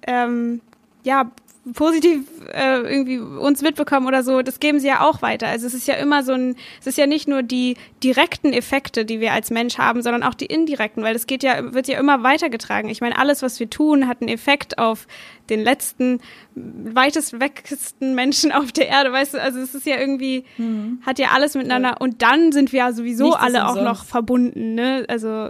ähm, 0.08 0.62
ja 1.03 1.32
positiv 1.73 2.21
äh, 2.53 2.79
irgendwie 2.82 3.19
uns 3.19 3.62
mitbekommen 3.62 4.08
oder 4.08 4.23
so, 4.23 4.41
das 4.41 4.60
geben 4.60 4.79
sie 4.79 4.88
ja 4.88 5.01
auch 5.01 5.21
weiter. 5.21 5.47
Also 5.47 5.67
es 5.67 5.73
ist 5.73 5.88
ja 5.88 5.95
immer 5.95 6.23
so 6.23 6.34
ein, 6.34 6.55
es 6.79 6.88
ist 6.88 6.97
ja 6.97 7.08
nicht 7.08 7.27
nur 7.27 7.43
die 7.43 7.75
direkten 8.03 8.53
Effekte, 8.53 9.05
die 9.05 9.19
wir 9.19 9.34
als 9.34 9.51
Mensch 9.51 9.77
haben, 9.77 10.01
sondern 10.01 10.23
auch 10.23 10.34
die 10.34 10.45
indirekten, 10.45 11.03
weil 11.03 11.15
es 11.15 11.27
geht 11.27 11.43
ja, 11.43 11.73
wird 11.73 11.88
ja 11.88 11.99
immer 11.99 12.23
weitergetragen. 12.23 12.89
Ich 12.89 13.01
meine, 13.01 13.17
alles, 13.17 13.41
was 13.41 13.60
wir 13.60 13.69
tun, 13.69 14.08
hat 14.08 14.21
einen 14.21 14.29
Effekt 14.29 14.77
auf 14.77 15.08
den 15.49 15.62
letzten, 15.62 16.21
weitest 16.55 17.39
wegsten 17.39 18.15
Menschen 18.15 18.51
auf 18.51 18.71
der 18.71 18.88
Erde, 18.88 19.12
weißt 19.12 19.36
du, 19.36 19.41
also 19.41 19.60
es 19.60 19.75
ist 19.75 19.86
ja 19.86 19.97
irgendwie, 19.97 20.45
mhm. 20.58 21.01
hat 21.05 21.19
ja 21.19 21.29
alles 21.34 21.55
miteinander 21.55 21.89
ja. 21.89 21.97
und 21.97 22.21
dann 22.21 22.51
sind 22.51 22.71
wir 22.71 22.79
ja 22.79 22.93
sowieso 22.93 23.25
Nichts 23.25 23.39
alle 23.39 23.67
auch 23.67 23.82
noch 23.82 24.05
verbunden, 24.05 24.75
ne? 24.75 25.05
Also 25.08 25.49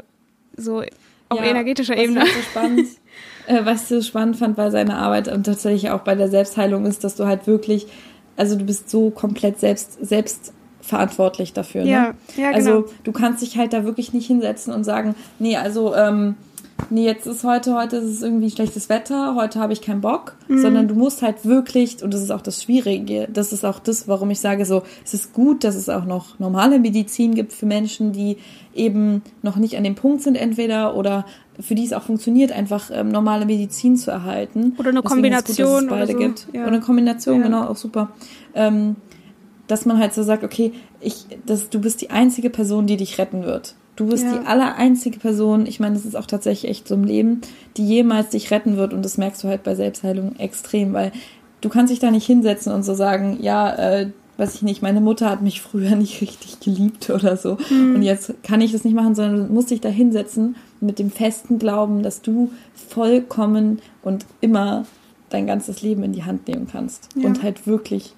so 0.56 0.84
auf 1.30 1.40
ja, 1.40 1.46
energetischer 1.46 1.96
Ebene. 1.98 2.22
Halt 2.22 2.34
so 2.34 2.42
spannend 2.42 2.88
äh, 3.50 3.66
was 3.66 3.84
ich 3.84 3.88
so 3.88 4.02
spannend 4.02 4.38
fand 4.38 4.56
bei 4.56 4.70
seiner 4.70 4.98
Arbeit 4.98 5.28
und 5.28 5.44
tatsächlich 5.44 5.90
auch 5.90 6.02
bei 6.02 6.16
der 6.16 6.30
Selbstheilung 6.30 6.86
ist, 6.86 7.04
dass 7.04 7.16
du 7.16 7.26
halt 7.26 7.48
wirklich, 7.48 7.88
also 8.38 8.56
du 8.56 8.64
bist 8.64 8.90
so 8.90 9.10
komplett 9.10 9.60
selbst, 9.60 9.98
selbst 10.06 10.54
verantwortlich 10.82 11.52
dafür. 11.54 11.84
Ne? 11.84 11.90
Ja, 11.90 12.14
ja, 12.38 12.52
also 12.52 12.70
genau. 12.70 12.82
Also 12.82 12.94
du 13.04 13.12
kannst 13.12 13.42
dich 13.42 13.58
halt 13.58 13.74
da 13.74 13.84
wirklich 13.84 14.14
nicht 14.14 14.28
hinsetzen 14.28 14.72
und 14.74 14.84
sagen, 14.84 15.16
nee, 15.40 15.58
also 15.58 15.96
ähm, 15.96 16.36
nee, 16.92 17.06
jetzt 17.06 17.26
ist 17.26 17.44
heute, 17.44 17.76
heute 17.76 17.98
ist 17.98 18.06
es 18.06 18.22
irgendwie 18.22 18.52
schlechtes 18.52 18.88
Wetter, 18.88 19.36
heute 19.36 19.60
habe 19.60 19.74
ich 19.74 19.82
keinen 19.82 20.02
Bock, 20.02 20.36
mhm. 20.48 20.62
sondern 20.62 20.88
du 20.88 20.94
musst 20.94 21.24
halt 21.24 21.44
wirklich, 21.44 22.04
und 22.04 22.14
das 22.14 22.22
ist 22.22 22.32
auch 22.32 22.42
das 22.42 22.64
Schwierige, 22.64 23.28
das 23.34 23.52
ist 23.52 23.66
auch 23.66 23.80
das, 23.80 24.08
warum 24.08 24.30
ich 24.30 24.40
sage 24.40 24.66
so, 24.66 24.84
es 25.04 25.14
ist 25.16 25.34
gut, 25.34 25.64
dass 25.64 25.76
es 25.76 25.90
auch 25.90 26.06
noch 26.06 26.38
normale 26.38 26.80
Medizin 26.80 27.34
gibt 27.34 27.54
für 27.54 27.66
Menschen, 27.66 28.12
die 28.12 28.38
eben 28.76 29.24
noch 29.42 29.56
nicht 29.56 29.76
an 29.76 29.84
dem 29.84 29.96
Punkt 29.96 30.22
sind 30.22 30.36
entweder 30.36 30.96
oder 30.96 31.26
für 31.60 31.76
die 31.76 31.86
es 31.86 31.94
auch 31.94 32.04
funktioniert, 32.04 32.52
einfach 32.52 32.90
ähm, 32.94 33.10
normale 33.10 33.46
Medizin 33.46 33.98
zu 33.98 34.12
erhalten. 34.12 34.74
Oder 34.78 34.90
eine 34.90 35.02
Deswegen 35.02 35.04
Kombination. 35.04 35.82
Gut, 35.82 35.90
beide 35.90 36.04
oder 36.04 36.14
so. 36.14 36.18
gibt. 36.18 36.48
Ja. 36.54 36.62
Oder 36.62 36.68
eine 36.70 36.80
Kombination, 36.80 37.38
ja. 37.38 37.44
genau, 37.44 37.64
auch 37.66 37.76
super. 37.76 38.12
Ähm, 38.54 38.96
dass 39.68 39.86
man 39.86 40.00
halt 40.00 40.14
so 40.14 40.24
sagt, 40.24 40.44
okay, 40.44 40.74
ich, 41.00 41.26
das, 41.46 41.70
du 41.70 41.80
bist 41.80 42.02
die 42.02 42.10
einzige 42.10 42.50
Person, 42.50 42.88
die 42.88 42.98
dich 42.98 43.18
retten 43.18 43.44
wird. 43.44 43.76
Du 43.96 44.08
bist 44.08 44.24
ja. 44.24 44.38
die 44.38 44.46
aller 44.48 44.76
einzige 44.76 45.20
Person, 45.20 45.66
ich 45.66 45.80
meine, 45.80 45.96
das 45.96 46.06
ist 46.06 46.16
auch 46.16 46.26
tatsächlich 46.26 46.72
echt 46.72 46.88
so 46.88 46.96
im 46.96 47.04
Leben, 47.04 47.42
die 47.78 47.86
jemals 47.86 48.30
dich 48.30 48.50
retten 48.50 48.78
wird 48.78 48.94
und 48.94 49.04
das 49.04 49.18
merkst 49.18 49.44
du 49.44 49.50
halt 49.50 49.64
bei 49.64 49.76
Selbstheilung 49.76 50.38
extrem, 50.38 50.94
weil 50.94 51.12
du 51.62 51.70
kannst 51.70 51.92
dich 51.92 52.00
da 52.00 52.10
nicht 52.10 52.26
hinsetzen 52.26 52.74
und 52.74 52.84
so 52.84 52.94
sagen, 52.94 53.38
ja, 53.42 53.76
äh, 53.76 54.12
weiß 54.40 54.56
ich 54.56 54.62
nicht, 54.62 54.82
meine 54.82 55.02
Mutter 55.02 55.30
hat 55.30 55.42
mich 55.42 55.62
früher 55.62 55.96
nicht 55.96 56.22
richtig 56.22 56.60
geliebt 56.60 57.10
oder 57.10 57.38
so 57.38 57.58
mhm. 57.70 57.96
und 57.96 58.02
jetzt 58.04 58.34
kann 58.44 58.62
ich 58.62 58.72
das 58.72 58.84
nicht 58.84 58.96
machen, 58.96 59.16
sondern 59.16 59.48
du 59.48 59.54
musst 59.54 59.70
dich 59.70 59.82
da 59.82 59.90
hinsetzen 59.90 60.56
mit 60.80 60.98
dem 60.98 61.12
festen 61.12 61.60
Glauben, 61.60 62.04
dass 62.04 62.22
du 62.22 62.52
vollkommen 62.74 63.80
und 64.02 64.26
immer 64.42 64.86
dein 65.30 65.46
ganzes 65.46 65.82
Leben 65.82 66.04
in 66.04 66.14
die 66.14 66.24
Hand 66.24 66.48
nehmen 66.48 66.68
kannst 66.72 67.10
ja. 67.16 67.28
und 67.28 67.44
halt 67.44 67.68
wirklich 67.68 68.16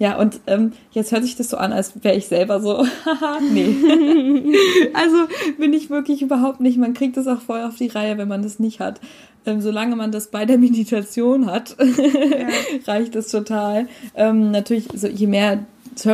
ja, 0.00 0.16
und 0.16 0.40
ähm, 0.46 0.72
jetzt 0.92 1.10
hört 1.10 1.24
sich 1.24 1.34
das 1.34 1.50
so 1.50 1.56
an, 1.56 1.72
als 1.72 2.04
wäre 2.04 2.16
ich 2.16 2.26
selber 2.26 2.60
so, 2.60 2.86
haha, 3.04 3.38
nee. 3.40 3.74
also 4.94 5.16
bin 5.58 5.72
ich 5.72 5.90
wirklich 5.90 6.22
überhaupt 6.22 6.60
nicht. 6.60 6.78
Man 6.78 6.94
kriegt 6.94 7.16
das 7.16 7.26
auch 7.26 7.40
voll 7.40 7.62
auf 7.62 7.76
die 7.76 7.88
Reihe, 7.88 8.16
wenn 8.16 8.28
man 8.28 8.42
das 8.42 8.60
nicht 8.60 8.78
hat. 8.80 9.00
Ähm, 9.48 9.60
solange 9.60 9.96
man 9.96 10.12
das 10.12 10.28
bei 10.28 10.44
der 10.44 10.58
Meditation 10.58 11.46
hat, 11.46 11.76
ja. 11.80 12.48
reicht 12.86 13.16
es 13.16 13.28
total. 13.28 13.88
Ähm, 14.14 14.50
natürlich, 14.50 14.88
so, 14.94 15.08
je 15.08 15.26
mehr 15.26 15.64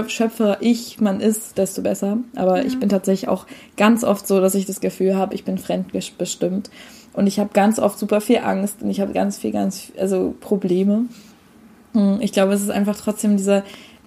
Schöpfer 0.06 0.58
ich 0.60 1.00
man 1.00 1.20
ist, 1.20 1.58
desto 1.58 1.82
besser. 1.82 2.18
Aber 2.36 2.58
ja. 2.58 2.64
ich 2.64 2.78
bin 2.78 2.88
tatsächlich 2.88 3.28
auch 3.28 3.46
ganz 3.76 4.04
oft 4.04 4.26
so, 4.26 4.40
dass 4.40 4.54
ich 4.54 4.66
das 4.66 4.80
Gefühl 4.80 5.16
habe, 5.16 5.34
ich 5.34 5.44
bin 5.44 5.58
fremdbestimmt. 5.58 6.70
Und 7.12 7.26
ich 7.26 7.38
habe 7.38 7.50
ganz 7.52 7.78
oft 7.78 7.98
super 7.98 8.20
viel 8.20 8.38
Angst 8.38 8.82
und 8.82 8.90
ich 8.90 9.00
habe 9.00 9.12
ganz 9.12 9.38
viel, 9.38 9.52
ganz, 9.52 9.92
also 9.98 10.34
Probleme. 10.40 11.06
Hm, 11.92 12.18
ich 12.20 12.32
glaube, 12.32 12.54
es 12.54 12.62
ist 12.62 12.70
einfach 12.70 12.96
trotzdem 12.96 13.36
dieser, 13.36 13.62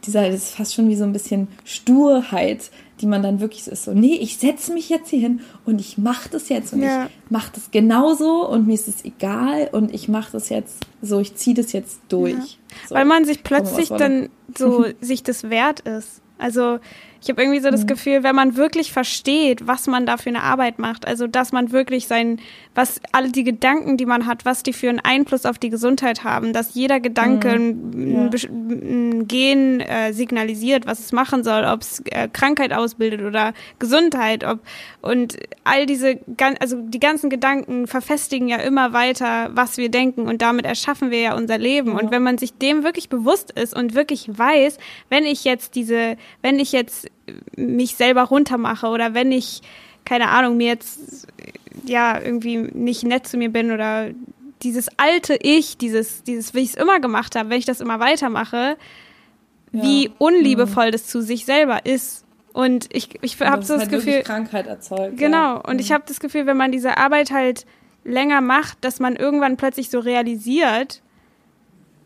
dieser, 0.06 0.26
das 0.30 0.36
ist 0.36 0.56
fast 0.56 0.74
schon 0.74 0.90
wie 0.90 0.96
so 0.96 1.04
ein 1.04 1.14
bisschen 1.14 1.48
Sturheit, 1.64 2.72
die 3.00 3.06
man 3.06 3.22
dann 3.22 3.40
wirklich 3.40 3.64
so 3.64 3.72
ist, 3.72 3.84
so, 3.84 3.94
nee, 3.94 4.16
ich 4.16 4.38
setze 4.38 4.74
mich 4.74 4.90
jetzt 4.90 5.10
hier 5.10 5.20
hin 5.20 5.42
und 5.66 5.80
ich 5.80 5.98
mache 5.98 6.30
das 6.30 6.50
jetzt 6.50 6.74
und 6.74 6.82
ja. 6.82 7.06
ich 7.06 7.32
mache 7.32 7.52
das 7.54 7.72
genauso 7.72 8.48
und 8.48 8.68
mir 8.68 8.74
ist 8.74 8.88
es 8.88 9.06
egal 9.06 9.70
und 9.72 9.94
ich 9.94 10.08
mache 10.08 10.32
das 10.32 10.50
jetzt 10.50 10.86
so, 11.02 11.20
ich 11.20 11.36
ziehe 11.36 11.56
das 11.56 11.74
jetzt 11.74 12.00
durch. 12.10 12.34
Ja. 12.34 12.88
So. 12.90 12.96
Weil 12.96 13.06
man 13.06 13.26
sich 13.26 13.44
plötzlich 13.44 13.90
dann 13.90 14.30
so 14.58 14.86
sich 15.02 15.24
das 15.24 15.50
wert 15.50 15.82
ist. 15.82 16.22
Also 16.38 16.80
ich 17.28 17.30
habe 17.30 17.42
irgendwie 17.42 17.60
so 17.60 17.70
das 17.70 17.82
mhm. 17.82 17.88
Gefühl, 17.88 18.24
wenn 18.24 18.36
man 18.36 18.56
wirklich 18.56 18.94
versteht, 18.94 19.68
was 19.68 19.86
man 19.88 20.06
da 20.06 20.16
für 20.16 20.30
eine 20.30 20.44
Arbeit 20.44 20.80
macht, 20.80 21.06
also 21.06 21.28
dass 21.28 21.52
man 21.52 21.74
wirklich 21.74 22.08
sein, 22.08 22.40
was 22.74 23.02
alle 23.12 23.32
die 23.32 23.44
Gedanken, 23.44 23.98
die 23.98 24.06
man 24.06 24.28
hat, 24.28 24.46
was 24.46 24.64
die 24.64 24.72
für 24.72 24.88
einen 24.88 25.02
Einfluss 25.02 25.46
auf 25.46 25.60
die 25.60 25.70
Gesundheit 25.70 26.24
haben, 26.24 26.54
dass 26.54 26.74
jeder 26.74 27.02
Gedanke 27.02 27.60
mhm. 27.60 27.76
ein, 27.94 28.32
ein, 28.32 29.28
Gen 29.28 29.82
äh, 29.82 30.14
signalisiert, 30.14 30.86
was 30.86 31.00
es 31.00 31.12
machen 31.12 31.44
soll, 31.44 31.66
ob 31.66 31.82
es 31.82 32.02
äh, 32.06 32.30
Krankheit 32.32 32.72
ausbildet 32.72 33.22
oder 33.22 33.54
Gesundheit, 33.78 34.46
ob 34.46 34.62
und 35.02 35.38
all 35.66 35.86
diese, 35.86 36.20
also 36.62 36.78
die 36.82 37.00
ganzen 37.00 37.30
Gedanken 37.30 37.88
verfestigen 37.88 38.48
ja 38.48 38.58
immer 38.58 38.94
weiter, 38.94 39.50
was 39.52 39.76
wir 39.76 39.90
denken 39.90 40.30
und 40.30 40.42
damit 40.42 40.66
erschaffen 40.66 41.12
wir 41.12 41.20
ja 41.20 41.36
unser 41.36 41.58
Leben. 41.58 41.92
Ja. 41.92 42.00
Und 42.00 42.12
wenn 42.12 42.24
man 42.24 42.38
sich 42.38 42.54
dem 42.54 42.84
wirklich 42.84 43.10
bewusst 43.10 43.52
ist 43.52 43.76
und 43.76 43.96
wirklich 43.96 44.30
weiß, 44.30 44.78
wenn 45.10 45.26
ich 45.26 45.44
jetzt 45.44 45.76
diese, 45.76 46.16
wenn 46.42 46.60
ich 46.60 46.72
jetzt 46.72 47.10
mich 47.56 47.96
selber 47.96 48.24
runtermache 48.24 48.88
oder 48.88 49.14
wenn 49.14 49.32
ich, 49.32 49.62
keine 50.06 50.30
Ahnung, 50.30 50.58
mir 50.58 50.68
jetzt 50.68 51.28
ja 51.86 52.20
irgendwie 52.20 52.58
nicht 52.58 53.04
nett 53.04 53.28
zu 53.28 53.38
mir 53.38 53.50
bin 53.50 53.72
oder 53.72 54.10
dieses 54.64 54.90
alte 54.98 55.38
Ich, 55.42 55.78
dieses, 55.78 56.24
dieses, 56.24 56.54
wie 56.54 56.60
ich 56.62 56.70
es 56.70 56.76
immer 56.76 57.00
gemacht 57.00 57.36
habe, 57.36 57.50
wenn 57.50 57.60
ich 57.60 57.66
das 57.66 57.82
immer 57.82 58.00
weitermache, 58.00 58.78
ja. 59.72 59.84
wie 59.84 60.12
unliebevoll 60.18 60.88
mhm. 60.88 60.92
das 60.92 61.08
zu 61.08 61.22
sich 61.22 61.46
selber 61.46 61.86
ist. 61.86 62.26
Und 62.54 62.88
ich, 62.92 63.20
ich 63.22 63.40
habe 63.40 63.64
so 63.64 63.74
das 63.74 63.84
halt 63.84 63.92
Gefühl. 63.92 64.24
Krankheit 64.24 64.66
erzeugt. 64.66 65.18
Genau. 65.18 65.56
Ja. 65.56 65.58
Und 65.58 65.76
mhm. 65.76 65.80
ich 65.80 65.92
habe 65.92 66.04
das 66.08 66.20
Gefühl, 66.20 66.48
wenn 66.48 66.58
man 66.58 66.72
diese 66.72 66.98
Arbeit 66.98 67.32
halt 67.32 67.66
länger 68.04 68.42
macht, 68.42 68.84
dass 68.84 69.00
man 69.00 69.16
irgendwann 69.16 69.58
plötzlich 69.58 69.90
so 69.90 70.00
realisiert, 70.00 71.02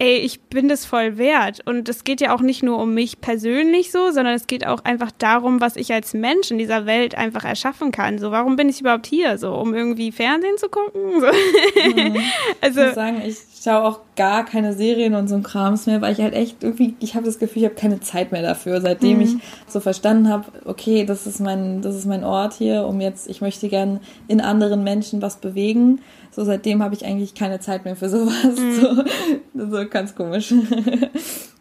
ey, 0.01 0.17
ich 0.17 0.41
bin 0.41 0.67
das 0.67 0.83
voll 0.83 1.19
wert. 1.19 1.59
Und 1.65 1.87
es 1.87 2.03
geht 2.03 2.21
ja 2.21 2.33
auch 2.33 2.41
nicht 2.41 2.63
nur 2.63 2.79
um 2.79 2.95
mich 2.95 3.21
persönlich 3.21 3.91
so, 3.91 4.09
sondern 4.09 4.33
es 4.33 4.47
geht 4.47 4.65
auch 4.65 4.83
einfach 4.83 5.11
darum, 5.11 5.61
was 5.61 5.75
ich 5.75 5.93
als 5.93 6.15
Mensch 6.15 6.49
in 6.49 6.57
dieser 6.57 6.87
Welt 6.87 7.13
einfach 7.13 7.43
erschaffen 7.43 7.91
kann. 7.91 8.17
So, 8.17 8.31
warum 8.31 8.55
bin 8.55 8.67
ich 8.67 8.81
überhaupt 8.81 9.05
hier? 9.05 9.37
So, 9.37 9.53
um 9.53 9.75
irgendwie 9.75 10.11
Fernsehen 10.11 10.57
zu 10.57 10.69
gucken? 10.69 11.01
So. 11.21 11.27
Mhm. 11.27 12.17
Also, 12.61 12.81
ich 12.81 12.85
muss 12.87 12.95
sagen, 12.95 13.21
ich 13.25 13.37
schaue 13.61 13.83
auch 13.83 13.99
gar 14.15 14.43
keine 14.43 14.73
Serien 14.73 15.13
und 15.13 15.27
so 15.27 15.35
ein 15.35 15.43
Krams 15.43 15.85
mehr, 15.85 16.01
weil 16.01 16.13
ich 16.13 16.19
halt 16.19 16.33
echt 16.33 16.63
irgendwie, 16.63 16.95
ich 16.99 17.13
habe 17.13 17.25
das 17.25 17.37
Gefühl, 17.37 17.61
ich 17.61 17.65
habe 17.65 17.75
keine 17.75 17.99
Zeit 17.99 18.31
mehr 18.31 18.41
dafür, 18.41 18.81
seitdem 18.81 19.17
mhm. 19.17 19.23
ich 19.23 19.35
so 19.67 19.79
verstanden 19.79 20.29
habe, 20.29 20.45
okay, 20.65 21.05
das 21.05 21.27
ist 21.27 21.39
mein, 21.39 21.81
das 21.81 21.95
ist 21.95 22.05
mein 22.05 22.23
Ort 22.23 22.53
hier, 22.53 22.87
um 22.87 22.99
jetzt, 23.01 23.29
ich 23.29 23.41
möchte 23.41 23.69
gern 23.69 23.99
in 24.27 24.41
anderen 24.41 24.83
Menschen 24.83 25.21
was 25.21 25.37
bewegen. 25.37 26.01
So 26.31 26.45
seitdem 26.45 26.81
habe 26.81 26.95
ich 26.95 27.05
eigentlich 27.05 27.35
keine 27.35 27.59
Zeit 27.59 27.83
mehr 27.83 27.95
für 27.95 28.09
sowas. 28.09 28.57
Mhm. 28.57 29.05
So, 29.53 29.67
so 29.69 29.89
ganz 29.89 30.15
komisch. 30.15 30.53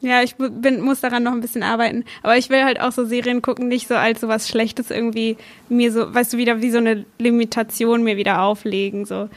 Ja, 0.03 0.23
ich 0.23 0.37
bin, 0.37 0.81
muss 0.81 1.01
daran 1.01 1.23
noch 1.23 1.33
ein 1.33 1.43
bisschen 1.43 1.63
arbeiten. 1.63 2.05
Aber 2.23 2.39
ich 2.39 2.49
will 2.49 2.65
halt 2.65 2.81
auch 2.81 2.93
so 2.93 3.05
Serien 3.05 3.43
gucken, 3.43 3.69
nicht 3.69 3.87
so 3.87 3.95
als 3.95 4.23
so 4.23 4.29
was 4.29 4.49
Schlechtes 4.49 4.91
irgendwie 4.91 5.37
mir 5.69 5.93
so, 5.93 6.15
weißt 6.15 6.33
du, 6.33 6.39
wieder 6.39 6.63
wie 6.63 6.71
so 6.71 6.79
eine 6.79 7.05
Limitation 7.19 8.03
mir 8.03 8.17
wieder 8.17 8.41
auflegen. 8.41 9.05
So. 9.05 9.29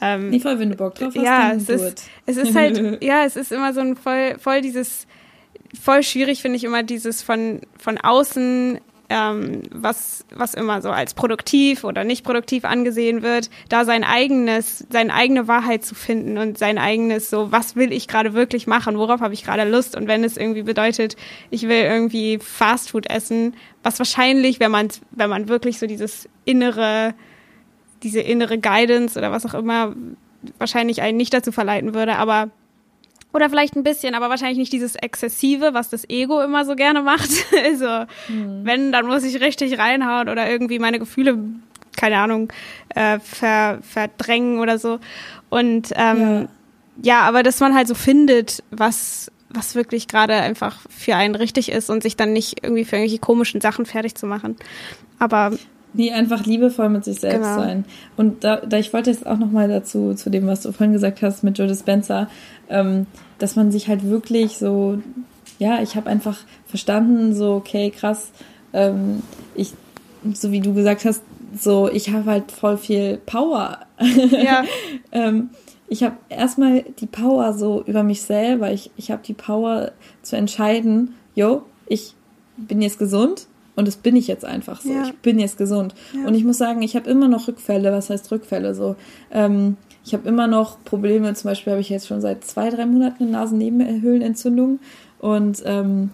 Ähm, 0.00 0.30
nee, 0.30 0.40
voll, 0.40 0.58
wenn 0.58 0.70
du 0.70 0.76
Bock 0.76 0.94
drauf 0.94 1.14
hast, 1.14 1.22
ja, 1.22 1.52
es 1.52 1.68
ist, 1.68 2.08
es 2.26 2.36
ist 2.36 2.54
halt, 2.54 3.02
ja, 3.02 3.24
es 3.24 3.36
ist 3.36 3.52
immer 3.52 3.72
so 3.72 3.80
ein 3.80 3.96
voll, 3.96 4.36
voll 4.38 4.60
dieses, 4.60 5.06
voll 5.80 6.02
schwierig 6.02 6.42
finde 6.42 6.56
ich 6.56 6.64
immer 6.64 6.82
dieses 6.82 7.22
von, 7.22 7.60
von 7.78 7.98
außen, 7.98 8.80
ähm, 9.10 9.62
was, 9.70 10.24
was 10.34 10.54
immer 10.54 10.82
so 10.82 10.90
als 10.90 11.14
produktiv 11.14 11.84
oder 11.84 12.04
nicht 12.04 12.24
produktiv 12.24 12.64
angesehen 12.64 13.22
wird, 13.22 13.48
da 13.68 13.84
sein 13.84 14.04
eigenes, 14.04 14.86
seine 14.90 15.14
eigene 15.14 15.48
Wahrheit 15.48 15.84
zu 15.84 15.94
finden 15.94 16.36
und 16.36 16.58
sein 16.58 16.78
eigenes 16.78 17.30
so, 17.30 17.50
was 17.50 17.74
will 17.74 17.92
ich 17.92 18.06
gerade 18.06 18.34
wirklich 18.34 18.66
machen, 18.66 18.98
worauf 18.98 19.20
habe 19.20 19.34
ich 19.34 19.44
gerade 19.44 19.68
Lust? 19.68 19.96
Und 19.96 20.08
wenn 20.08 20.24
es 20.24 20.36
irgendwie 20.36 20.62
bedeutet, 20.62 21.16
ich 21.50 21.62
will 21.62 21.84
irgendwie 21.84 22.38
Fastfood 22.38 23.08
essen, 23.08 23.54
was 23.82 23.98
wahrscheinlich, 23.98 24.60
wenn 24.60 24.70
man, 24.70 24.88
wenn 25.10 25.30
man 25.30 25.48
wirklich 25.48 25.78
so 25.78 25.86
dieses 25.86 26.28
innere, 26.44 27.14
diese 28.02 28.20
innere 28.20 28.58
Guidance 28.58 29.18
oder 29.18 29.32
was 29.32 29.46
auch 29.46 29.54
immer 29.54 29.94
wahrscheinlich 30.58 31.02
einen 31.02 31.16
nicht 31.16 31.34
dazu 31.34 31.52
verleiten 31.52 31.94
würde, 31.94 32.16
aber 32.16 32.50
oder 33.32 33.50
vielleicht 33.50 33.76
ein 33.76 33.82
bisschen, 33.82 34.14
aber 34.14 34.30
wahrscheinlich 34.30 34.58
nicht 34.58 34.72
dieses 34.72 34.96
Exzessive, 34.96 35.74
was 35.74 35.90
das 35.90 36.08
Ego 36.08 36.40
immer 36.40 36.64
so 36.64 36.74
gerne 36.74 37.02
macht. 37.02 37.28
also, 37.64 38.06
mhm. 38.28 38.64
wenn, 38.64 38.92
dann 38.92 39.06
muss 39.06 39.24
ich 39.24 39.40
richtig 39.40 39.78
reinhauen 39.78 40.28
oder 40.28 40.48
irgendwie 40.50 40.78
meine 40.78 40.98
Gefühle, 40.98 41.38
keine 41.96 42.18
Ahnung, 42.18 42.50
äh, 42.94 43.18
ver, 43.20 43.80
verdrängen 43.82 44.60
oder 44.60 44.78
so. 44.78 44.98
Und 45.50 45.92
ähm, 45.94 46.20
ja. 46.20 46.48
ja, 47.02 47.20
aber 47.22 47.42
dass 47.42 47.60
man 47.60 47.74
halt 47.74 47.86
so 47.86 47.94
findet, 47.94 48.62
was, 48.70 49.30
was 49.50 49.74
wirklich 49.74 50.08
gerade 50.08 50.34
einfach 50.34 50.78
für 50.88 51.14
einen 51.14 51.34
richtig 51.34 51.70
ist 51.70 51.90
und 51.90 52.02
sich 52.02 52.16
dann 52.16 52.32
nicht 52.32 52.62
irgendwie 52.62 52.84
für 52.84 52.96
irgendwelche 52.96 53.20
komischen 53.20 53.60
Sachen 53.60 53.84
fertig 53.84 54.14
zu 54.14 54.26
machen. 54.26 54.56
Aber 55.18 55.52
Nee, 55.94 56.12
einfach 56.12 56.44
liebevoll 56.44 56.90
mit 56.90 57.04
sich 57.04 57.20
selbst 57.20 57.48
genau. 57.48 57.56
sein. 57.56 57.84
Und 58.16 58.44
da, 58.44 58.56
da 58.56 58.78
ich 58.78 58.92
wollte 58.92 59.10
jetzt 59.10 59.26
auch 59.26 59.38
nochmal 59.38 59.68
dazu, 59.68 60.14
zu 60.14 60.30
dem, 60.30 60.46
was 60.46 60.62
du 60.62 60.72
vorhin 60.72 60.92
gesagt 60.92 61.22
hast 61.22 61.42
mit 61.42 61.58
Joe 61.58 61.66
Dispenza, 61.66 62.28
ähm, 62.68 63.06
dass 63.38 63.56
man 63.56 63.72
sich 63.72 63.88
halt 63.88 64.08
wirklich 64.08 64.58
so, 64.58 64.98
ja, 65.58 65.80
ich 65.82 65.96
habe 65.96 66.10
einfach 66.10 66.38
verstanden, 66.66 67.34
so, 67.34 67.54
okay, 67.54 67.90
krass, 67.90 68.30
ähm, 68.72 69.22
ich, 69.54 69.72
so 70.34 70.52
wie 70.52 70.60
du 70.60 70.74
gesagt 70.74 71.04
hast, 71.04 71.22
so, 71.58 71.88
ich 71.90 72.10
habe 72.10 72.30
halt 72.30 72.52
voll 72.52 72.76
viel 72.76 73.18
Power. 73.24 73.78
Ja. 74.30 74.64
ähm, 75.12 75.50
ich 75.88 76.02
habe 76.02 76.16
erstmal 76.28 76.82
die 77.00 77.06
Power 77.06 77.54
so 77.54 77.82
über 77.86 78.02
mich 78.02 78.20
selber. 78.22 78.72
Ich, 78.72 78.90
ich 78.96 79.10
habe 79.10 79.22
die 79.24 79.32
Power 79.32 79.92
zu 80.22 80.36
entscheiden, 80.36 81.14
yo, 81.34 81.62
ich 81.86 82.14
bin 82.58 82.82
jetzt 82.82 82.98
gesund 82.98 83.46
und 83.78 83.86
das 83.86 83.96
bin 83.96 84.16
ich 84.16 84.26
jetzt 84.26 84.44
einfach 84.44 84.80
so. 84.80 84.92
Ja. 84.92 85.04
Ich 85.04 85.14
bin 85.18 85.38
jetzt 85.38 85.56
gesund. 85.56 85.94
Ja. 86.12 86.26
Und 86.26 86.34
ich 86.34 86.42
muss 86.42 86.58
sagen, 86.58 86.82
ich 86.82 86.96
habe 86.96 87.08
immer 87.08 87.28
noch 87.28 87.46
Rückfälle. 87.46 87.92
Was 87.92 88.10
heißt 88.10 88.28
Rückfälle? 88.32 88.74
So, 88.74 88.96
ähm, 89.30 89.76
ich 90.04 90.14
habe 90.14 90.28
immer 90.28 90.48
noch 90.48 90.82
Probleme. 90.82 91.32
Zum 91.34 91.48
Beispiel 91.48 91.70
habe 91.74 91.80
ich 91.80 91.88
jetzt 91.88 92.08
schon 92.08 92.20
seit 92.20 92.44
zwei, 92.44 92.70
drei 92.70 92.86
Monaten 92.86 93.22
eine 93.22 93.32
Nasennebenhöhlenentzündung. 93.32 94.80
Und 95.20 95.62
ähm, 95.64 96.10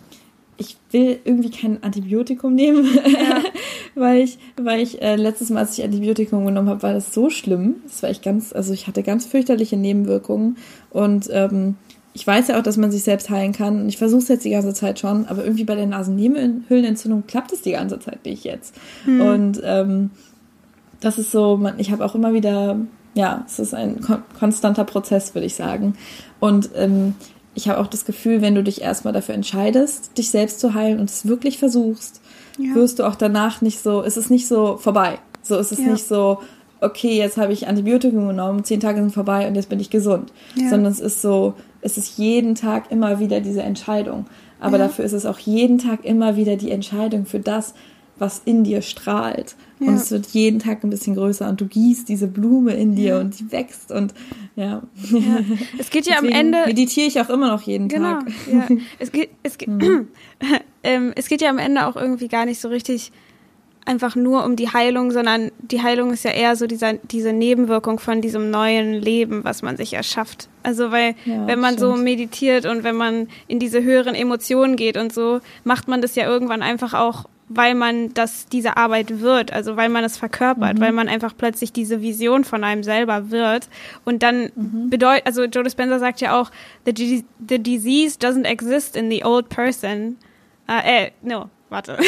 ich 0.58 0.76
will 0.90 1.18
irgendwie 1.24 1.50
kein 1.50 1.82
Antibiotikum 1.82 2.54
nehmen, 2.54 2.86
ja. 3.06 3.42
weil 3.94 4.20
ich, 4.20 4.38
weil 4.60 4.82
ich 4.82 5.00
äh, 5.00 5.16
letztes 5.16 5.48
Mal, 5.48 5.60
als 5.60 5.78
ich 5.78 5.84
Antibiotikum 5.84 6.44
genommen 6.44 6.68
habe, 6.68 6.82
war 6.82 6.92
das 6.92 7.14
so 7.14 7.30
schlimm. 7.30 7.76
Das 7.84 8.02
war 8.02 8.10
echt 8.10 8.22
ganz, 8.22 8.52
also 8.52 8.74
ich 8.74 8.86
hatte 8.86 9.02
ganz 9.02 9.24
fürchterliche 9.24 9.78
Nebenwirkungen 9.78 10.58
und 10.90 11.28
ähm, 11.32 11.76
ich 12.14 12.24
weiß 12.24 12.48
ja 12.48 12.58
auch, 12.58 12.62
dass 12.62 12.76
man 12.76 12.92
sich 12.92 13.02
selbst 13.02 13.28
heilen 13.28 13.52
kann 13.52 13.80
und 13.80 13.88
ich 13.88 13.98
versuche 13.98 14.22
es 14.22 14.28
jetzt 14.28 14.44
die 14.44 14.50
ganze 14.50 14.72
Zeit 14.72 15.00
schon, 15.00 15.26
aber 15.26 15.44
irgendwie 15.44 15.64
bei 15.64 15.74
der 15.74 15.86
Nasennebenhöhlenentzündung 15.86 17.24
klappt 17.26 17.52
es 17.52 17.62
die 17.62 17.72
ganze 17.72 17.98
Zeit 17.98 18.24
nicht 18.24 18.44
jetzt. 18.44 18.76
Mhm. 19.04 19.20
Und 19.20 19.60
ähm, 19.64 20.10
das 21.00 21.18
ist 21.18 21.32
so, 21.32 21.56
man, 21.56 21.78
ich 21.78 21.90
habe 21.90 22.04
auch 22.04 22.14
immer 22.14 22.32
wieder, 22.32 22.78
ja, 23.14 23.44
es 23.46 23.58
ist 23.58 23.74
ein 23.74 24.00
kon 24.00 24.22
konstanter 24.38 24.84
Prozess, 24.84 25.34
würde 25.34 25.46
ich 25.46 25.56
sagen. 25.56 25.94
Und 26.38 26.70
ähm, 26.76 27.16
ich 27.54 27.68
habe 27.68 27.80
auch 27.80 27.88
das 27.88 28.04
Gefühl, 28.04 28.42
wenn 28.42 28.54
du 28.54 28.62
dich 28.62 28.80
erstmal 28.80 29.12
dafür 29.12 29.34
entscheidest, 29.34 30.16
dich 30.16 30.30
selbst 30.30 30.60
zu 30.60 30.74
heilen 30.74 31.00
und 31.00 31.10
es 31.10 31.26
wirklich 31.26 31.58
versuchst, 31.58 32.20
ja. 32.58 32.76
wirst 32.76 33.00
du 33.00 33.04
auch 33.04 33.16
danach 33.16 33.60
nicht 33.60 33.80
so, 33.80 34.02
es 34.02 34.16
ist 34.16 34.30
nicht 34.30 34.46
so 34.46 34.76
vorbei. 34.76 35.18
So 35.42 35.58
ist 35.58 35.72
es 35.72 35.80
ja. 35.80 35.88
nicht 35.88 36.06
so, 36.06 36.38
okay, 36.80 37.16
jetzt 37.16 37.38
habe 37.38 37.52
ich 37.52 37.66
Antibiotikum 37.66 38.28
genommen, 38.28 38.62
zehn 38.62 38.80
Tage 38.80 39.00
sind 39.00 39.12
vorbei 39.12 39.48
und 39.48 39.56
jetzt 39.56 39.68
bin 39.68 39.80
ich 39.80 39.90
gesund. 39.90 40.32
Ja. 40.54 40.68
Sondern 40.68 40.92
es 40.92 41.00
ist 41.00 41.22
so, 41.22 41.54
es 41.84 41.98
ist 41.98 42.18
jeden 42.18 42.54
Tag 42.54 42.90
immer 42.90 43.20
wieder 43.20 43.40
diese 43.40 43.62
Entscheidung. 43.62 44.26
Aber 44.58 44.78
ja. 44.78 44.84
dafür 44.84 45.04
ist 45.04 45.12
es 45.12 45.26
auch 45.26 45.38
jeden 45.38 45.78
Tag 45.78 46.04
immer 46.04 46.36
wieder 46.36 46.56
die 46.56 46.70
Entscheidung 46.70 47.26
für 47.26 47.38
das, 47.38 47.74
was 48.18 48.40
in 48.44 48.64
dir 48.64 48.80
strahlt. 48.80 49.54
Ja. 49.80 49.88
Und 49.88 49.96
es 49.96 50.10
wird 50.10 50.26
jeden 50.28 50.60
Tag 50.60 50.82
ein 50.82 50.90
bisschen 50.90 51.14
größer 51.14 51.48
und 51.48 51.60
du 51.60 51.66
gießt 51.66 52.08
diese 52.08 52.26
Blume 52.26 52.72
in 52.74 52.94
dir 52.94 53.16
ja. 53.16 53.20
und 53.20 53.38
die 53.38 53.52
wächst 53.52 53.92
und 53.92 54.14
ja. 54.56 54.82
ja. 55.10 55.40
Es 55.78 55.90
geht 55.90 56.06
ja 56.06 56.16
am 56.18 56.28
Ende. 56.28 56.62
Meditiere 56.66 57.06
ich 57.06 57.20
auch 57.20 57.28
immer 57.28 57.48
noch 57.48 57.62
jeden 57.62 57.88
genau, 57.88 58.20
Tag. 58.20 58.32
Ja. 58.50 58.68
Es 58.98 59.12
geht, 59.12 59.30
es 59.42 59.58
geht, 59.58 59.68
mhm. 59.68 60.08
ähm, 60.82 61.12
es 61.16 61.28
geht 61.28 61.42
ja 61.42 61.50
am 61.50 61.58
Ende 61.58 61.86
auch 61.86 61.96
irgendwie 61.96 62.28
gar 62.28 62.46
nicht 62.46 62.60
so 62.60 62.68
richtig 62.68 63.12
einfach 63.84 64.16
nur 64.16 64.44
um 64.44 64.56
die 64.56 64.72
Heilung, 64.72 65.10
sondern 65.10 65.50
die 65.58 65.82
Heilung 65.82 66.12
ist 66.12 66.24
ja 66.24 66.30
eher 66.30 66.56
so 66.56 66.66
dieser, 66.66 66.94
diese 66.94 67.32
Nebenwirkung 67.32 67.98
von 67.98 68.20
diesem 68.20 68.50
neuen 68.50 68.94
Leben, 68.94 69.44
was 69.44 69.62
man 69.62 69.76
sich 69.76 69.94
erschafft. 69.94 70.48
Also 70.62 70.90
weil, 70.90 71.14
ja, 71.24 71.46
wenn 71.46 71.60
man 71.60 71.74
stimmt. 71.74 71.96
so 71.96 72.02
meditiert 72.02 72.66
und 72.66 72.84
wenn 72.84 72.96
man 72.96 73.28
in 73.46 73.58
diese 73.58 73.82
höheren 73.82 74.14
Emotionen 74.14 74.76
geht 74.76 74.96
und 74.96 75.12
so, 75.12 75.40
macht 75.64 75.88
man 75.88 76.00
das 76.00 76.14
ja 76.14 76.26
irgendwann 76.26 76.62
einfach 76.62 76.94
auch, 76.94 77.26
weil 77.48 77.74
man 77.74 78.14
das 78.14 78.46
diese 78.46 78.78
Arbeit 78.78 79.20
wird, 79.20 79.52
also 79.52 79.76
weil 79.76 79.90
man 79.90 80.02
es 80.02 80.16
verkörpert, 80.16 80.78
mhm. 80.78 80.80
weil 80.80 80.92
man 80.92 81.08
einfach 81.08 81.34
plötzlich 81.36 81.72
diese 81.72 82.00
Vision 82.00 82.44
von 82.44 82.64
einem 82.64 82.82
selber 82.82 83.30
wird. 83.30 83.68
Und 84.04 84.22
dann 84.22 84.50
mhm. 84.54 84.88
bedeutet, 84.88 85.26
also 85.26 85.44
Joe 85.44 85.62
Dispenza 85.62 85.98
sagt 85.98 86.22
ja 86.22 86.40
auch, 86.40 86.50
the, 86.86 87.24
the 87.46 87.58
disease 87.58 88.18
doesn't 88.18 88.46
exist 88.46 88.96
in 88.96 89.10
the 89.10 89.24
old 89.24 89.50
person. 89.50 90.16
Uh, 90.66 90.80
äh, 90.82 91.10
no, 91.20 91.50
warte. 91.70 91.98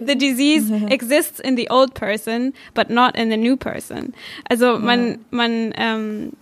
the 0.00 0.16
disease 0.16 0.70
exists 0.90 1.40
in 1.40 1.56
the 1.56 1.68
old 1.70 1.94
person, 1.94 2.52
but 2.74 2.90
not 2.90 3.16
in 3.16 3.30
the 3.30 3.36
new 3.36 3.56
person. 3.56 4.14
Also 4.48 4.78
man, 4.78 5.24
man, 5.30 5.72
ähm, 5.76 6.32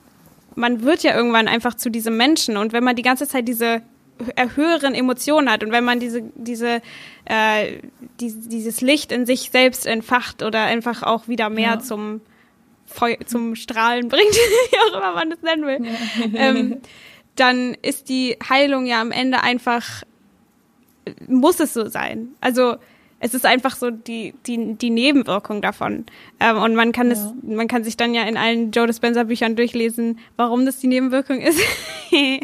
man 0.54 0.82
wird 0.82 1.02
ja 1.02 1.14
irgendwann 1.14 1.48
einfach 1.48 1.74
zu 1.74 1.90
diesem 1.90 2.16
Menschen 2.16 2.56
und 2.56 2.72
wenn 2.72 2.84
man 2.84 2.96
die 2.96 3.02
ganze 3.02 3.26
Zeit 3.26 3.48
diese 3.48 3.82
höheren 4.54 4.94
Emotionen 4.94 5.50
hat 5.50 5.64
und 5.64 5.72
wenn 5.72 5.84
man 5.84 5.98
diese 5.98 6.22
diese 6.34 6.82
äh, 7.24 7.78
die, 8.20 8.32
dieses 8.48 8.80
Licht 8.80 9.12
in 9.12 9.26
sich 9.26 9.50
selbst 9.50 9.86
entfacht 9.86 10.42
oder 10.42 10.64
einfach 10.64 11.02
auch 11.02 11.28
wieder 11.28 11.48
mehr 11.48 11.70
ja. 11.70 11.80
zum 11.80 12.20
Feu 12.86 13.16
zum 13.24 13.54
Strahlen 13.54 14.08
bringt, 14.08 14.34
wie 14.34 14.76
auch 14.78 14.98
immer 14.98 15.12
man 15.14 15.30
das 15.30 15.42
nennen 15.42 15.66
will, 15.66 15.86
ja. 15.86 16.38
ähm, 16.38 16.80
dann 17.36 17.74
ist 17.82 18.08
die 18.08 18.36
Heilung 18.48 18.84
ja 18.84 19.00
am 19.00 19.12
Ende 19.12 19.42
einfach 19.42 20.02
muss 21.28 21.60
es 21.60 21.74
so 21.74 21.88
sein. 21.88 22.28
Also 22.40 22.76
es 23.20 23.34
ist 23.34 23.44
einfach 23.44 23.76
so 23.76 23.90
die, 23.90 24.34
die, 24.46 24.74
die 24.74 24.90
Nebenwirkung 24.90 25.60
davon. 25.60 26.06
Ähm, 26.40 26.56
und 26.56 26.74
man 26.74 26.92
kann 26.92 27.08
ja. 27.08 27.12
es, 27.12 27.34
man 27.42 27.68
kann 27.68 27.84
sich 27.84 27.96
dann 27.96 28.14
ja 28.14 28.22
in 28.22 28.38
allen 28.38 28.70
Joe 28.70 28.86
Dispenza 28.86 29.24
Büchern 29.24 29.56
durchlesen, 29.56 30.18
warum 30.36 30.64
das 30.64 30.78
die 30.78 30.86
Nebenwirkung 30.86 31.40
ist. 31.40 31.60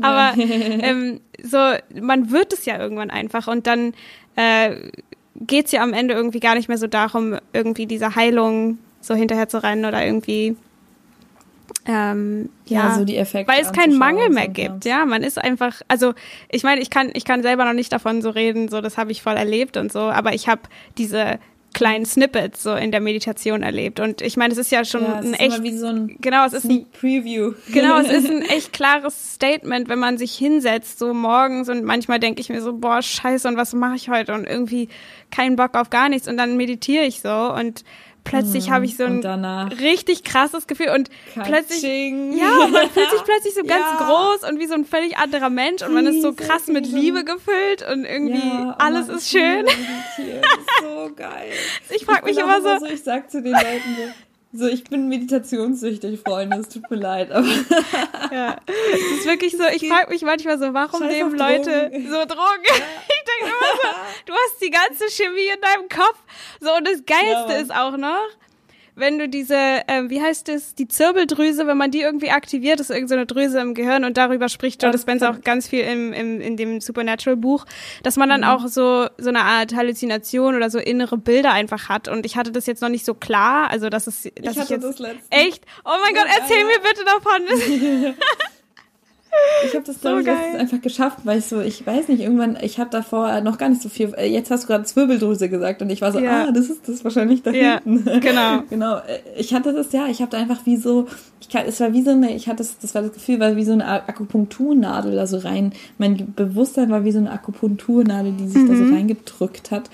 Aber 0.00 0.32
ähm, 0.40 1.20
so, 1.42 1.58
man 2.00 2.30
wird 2.30 2.52
es 2.52 2.64
ja 2.64 2.78
irgendwann 2.78 3.10
einfach 3.10 3.48
und 3.48 3.66
dann 3.66 3.92
äh, 4.36 4.90
geht 5.40 5.66
es 5.66 5.72
ja 5.72 5.82
am 5.82 5.92
Ende 5.92 6.14
irgendwie 6.14 6.40
gar 6.40 6.54
nicht 6.54 6.68
mehr 6.68 6.78
so 6.78 6.86
darum, 6.86 7.36
irgendwie 7.52 7.86
diese 7.86 8.14
Heilung 8.14 8.78
so 9.00 9.14
hinterher 9.14 9.48
zu 9.48 9.62
rennen 9.62 9.84
oder 9.84 10.04
irgendwie 10.04 10.56
ähm, 11.86 12.50
ja, 12.66 12.88
ja, 12.88 12.94
so 12.94 13.04
die 13.04 13.16
Effekte 13.16 13.50
weil 13.52 13.62
es 13.62 13.72
keinen 13.72 13.96
Mangel 13.96 14.30
mehr 14.30 14.48
gibt. 14.48 14.84
Ja. 14.84 15.06
man 15.06 15.22
ist 15.22 15.38
einfach, 15.38 15.80
also 15.88 16.14
ich 16.50 16.62
meine, 16.62 16.80
ich 16.80 16.90
kann, 16.90 17.10
ich 17.14 17.24
kann 17.24 17.42
selber 17.42 17.64
noch 17.64 17.72
nicht 17.72 17.92
davon 17.92 18.20
so 18.22 18.30
reden, 18.30 18.68
so 18.68 18.80
das 18.80 18.98
habe 18.98 19.10
ich 19.10 19.22
voll 19.22 19.36
erlebt 19.36 19.76
und 19.76 19.90
so, 19.90 20.00
aber 20.00 20.34
ich 20.34 20.48
habe 20.48 20.62
diese 20.98 21.38
kleinen 21.74 22.06
Snippets 22.06 22.62
so 22.62 22.74
in 22.74 22.90
der 22.90 23.00
Meditation 23.00 23.62
erlebt 23.62 24.00
und 24.00 24.20
ich 24.22 24.36
meine, 24.36 24.52
es 24.52 24.58
ist 24.58 24.72
ja 24.72 24.84
schon 24.84 25.02
ja, 25.02 25.16
ein 25.16 25.34
echt 25.34 25.78
so 25.78 25.86
ein 25.86 26.16
genau, 26.20 26.44
es 26.46 26.52
ist 26.52 26.64
ein 26.64 26.86
Preview. 26.90 27.52
Genau, 27.72 27.98
es 27.98 28.10
ist 28.10 28.28
ein 28.28 28.42
echt 28.56 28.72
klares 28.72 29.34
Statement, 29.34 29.88
wenn 29.88 29.98
man 29.98 30.18
sich 30.18 30.34
hinsetzt 30.34 30.98
so 30.98 31.14
morgens 31.14 31.68
und 31.68 31.84
manchmal 31.84 32.18
denke 32.18 32.40
ich 32.40 32.48
mir 32.48 32.62
so, 32.62 32.72
boah, 32.72 33.02
scheiße 33.02 33.46
und 33.46 33.56
was 33.56 33.74
mache 33.74 33.96
ich 33.96 34.08
heute 34.08 34.34
und 34.34 34.44
irgendwie 34.44 34.88
keinen 35.30 35.56
Bock 35.56 35.76
auf 35.76 35.90
gar 35.90 36.08
nichts 36.08 36.26
und 36.26 36.36
dann 36.36 36.56
meditiere 36.56 37.04
ich 37.04 37.20
so 37.20 37.54
und 37.54 37.84
plötzlich 38.28 38.70
habe 38.70 38.84
ich 38.84 38.96
so 38.96 39.04
ein 39.04 39.24
richtig 39.80 40.24
krasses 40.24 40.66
Gefühl 40.66 40.90
und 40.90 41.10
plötzlich 41.34 41.82
ja, 41.82 42.68
man 42.70 42.88
fühlt 42.90 43.10
sich 43.10 43.22
plötzlich 43.24 43.54
so 43.54 43.62
ganz 43.62 43.84
ja. 43.98 44.06
groß 44.06 44.48
und 44.48 44.58
wie 44.58 44.66
so 44.66 44.74
ein 44.74 44.84
völlig 44.84 45.16
anderer 45.16 45.50
Mensch 45.50 45.82
und 45.82 45.94
man 45.94 46.06
ist 46.06 46.22
so 46.22 46.32
krass 46.32 46.66
mit 46.68 46.86
Liebe 46.86 47.24
gefüllt 47.24 47.84
und 47.90 48.04
irgendwie 48.04 48.38
ja, 48.38 48.76
oh 48.78 48.82
alles 48.82 49.08
ist 49.08 49.30
schön. 49.30 49.66
so 50.80 51.10
geil. 51.14 51.52
Ich 51.90 52.04
frage 52.04 52.24
mich 52.26 52.38
immer 52.38 52.60
so, 52.60 52.78
so, 52.78 52.92
ich 52.92 53.02
sag 53.02 53.30
zu 53.30 53.42
den 53.42 53.52
Leuten 53.52 53.96
so, 53.96 54.27
so, 54.52 54.66
ich 54.66 54.84
bin 54.84 55.08
meditationssüchtig, 55.08 56.20
Freunde, 56.20 56.56
es 56.58 56.68
tut 56.68 56.90
mir 56.90 56.96
leid, 56.96 57.30
aber. 57.30 57.46
ja, 58.32 58.56
es 58.66 59.18
ist 59.18 59.26
wirklich 59.26 59.52
so, 59.52 59.64
ich 59.74 59.86
frage 59.86 60.10
mich 60.10 60.22
manchmal 60.22 60.58
so, 60.58 60.72
warum 60.72 61.02
Scheiß 61.02 61.12
nehmen 61.12 61.36
Leute 61.36 61.90
Drogen. 61.90 62.10
so 62.10 62.24
Drogen? 62.24 62.64
Ja. 62.64 62.74
Ich 63.08 63.24
denke 63.40 63.54
immer 63.56 63.72
so, 63.82 63.88
du 64.24 64.32
hast 64.32 64.62
die 64.62 64.70
ganze 64.70 65.10
Chemie 65.10 65.48
in 65.54 65.60
deinem 65.60 65.88
Kopf. 65.90 66.18
So, 66.60 66.74
und 66.74 66.86
das 66.86 67.04
Geilste 67.04 67.52
ja, 67.52 67.58
ist 67.58 67.74
auch 67.74 67.98
noch, 67.98 68.26
wenn 68.98 69.18
du 69.18 69.28
diese, 69.28 69.56
ähm, 69.88 70.10
wie 70.10 70.20
heißt 70.20 70.48
es, 70.48 70.74
die 70.74 70.88
Zirbeldrüse, 70.88 71.66
wenn 71.66 71.76
man 71.76 71.90
die 71.90 72.00
irgendwie 72.00 72.30
aktiviert, 72.30 72.80
ist 72.80 72.90
irgendeine 72.90 73.22
so 73.22 73.34
Drüse 73.34 73.60
im 73.60 73.74
Gehirn 73.74 74.04
und 74.04 74.16
darüber 74.16 74.48
spricht 74.48 74.82
Joe 74.82 74.90
Dispenza 74.90 75.30
auch 75.30 75.40
ganz 75.42 75.68
viel 75.68 75.80
im, 75.80 76.12
im, 76.12 76.40
in 76.40 76.56
dem 76.56 76.80
Supernatural-Buch, 76.80 77.64
dass 78.02 78.16
man 78.16 78.28
dann 78.28 78.40
mhm. 78.40 78.48
auch 78.48 78.66
so, 78.66 79.06
so 79.18 79.28
eine 79.28 79.40
Art 79.40 79.74
Halluzination 79.74 80.56
oder 80.56 80.70
so 80.70 80.78
innere 80.78 81.16
Bilder 81.16 81.52
einfach 81.52 81.88
hat. 81.88 82.08
Und 82.08 82.26
ich 82.26 82.36
hatte 82.36 82.52
das 82.52 82.66
jetzt 82.66 82.82
noch 82.82 82.88
nicht 82.88 83.04
so 83.04 83.14
klar, 83.14 83.70
also 83.70 83.88
dass 83.88 84.06
es, 84.06 84.22
dass 84.22 84.56
ich, 84.56 84.62
ich 84.62 84.68
jetzt, 84.68 84.84
das 84.84 85.00
echt, 85.30 85.64
oh 85.84 85.90
mein 86.02 86.14
so 86.14 86.20
Gott, 86.20 86.30
erzähl 86.40 86.64
mir 86.64 86.78
bitte 86.80 87.04
davon. 87.04 88.14
Ich 89.64 89.74
habe 89.74 89.84
das, 89.84 90.00
glaube 90.00 90.22
so 90.22 90.30
ich, 90.30 90.60
einfach 90.60 90.80
geschafft, 90.80 91.18
weil 91.24 91.38
ich 91.38 91.46
so, 91.46 91.60
ich 91.60 91.86
weiß 91.86 92.08
nicht, 92.08 92.20
irgendwann, 92.20 92.56
ich 92.62 92.78
habe 92.78 92.90
davor 92.90 93.40
noch 93.40 93.58
gar 93.58 93.68
nicht 93.68 93.82
so 93.82 93.88
viel, 93.88 94.14
äh, 94.14 94.26
jetzt 94.26 94.50
hast 94.50 94.64
du 94.64 94.66
gerade 94.68 94.84
Zwirbeldrüse 94.84 95.48
gesagt 95.48 95.82
und 95.82 95.90
ich 95.90 96.00
war 96.00 96.12
so, 96.12 96.18
ja. 96.18 96.46
ah, 96.46 96.52
das 96.52 96.70
ist 96.70 96.88
das 96.88 97.04
wahrscheinlich 97.04 97.42
da 97.42 97.50
ja, 97.50 97.80
hinten. 97.82 98.20
genau. 98.20 98.62
genau. 98.70 98.96
Äh, 98.96 99.20
ich 99.36 99.54
hatte 99.54 99.72
das, 99.72 99.92
ja, 99.92 100.06
ich 100.06 100.20
habe 100.20 100.30
da 100.30 100.38
einfach 100.38 100.64
wie 100.64 100.76
so, 100.76 101.08
ich 101.40 101.48
kann, 101.48 101.66
es 101.66 101.80
war 101.80 101.92
wie 101.92 102.02
so 102.02 102.10
eine, 102.10 102.34
ich 102.34 102.46
hatte 102.46 102.58
das, 102.58 102.78
das 102.78 102.94
war 102.94 103.02
das 103.02 103.12
Gefühl, 103.12 103.40
war 103.40 103.56
wie 103.56 103.64
so 103.64 103.72
eine 103.72 103.86
Akupunkturnadel 103.86 105.14
da 105.14 105.26
so 105.26 105.38
rein, 105.38 105.72
mein 105.98 106.32
Bewusstsein 106.34 106.90
war 106.90 107.04
wie 107.04 107.12
so 107.12 107.18
eine 107.18 107.30
Akupunkturnadel, 107.30 108.32
die 108.32 108.48
sich 108.48 108.62
mhm. 108.62 108.68
da 108.68 108.76
so 108.76 108.84
mhm. 108.84 108.94
reingedrückt 108.94 109.70
hat. 109.70 109.90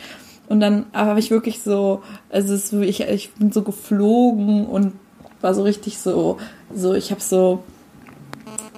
Und 0.46 0.60
dann 0.60 0.86
habe 0.92 1.20
ich 1.20 1.30
wirklich 1.30 1.62
so, 1.62 2.02
also 2.30 2.54
es, 2.54 2.72
ich, 2.72 3.00
ich 3.00 3.32
bin 3.32 3.50
so 3.50 3.62
geflogen 3.62 4.66
und 4.66 4.92
war 5.40 5.54
so 5.54 5.62
richtig 5.62 5.98
so, 5.98 6.38
so, 6.74 6.94
ich 6.94 7.10
habe 7.10 7.20
so, 7.20 7.62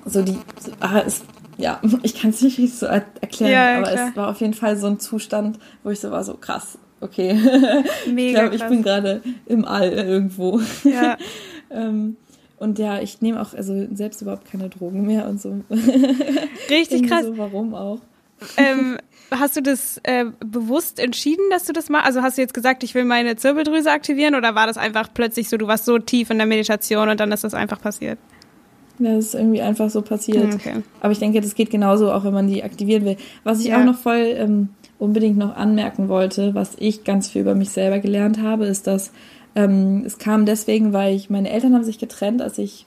so 0.07 0.23
die, 0.23 0.39
so, 0.61 0.73
ah, 0.81 1.03
es, 1.05 1.23
ja, 1.59 1.81
ich 2.03 2.19
kann 2.19 2.31
es 2.31 2.41
nicht 2.41 2.59
richtig 2.59 2.79
so 2.79 2.87
erklären, 2.87 3.53
ja, 3.53 3.79
aber 3.79 3.93
klar. 3.93 4.09
es 4.09 4.17
war 4.17 4.29
auf 4.29 4.41
jeden 4.41 4.55
Fall 4.55 4.77
so 4.77 4.87
ein 4.87 5.01
Zustand, 5.01 5.59
wo 5.83 5.91
ich 5.91 6.01
so 6.01 6.11
war, 6.11 6.25
so 6.25 6.35
krass, 6.35 6.79
okay. 7.01 7.35
Mega 8.11 8.29
ich 8.29 8.35
glaube, 8.35 8.57
ich 8.57 8.65
bin 8.65 8.83
gerade 8.83 9.23
im 9.47 9.65
All 9.65 9.93
irgendwo. 9.93 10.61
Ja. 10.85 11.19
ähm, 11.71 12.17
und 12.59 12.79
ja, 12.79 13.01
ich 13.01 13.21
nehme 13.21 13.41
auch 13.43 13.53
also 13.53 13.87
selbst 13.93 14.23
überhaupt 14.23 14.51
keine 14.51 14.71
Drogen 14.71 15.05
mehr 15.05 15.29
und 15.29 15.43
so. 15.43 15.61
Richtig 16.71 17.07
krass. 17.07 17.27
So, 17.27 17.37
warum 17.37 17.75
auch? 17.75 18.01
Ähm, 18.57 18.97
hast 19.31 19.57
du 19.57 19.63
das 19.63 20.01
äh, 20.05 20.27
bewusst 20.45 20.99
entschieden, 20.99 21.45
dass 21.51 21.65
du 21.65 21.75
das 21.75 21.89
machst? 21.89 22.07
Also 22.07 22.23
hast 22.23 22.39
du 22.39 22.43
jetzt 22.43 22.55
gesagt, 22.55 22.83
ich 22.83 22.95
will 22.95 23.05
meine 23.05 23.37
Zirbeldrüse 23.37 23.91
aktivieren 23.91 24.35
oder 24.35 24.55
war 24.55 24.67
das 24.67 24.79
einfach 24.79 25.09
plötzlich 25.13 25.49
so, 25.49 25.57
du 25.57 25.67
warst 25.67 25.85
so 25.85 25.99
tief 25.99 26.31
in 26.31 26.39
der 26.39 26.47
Meditation 26.47 27.09
und 27.09 27.21
dann 27.21 27.33
ist 27.33 27.45
das 27.45 27.55
einfach 27.55 27.81
passiert? 27.81 28.19
Das 28.99 29.26
ist 29.26 29.34
irgendwie 29.34 29.61
einfach 29.61 29.90
so 29.90 30.03
passiert. 30.03 30.55
Okay. 30.55 30.82
Aber 31.01 31.12
ich 31.12 31.18
denke, 31.18 31.40
das 31.40 31.55
geht 31.55 31.70
genauso, 31.70 32.12
auch 32.12 32.24
wenn 32.24 32.32
man 32.32 32.49
die 32.49 32.64
aktivieren 32.64 33.05
will. 33.05 33.16
Was 33.44 33.61
ich 33.61 33.66
ja. 33.66 33.80
auch 33.80 33.84
noch 33.84 33.99
voll 33.99 34.34
ähm, 34.36 34.70
unbedingt 34.99 35.36
noch 35.36 35.57
anmerken 35.57 36.09
wollte, 36.09 36.55
was 36.55 36.72
ich 36.78 37.05
ganz 37.05 37.28
viel 37.28 37.42
über 37.42 37.55
mich 37.55 37.70
selber 37.70 37.99
gelernt 37.99 38.40
habe, 38.40 38.66
ist, 38.66 38.86
dass 38.86 39.12
ähm, 39.55 40.03
es 40.07 40.18
kam 40.18 40.47
deswegen, 40.47 40.92
weil 40.92 41.14
ich, 41.14 41.30
meine 41.30 41.51
Eltern 41.51 41.74
haben 41.74 41.84
sich 41.84 41.99
getrennt, 41.99 42.42
als 42.42 42.59
ich 42.59 42.86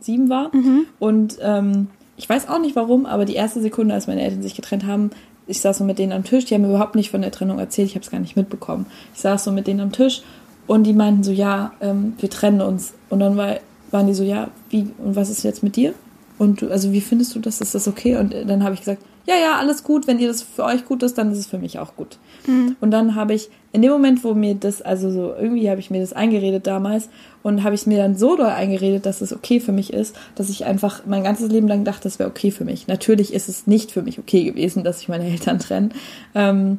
sieben 0.00 0.28
war. 0.28 0.54
Mhm. 0.54 0.86
Und 0.98 1.38
ähm, 1.42 1.88
ich 2.16 2.28
weiß 2.28 2.48
auch 2.48 2.60
nicht 2.60 2.76
warum, 2.76 3.06
aber 3.06 3.24
die 3.24 3.34
erste 3.34 3.60
Sekunde, 3.60 3.94
als 3.94 4.06
meine 4.06 4.22
Eltern 4.22 4.42
sich 4.42 4.54
getrennt 4.54 4.86
haben, 4.86 5.10
ich 5.46 5.60
saß 5.60 5.78
so 5.78 5.84
mit 5.84 5.98
denen 5.98 6.12
am 6.12 6.24
Tisch, 6.24 6.44
die 6.44 6.54
haben 6.54 6.62
mir 6.62 6.68
überhaupt 6.68 6.96
nicht 6.96 7.10
von 7.10 7.22
der 7.22 7.30
Trennung 7.30 7.58
erzählt, 7.58 7.88
ich 7.88 7.94
habe 7.94 8.04
es 8.04 8.10
gar 8.10 8.20
nicht 8.20 8.36
mitbekommen. 8.36 8.86
Ich 9.14 9.20
saß 9.20 9.44
so 9.44 9.52
mit 9.52 9.66
denen 9.66 9.80
am 9.80 9.92
Tisch 9.92 10.22
und 10.66 10.84
die 10.84 10.92
meinten 10.92 11.22
so, 11.22 11.32
ja, 11.32 11.72
ähm, 11.80 12.14
wir 12.18 12.30
trennen 12.30 12.60
uns. 12.60 12.94
Und 13.08 13.20
dann 13.20 13.36
war 13.36 13.56
waren 13.90 14.06
die 14.06 14.14
so, 14.14 14.24
ja, 14.24 14.48
wie 14.70 14.88
und 14.98 15.16
was 15.16 15.30
ist 15.30 15.42
jetzt 15.42 15.62
mit 15.62 15.76
dir? 15.76 15.94
Und 16.38 16.62
du, 16.62 16.70
also 16.70 16.92
wie 16.92 17.00
findest 17.00 17.34
du 17.34 17.38
das? 17.38 17.60
Ist 17.60 17.74
das 17.74 17.88
okay? 17.88 18.16
Und 18.16 18.34
dann 18.46 18.62
habe 18.62 18.74
ich 18.74 18.80
gesagt, 18.80 19.02
ja, 19.26 19.34
ja, 19.34 19.58
alles 19.58 19.82
gut. 19.82 20.06
Wenn 20.06 20.18
ihr 20.18 20.28
das 20.28 20.42
für 20.42 20.64
euch 20.64 20.84
gut 20.84 21.02
ist, 21.02 21.18
dann 21.18 21.32
ist 21.32 21.38
es 21.38 21.46
für 21.46 21.58
mich 21.58 21.78
auch 21.78 21.96
gut. 21.96 22.18
Mhm. 22.46 22.76
Und 22.80 22.90
dann 22.90 23.14
habe 23.14 23.34
ich 23.34 23.48
in 23.72 23.82
dem 23.82 23.90
Moment, 23.90 24.22
wo 24.22 24.34
mir 24.34 24.54
das, 24.54 24.80
also 24.82 25.10
so 25.10 25.34
irgendwie 25.34 25.68
habe 25.68 25.80
ich 25.80 25.90
mir 25.90 26.00
das 26.00 26.12
eingeredet 26.12 26.66
damals 26.66 27.08
und 27.42 27.64
habe 27.64 27.74
ich 27.74 27.82
es 27.82 27.86
mir 27.86 27.98
dann 27.98 28.16
so 28.16 28.36
doll 28.36 28.46
eingeredet, 28.46 29.04
dass 29.04 29.20
es 29.20 29.32
okay 29.32 29.60
für 29.60 29.72
mich 29.72 29.92
ist, 29.92 30.14
dass 30.36 30.48
ich 30.48 30.64
einfach 30.64 31.02
mein 31.06 31.24
ganzes 31.24 31.50
Leben 31.50 31.68
lang 31.68 31.84
dachte, 31.84 32.04
das 32.04 32.18
wäre 32.18 32.30
okay 32.30 32.50
für 32.50 32.64
mich. 32.64 32.86
Natürlich 32.86 33.34
ist 33.34 33.48
es 33.48 33.66
nicht 33.66 33.90
für 33.90 34.02
mich 34.02 34.18
okay 34.18 34.44
gewesen, 34.44 34.84
dass 34.84 35.00
ich 35.00 35.08
meine 35.08 35.26
Eltern 35.26 35.58
trenne. 35.58 35.90
Ähm, 36.34 36.78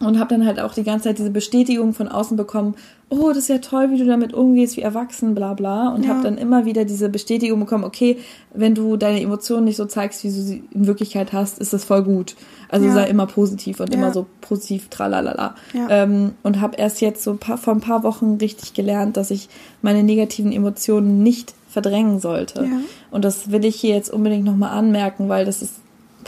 und 0.00 0.18
habe 0.18 0.30
dann 0.30 0.46
halt 0.46 0.60
auch 0.60 0.74
die 0.74 0.84
ganze 0.84 1.04
Zeit 1.04 1.18
diese 1.18 1.30
Bestätigung 1.30 1.92
von 1.92 2.08
außen 2.08 2.36
bekommen, 2.36 2.74
oh, 3.10 3.28
das 3.28 3.38
ist 3.38 3.48
ja 3.48 3.58
toll, 3.58 3.90
wie 3.90 3.98
du 3.98 4.04
damit 4.04 4.34
umgehst, 4.34 4.76
wie 4.76 4.82
erwachsen, 4.82 5.34
bla 5.34 5.54
bla. 5.54 5.88
Und 5.88 6.04
ja. 6.04 6.10
habe 6.10 6.22
dann 6.22 6.38
immer 6.38 6.66
wieder 6.66 6.84
diese 6.84 7.08
Bestätigung 7.08 7.58
bekommen, 7.58 7.84
okay, 7.84 8.18
wenn 8.54 8.74
du 8.74 8.96
deine 8.96 9.20
Emotionen 9.20 9.64
nicht 9.64 9.76
so 9.76 9.86
zeigst, 9.86 10.22
wie 10.24 10.28
du 10.28 10.34
sie 10.34 10.62
in 10.70 10.86
Wirklichkeit 10.86 11.32
hast, 11.32 11.58
ist 11.58 11.72
das 11.72 11.84
voll 11.84 12.02
gut. 12.02 12.36
Also 12.68 12.86
ja. 12.86 12.92
sei 12.92 13.04
immer 13.08 13.26
positiv 13.26 13.80
und 13.80 13.92
ja. 13.92 13.98
immer 13.98 14.12
so 14.12 14.26
positiv, 14.40 14.88
tralalala. 14.88 15.54
Ähm, 15.88 16.32
und 16.42 16.60
habe 16.60 16.76
erst 16.76 17.00
jetzt 17.00 17.24
so 17.24 17.34
paar, 17.36 17.58
vor 17.58 17.74
ein 17.74 17.80
paar 17.80 18.02
Wochen 18.02 18.36
richtig 18.40 18.74
gelernt, 18.74 19.16
dass 19.16 19.30
ich 19.30 19.48
meine 19.82 20.02
negativen 20.02 20.52
Emotionen 20.52 21.22
nicht 21.22 21.54
verdrängen 21.68 22.20
sollte. 22.20 22.66
Und 23.10 23.24
das 23.24 23.50
will 23.50 23.64
ich 23.64 23.76
hier 23.76 23.94
jetzt 23.94 24.10
unbedingt 24.10 24.44
nochmal 24.44 24.76
anmerken, 24.76 25.28
weil 25.28 25.44
das 25.44 25.62
ist 25.62 25.74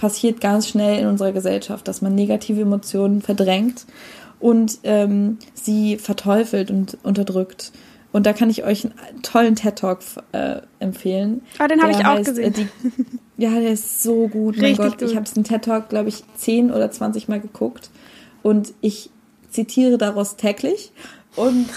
passiert 0.01 0.41
ganz 0.41 0.67
schnell 0.67 0.99
in 0.99 1.07
unserer 1.07 1.33
Gesellschaft, 1.33 1.87
dass 1.87 2.01
man 2.01 2.15
negative 2.15 2.63
Emotionen 2.63 3.21
verdrängt 3.21 3.85
und 4.39 4.79
ähm, 4.83 5.37
sie 5.53 5.99
verteufelt 5.99 6.71
und 6.71 6.97
unterdrückt. 7.03 7.71
Und 8.11 8.25
da 8.25 8.33
kann 8.33 8.49
ich 8.49 8.65
euch 8.65 8.87
einen 8.87 9.21
tollen 9.23 9.57
TED-Talk 9.57 10.01
äh, 10.33 10.63
empfehlen. 10.79 11.43
Ah, 11.59 11.69
den 11.69 11.83
habe 11.83 11.93
ich 11.93 11.99
auch 11.99 12.17
heißt, 12.17 12.29
äh, 12.31 12.51
gesehen. 12.51 12.55
Äh, 12.55 12.67
die, 12.87 13.05
ja, 13.45 13.51
der 13.51 13.73
ist 13.73 14.03
so 14.03 14.27
gut. 14.27 14.55
Richtig 14.55 14.79
mein 14.79 14.89
Gott, 14.89 14.99
gut. 14.99 15.11
ich 15.11 15.17
habe 15.17 15.29
den 15.29 15.45
TED-Talk, 15.45 15.91
glaube 15.91 16.09
ich, 16.09 16.25
zehn 16.35 16.73
oder 16.73 16.91
zwanzig 16.91 17.29
Mal 17.29 17.41
geguckt. 17.41 17.91
Und 18.43 18.73
ich 18.81 19.11
zitiere 19.51 19.99
daraus 19.99 20.37
täglich. 20.37 20.93
Und 21.37 21.69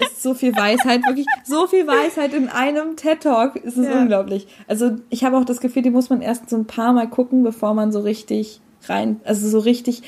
ist 0.00 0.22
so 0.22 0.34
viel 0.34 0.56
Weisheit, 0.56 1.06
wirklich 1.06 1.26
so 1.44 1.66
viel 1.66 1.86
Weisheit 1.86 2.32
in 2.32 2.48
einem 2.48 2.96
TED-Talk. 2.96 3.60
Es 3.64 3.76
ist 3.76 3.86
ja. 3.86 4.00
unglaublich. 4.00 4.46
Also 4.66 4.92
ich 5.10 5.24
habe 5.24 5.36
auch 5.36 5.44
das 5.44 5.60
Gefühl, 5.60 5.82
die 5.82 5.90
muss 5.90 6.10
man 6.10 6.22
erst 6.22 6.48
so 6.48 6.56
ein 6.56 6.64
paar 6.64 6.92
Mal 6.92 7.08
gucken, 7.08 7.42
bevor 7.42 7.74
man 7.74 7.92
so 7.92 8.00
richtig 8.00 8.60
rein, 8.88 9.20
also 9.24 9.48
so 9.48 9.58
richtig 9.58 10.02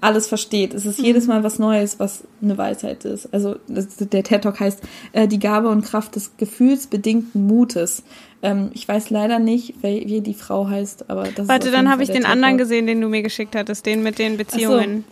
alles 0.00 0.26
versteht. 0.26 0.74
Es 0.74 0.84
ist 0.84 0.98
mhm. 0.98 1.06
jedes 1.06 1.26
Mal 1.26 1.42
was 1.42 1.58
Neues, 1.58 1.98
was 1.98 2.24
eine 2.42 2.58
Weisheit 2.58 3.04
ist. 3.04 3.32
Also 3.32 3.56
der 3.66 4.22
TED 4.22 4.42
Talk 4.42 4.60
heißt 4.60 4.80
äh, 5.12 5.26
die 5.26 5.38
Gabe 5.38 5.68
und 5.68 5.82
Kraft 5.84 6.16
des 6.16 6.36
gefühlsbedingten 6.36 7.46
Mutes. 7.46 8.02
Ähm, 8.42 8.70
ich 8.74 8.86
weiß 8.86 9.10
leider 9.10 9.38
nicht, 9.38 9.82
wie, 9.82 10.06
wie 10.06 10.20
die 10.20 10.34
Frau 10.34 10.68
heißt, 10.68 11.08
aber 11.08 11.24
das 11.34 11.48
Warte, 11.48 11.70
dann 11.70 11.90
habe 11.90 12.02
ich 12.02 12.10
den 12.10 12.26
anderen 12.26 12.58
gesehen, 12.58 12.86
den 12.86 13.00
du 13.00 13.08
mir 13.08 13.22
geschickt 13.22 13.56
hattest, 13.56 13.86
den 13.86 14.02
mit 14.02 14.18
den 14.18 14.36
Beziehungen. 14.36 15.04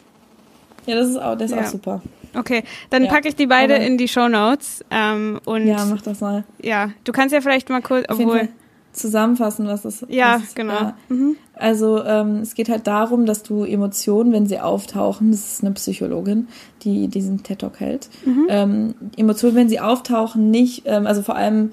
So. 0.85 0.93
Ja, 0.93 0.99
das 0.99 1.09
ist 1.09 1.17
auch, 1.17 1.37
der 1.37 1.47
ist 1.47 1.53
ja. 1.53 1.63
auch 1.63 1.67
super. 1.67 2.03
Okay, 2.39 2.63
dann 2.91 3.05
ja, 3.05 3.11
packe 3.11 3.29
ich 3.29 3.37
die 3.37 3.47
beide 3.47 3.75
in 3.75 3.99
die 3.99 4.09
Show 4.09 4.29
Notes. 4.29 4.85
Ähm, 4.91 5.41
und 5.45 5.67
ja, 5.67 5.85
mach 5.85 6.03
das 6.03 6.21
mal. 6.21 6.45
Ja, 6.63 6.91
du 7.05 7.13
kannst 7.13 7.35
ja 7.35 7.41
vielleicht 7.41 7.69
mal 7.69 7.83
kurz, 7.83 8.05
obwohl 8.09 8.49
zusammenfassen, 8.93 9.67
was 9.67 9.83
das 9.83 10.03
ist. 10.03 10.11
Ja, 10.11 10.41
was 10.41 10.55
genau. 10.55 10.75
War. 10.75 10.97
Mhm. 11.09 11.37
Also 11.55 12.05
ähm, 12.05 12.41
es 12.43 12.55
geht 12.55 12.69
halt 12.69 12.87
darum, 12.87 13.27
dass 13.27 13.43
du 13.43 13.65
Emotionen, 13.65 14.33
wenn 14.33 14.47
sie 14.47 14.61
auftauchen, 14.61 15.31
das 15.31 15.53
ist 15.53 15.65
eine 15.65 15.73
Psychologin, 15.75 16.49
die 16.83 17.09
diesen 17.09 17.43
TED 17.43 17.61
Talk 17.61 17.81
hält, 17.81 18.09
mhm. 18.25 18.47
ähm, 18.49 18.95
Emotionen, 19.17 19.57
wenn 19.57 19.69
sie 19.69 19.81
auftauchen, 19.81 20.51
nicht, 20.51 20.83
ähm, 20.87 21.07
also 21.07 21.23
vor 21.23 21.37
allem, 21.37 21.73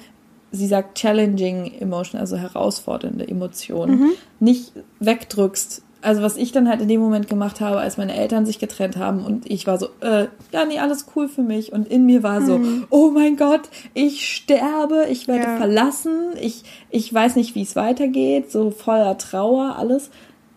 sie 0.51 0.67
sagt 0.67 0.97
challenging 0.97 1.71
emotion, 1.79 2.19
also 2.19 2.37
herausfordernde 2.37 3.27
Emotionen, 3.27 3.99
mhm. 3.99 4.11
nicht 4.39 4.71
wegdrückst, 4.99 5.83
also 6.05 6.21
was 6.21 6.37
ich 6.37 6.51
dann 6.51 6.69
halt 6.69 6.81
in 6.81 6.87
dem 6.87 7.01
Moment 7.01 7.27
gemacht 7.27 7.61
habe, 7.61 7.77
als 7.79 7.97
meine 7.97 8.15
Eltern 8.15 8.45
sich 8.45 8.59
getrennt 8.59 8.95
haben 8.95 9.25
und 9.25 9.49
ich 9.49 9.65
war 9.65 9.79
so, 9.79 9.87
äh, 10.01 10.27
ja, 10.51 10.65
nee, 10.67 10.79
alles 10.79 11.07
cool 11.15 11.27
für 11.27 11.41
mich. 11.41 11.73
Und 11.73 11.87
in 11.87 12.05
mir 12.05 12.21
war 12.21 12.41
so, 12.45 12.59
mhm. 12.59 12.85
oh 12.91 13.09
mein 13.09 13.37
Gott, 13.37 13.61
ich 13.93 14.27
sterbe, 14.27 15.05
ich 15.09 15.27
werde 15.27 15.45
ja. 15.45 15.57
verlassen, 15.57 16.33
ich, 16.39 16.63
ich 16.91 17.11
weiß 17.11 17.35
nicht, 17.35 17.55
wie 17.55 17.63
es 17.63 17.75
weitergeht, 17.75 18.51
so 18.51 18.69
voller 18.69 19.17
Trauer, 19.17 19.77
alles. 19.77 20.11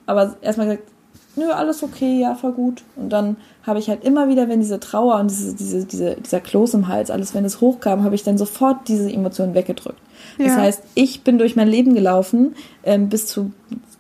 Aber 0.05 0.37
erstmal 0.43 0.69
gesagt, 0.69 0.89
nö, 1.37 1.51
alles 1.51 1.83
okay, 1.83 2.21
ja, 2.21 2.35
voll 2.35 2.53
gut. 2.53 2.83
Und 2.97 3.11
dann 3.11 3.37
habe 3.63 3.79
ich 3.79 3.89
halt 3.89 4.05
immer 4.05 4.29
wieder, 4.29 4.49
wenn 4.49 4.61
diese 4.61 4.81
Trauer 4.81 5.19
und 5.19 5.31
diese, 5.31 5.55
diese, 5.55 5.87
diese, 5.87 6.17
dieser 6.17 6.41
Kloß 6.41 6.75
im 6.75 6.89
Hals, 6.89 7.11
alles, 7.11 7.35
wenn 7.35 7.45
es 7.45 7.61
hochkam, 7.61 8.05
habe 8.05 8.15
ich 8.15 8.23
dann 8.23 8.37
sofort 8.37 8.89
diese 8.89 9.11
Emotionen 9.11 9.55
weggedrückt. 9.55 10.01
Das 10.37 10.49
ja. 10.49 10.57
heißt, 10.57 10.83
ich 10.95 11.23
bin 11.23 11.39
durch 11.39 11.57
mein 11.57 11.69
Leben 11.69 11.95
gelaufen, 11.95 12.55
ähm, 12.83 13.09
bis 13.09 13.27
zu 13.27 13.53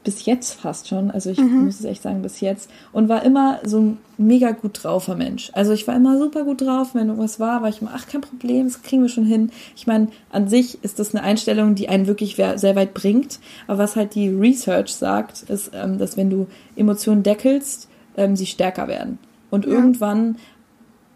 bis 0.05 0.24
jetzt 0.24 0.55
fast 0.55 0.88
schon, 0.88 1.11
also 1.11 1.30
ich 1.30 1.38
mhm. 1.38 1.64
muss 1.64 1.80
es 1.80 1.84
echt 1.84 2.03
sagen, 2.03 2.22
bis 2.22 2.40
jetzt, 2.40 2.70
und 2.92 3.09
war 3.09 3.24
immer 3.24 3.59
so 3.64 3.80
ein 3.80 3.99
mega 4.16 4.53
gut 4.53 4.80
draufer 4.82 5.16
Mensch. 5.16 5.51
Also 5.55 5.72
ich 5.72 5.86
war 5.86 5.96
immer 5.96 6.18
super 6.18 6.44
gut 6.44 6.61
drauf, 6.61 6.94
wenn 6.94 7.09
irgendwas 7.09 7.40
war, 7.40 7.62
war 7.62 7.68
ich 7.68 7.82
immer, 7.82 7.92
ach, 7.94 8.07
kein 8.07 8.20
Problem, 8.20 8.66
das 8.66 8.82
kriegen 8.82 9.03
wir 9.03 9.09
schon 9.09 9.26
hin. 9.26 9.51
Ich 9.76 9.86
meine, 9.86 10.09
an 10.30 10.49
sich 10.49 10.82
ist 10.82 10.99
das 10.99 11.14
eine 11.14 11.24
Einstellung, 11.24 11.74
die 11.74 11.88
einen 11.88 12.07
wirklich 12.07 12.36
sehr 12.36 12.76
weit 12.76 12.94
bringt, 12.94 13.40
aber 13.66 13.78
was 13.78 13.96
halt 13.96 14.14
die 14.14 14.28
Research 14.28 14.94
sagt, 14.94 15.42
ist, 15.42 15.72
ähm, 15.74 15.99
dass 15.99 16.16
wenn 16.16 16.30
du 16.30 16.46
Emotionen 16.76 17.22
deckelst, 17.22 17.88
ähm, 18.16 18.36
sie 18.36 18.46
stärker 18.46 18.88
werden. 18.88 19.18
Und 19.51 19.66
ja. 19.66 19.72
irgendwann 19.72 20.36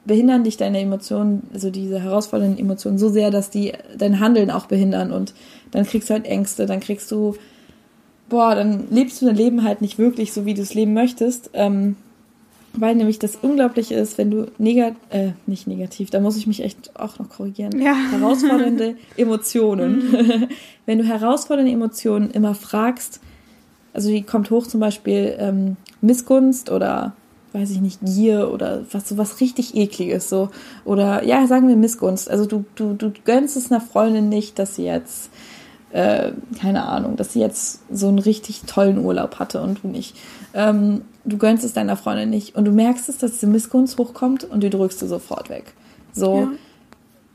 behindern 0.04 0.44
dich 0.44 0.56
deine 0.56 0.80
Emotionen, 0.80 1.48
also 1.52 1.70
diese 1.70 2.00
herausfordernden 2.00 2.58
Emotionen 2.58 2.98
so 2.98 3.08
sehr, 3.08 3.30
dass 3.30 3.50
die 3.50 3.72
dein 3.96 4.20
Handeln 4.20 4.50
auch 4.50 4.66
behindern 4.66 5.12
und 5.12 5.32
dann 5.70 5.86
kriegst 5.86 6.10
du 6.10 6.14
halt 6.14 6.26
Ängste, 6.26 6.66
dann 6.66 6.80
kriegst 6.80 7.10
du, 7.10 7.36
boah, 8.28 8.54
dann 8.54 8.88
lebst 8.90 9.20
du 9.20 9.26
dein 9.26 9.36
Leben 9.36 9.62
halt 9.62 9.80
nicht 9.80 9.98
wirklich 9.98 10.32
so, 10.32 10.46
wie 10.46 10.54
du 10.54 10.62
es 10.62 10.74
leben 10.74 10.94
möchtest, 10.94 11.50
ähm, 11.54 11.96
weil 12.74 12.94
nämlich 12.94 13.18
das 13.18 13.36
Unglaubliche 13.36 13.94
ist, 13.94 14.16
wenn 14.16 14.30
du 14.30 14.46
negativ, 14.58 14.96
äh, 15.10 15.32
nicht 15.46 15.66
negativ, 15.66 16.10
da 16.10 16.20
muss 16.20 16.36
ich 16.36 16.46
mich 16.46 16.62
echt 16.62 16.98
auch 16.98 17.18
noch 17.18 17.28
korrigieren, 17.28 17.78
ja. 17.80 17.94
herausfordernde 18.10 18.96
Emotionen, 19.16 20.10
mhm. 20.10 20.48
wenn 20.86 20.98
du 20.98 21.04
herausfordernde 21.04 21.70
Emotionen 21.70 22.30
immer 22.30 22.54
fragst, 22.54 23.20
also 23.92 24.08
die 24.08 24.22
kommt 24.22 24.50
hoch 24.50 24.66
zum 24.66 24.80
Beispiel 24.80 25.36
ähm, 25.38 25.76
Missgunst 26.00 26.70
oder 26.70 27.14
weiß 27.52 27.70
ich 27.70 27.80
nicht, 27.80 28.00
Gier 28.02 28.50
oder 28.50 28.84
was 28.90 29.08
so 29.08 29.18
was 29.18 29.40
richtig 29.40 29.76
ekliges 29.76 30.30
so 30.30 30.48
oder 30.86 31.22
ja, 31.24 31.46
sagen 31.46 31.68
wir 31.68 31.76
Missgunst. 31.76 32.30
Also 32.30 32.46
du 32.46 32.64
du 32.74 32.94
du 32.94 33.12
gönnst 33.24 33.56
es 33.58 33.70
einer 33.70 33.82
Freundin 33.82 34.30
nicht, 34.30 34.58
dass 34.58 34.76
sie 34.76 34.84
jetzt 34.84 35.30
äh, 35.92 36.32
keine 36.58 36.84
Ahnung, 36.84 37.16
dass 37.16 37.32
sie 37.32 37.40
jetzt 37.40 37.80
so 37.90 38.08
einen 38.08 38.18
richtig 38.18 38.62
tollen 38.62 38.98
Urlaub 38.98 39.38
hatte 39.38 39.60
und 39.60 39.82
du 39.82 39.88
nicht. 39.88 40.16
Ähm, 40.54 41.02
du 41.24 41.36
gönnst 41.38 41.64
es 41.64 41.74
deiner 41.74 41.96
Freundin 41.96 42.30
nicht 42.30 42.54
und 42.56 42.64
du 42.64 42.72
merkst 42.72 43.08
es, 43.08 43.18
dass 43.18 43.32
diese 43.32 43.46
Missgunst 43.46 43.98
hochkommt 43.98 44.44
und 44.44 44.62
die 44.62 44.70
drückst 44.70 45.02
du 45.02 45.06
sofort 45.06 45.50
weg. 45.50 45.74
So, 46.12 46.40
ja. 46.40 46.48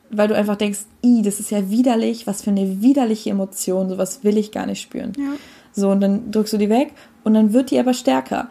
weil 0.09 0.27
du 0.27 0.35
einfach 0.35 0.55
denkst, 0.55 0.81
i, 1.03 1.21
das 1.21 1.39
ist 1.39 1.51
ja 1.51 1.69
widerlich, 1.69 2.27
was 2.27 2.41
für 2.41 2.49
eine 2.49 2.81
widerliche 2.81 3.29
Emotion, 3.29 3.89
sowas 3.89 4.23
will 4.23 4.37
ich 4.37 4.51
gar 4.51 4.65
nicht 4.65 4.81
spüren. 4.81 5.13
Ja. 5.17 5.33
So, 5.71 5.89
und 5.89 6.01
dann 6.01 6.31
drückst 6.31 6.53
du 6.53 6.57
die 6.57 6.69
weg 6.69 6.93
und 7.23 7.35
dann 7.35 7.53
wird 7.53 7.71
die 7.71 7.79
aber 7.79 7.93
stärker. 7.93 8.49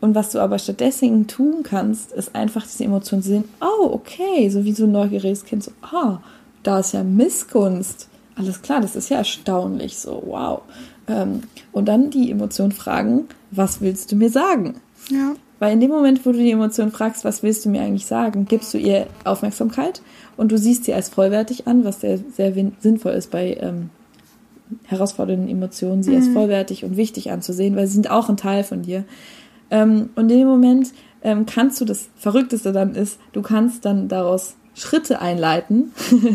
Und 0.00 0.14
was 0.14 0.30
du 0.30 0.40
aber 0.40 0.58
stattdessen 0.58 1.28
tun 1.28 1.62
kannst, 1.62 2.12
ist 2.12 2.34
einfach 2.34 2.64
diese 2.64 2.84
Emotion 2.84 3.22
sehen, 3.22 3.44
oh, 3.60 3.90
okay, 3.92 4.48
so 4.48 4.64
wie 4.64 4.72
so 4.72 4.84
ein 4.84 4.92
neugieriges 4.92 5.44
Kind, 5.44 5.62
so, 5.62 5.70
ah, 5.82 6.18
da 6.62 6.80
ist 6.80 6.92
ja 6.92 7.04
Missgunst. 7.04 8.08
Alles 8.34 8.62
klar, 8.62 8.80
das 8.80 8.96
ist 8.96 9.10
ja 9.10 9.18
erstaunlich, 9.18 9.98
so, 9.98 10.22
wow. 10.26 10.62
Ähm, 11.06 11.42
und 11.72 11.86
dann 11.86 12.10
die 12.10 12.30
Emotion 12.30 12.72
fragen, 12.72 13.26
was 13.50 13.80
willst 13.80 14.10
du 14.12 14.16
mir 14.16 14.30
sagen? 14.30 14.80
Ja. 15.10 15.34
Weil 15.58 15.74
in 15.74 15.80
dem 15.80 15.90
Moment, 15.90 16.24
wo 16.26 16.32
du 16.32 16.38
die 16.38 16.50
Emotion 16.50 16.90
fragst, 16.90 17.24
was 17.24 17.42
willst 17.42 17.64
du 17.64 17.68
mir 17.68 17.82
eigentlich 17.82 18.06
sagen, 18.06 18.46
gibst 18.46 18.74
du 18.74 18.78
ihr 18.78 19.06
Aufmerksamkeit 19.24 20.02
und 20.36 20.50
du 20.50 20.58
siehst 20.58 20.84
sie 20.84 20.94
als 20.94 21.08
vollwertig 21.08 21.68
an, 21.68 21.84
was 21.84 22.00
sehr, 22.00 22.18
sehr 22.34 22.52
sinnvoll 22.80 23.12
ist 23.12 23.30
bei 23.30 23.56
ähm, 23.60 23.90
herausfordernden 24.84 25.48
Emotionen, 25.48 26.02
sie 26.02 26.10
mhm. 26.10 26.16
als 26.16 26.28
vollwertig 26.28 26.84
und 26.84 26.96
wichtig 26.96 27.30
anzusehen, 27.30 27.76
weil 27.76 27.86
sie 27.86 27.94
sind 27.94 28.10
auch 28.10 28.28
ein 28.28 28.36
Teil 28.36 28.64
von 28.64 28.82
dir. 28.82 29.04
Ähm, 29.70 30.10
und 30.16 30.30
in 30.30 30.38
dem 30.38 30.48
Moment 30.48 30.92
ähm, 31.22 31.46
kannst 31.46 31.80
du, 31.80 31.84
das 31.84 32.08
Verrückteste 32.16 32.72
dann 32.72 32.94
ist, 32.94 33.18
du 33.32 33.42
kannst 33.42 33.84
dann 33.84 34.08
daraus 34.08 34.56
Schritte 34.74 35.20
einleiten, 35.20 35.92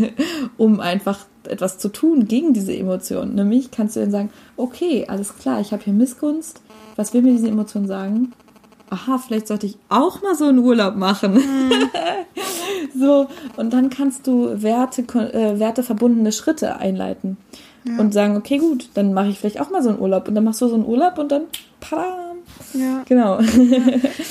um 0.58 0.80
einfach 0.80 1.26
etwas 1.48 1.78
zu 1.78 1.90
tun 1.90 2.28
gegen 2.28 2.54
diese 2.54 2.76
Emotionen. 2.76 3.36
Nämlich 3.36 3.72
kannst 3.72 3.96
du 3.96 4.00
dann 4.00 4.12
sagen, 4.12 4.30
okay, 4.56 5.06
alles 5.08 5.38
klar, 5.38 5.60
ich 5.62 5.72
habe 5.72 5.84
hier 5.84 5.94
Missgunst. 5.94 6.62
Was 6.96 7.14
will 7.14 7.22
mir 7.22 7.32
diese 7.32 7.48
Emotion 7.48 7.88
sagen? 7.88 8.34
Aha, 8.90 9.18
vielleicht 9.18 9.48
sollte 9.48 9.66
ich 9.66 9.78
auch 9.90 10.22
mal 10.22 10.36
so 10.36 10.46
einen 10.46 10.60
Urlaub 10.60 10.96
machen. 10.96 11.34
Mhm. 11.34 11.90
so, 13.00 13.28
und 13.58 13.74
dann 13.74 13.90
kannst 13.90 14.28
du 14.28 14.62
Werte, 14.62 15.02
äh, 15.02 15.60
werteverbundene 15.60 16.32
Schritte 16.32 16.78
einleiten. 16.78 17.38
Ja. 17.86 18.00
Und 18.00 18.14
sagen, 18.14 18.36
okay, 18.36 18.58
gut, 18.58 18.90
dann 18.96 19.14
mache 19.14 19.30
ich 19.30 19.40
vielleicht 19.40 19.60
auch 19.60 19.70
mal 19.70 19.84
so 19.84 19.90
einen 19.90 20.00
Urlaub. 20.00 20.28
Und 20.28 20.36
dann 20.36 20.44
machst 20.44 20.62
du 20.62 20.68
so 20.68 20.76
einen 20.76 20.86
Urlaub 20.86 21.18
und 21.18 21.32
dann, 21.32 21.44
pada, 21.80 22.28
ja. 22.74 23.04
Genau. 23.08 23.40
Ja, 23.40 23.80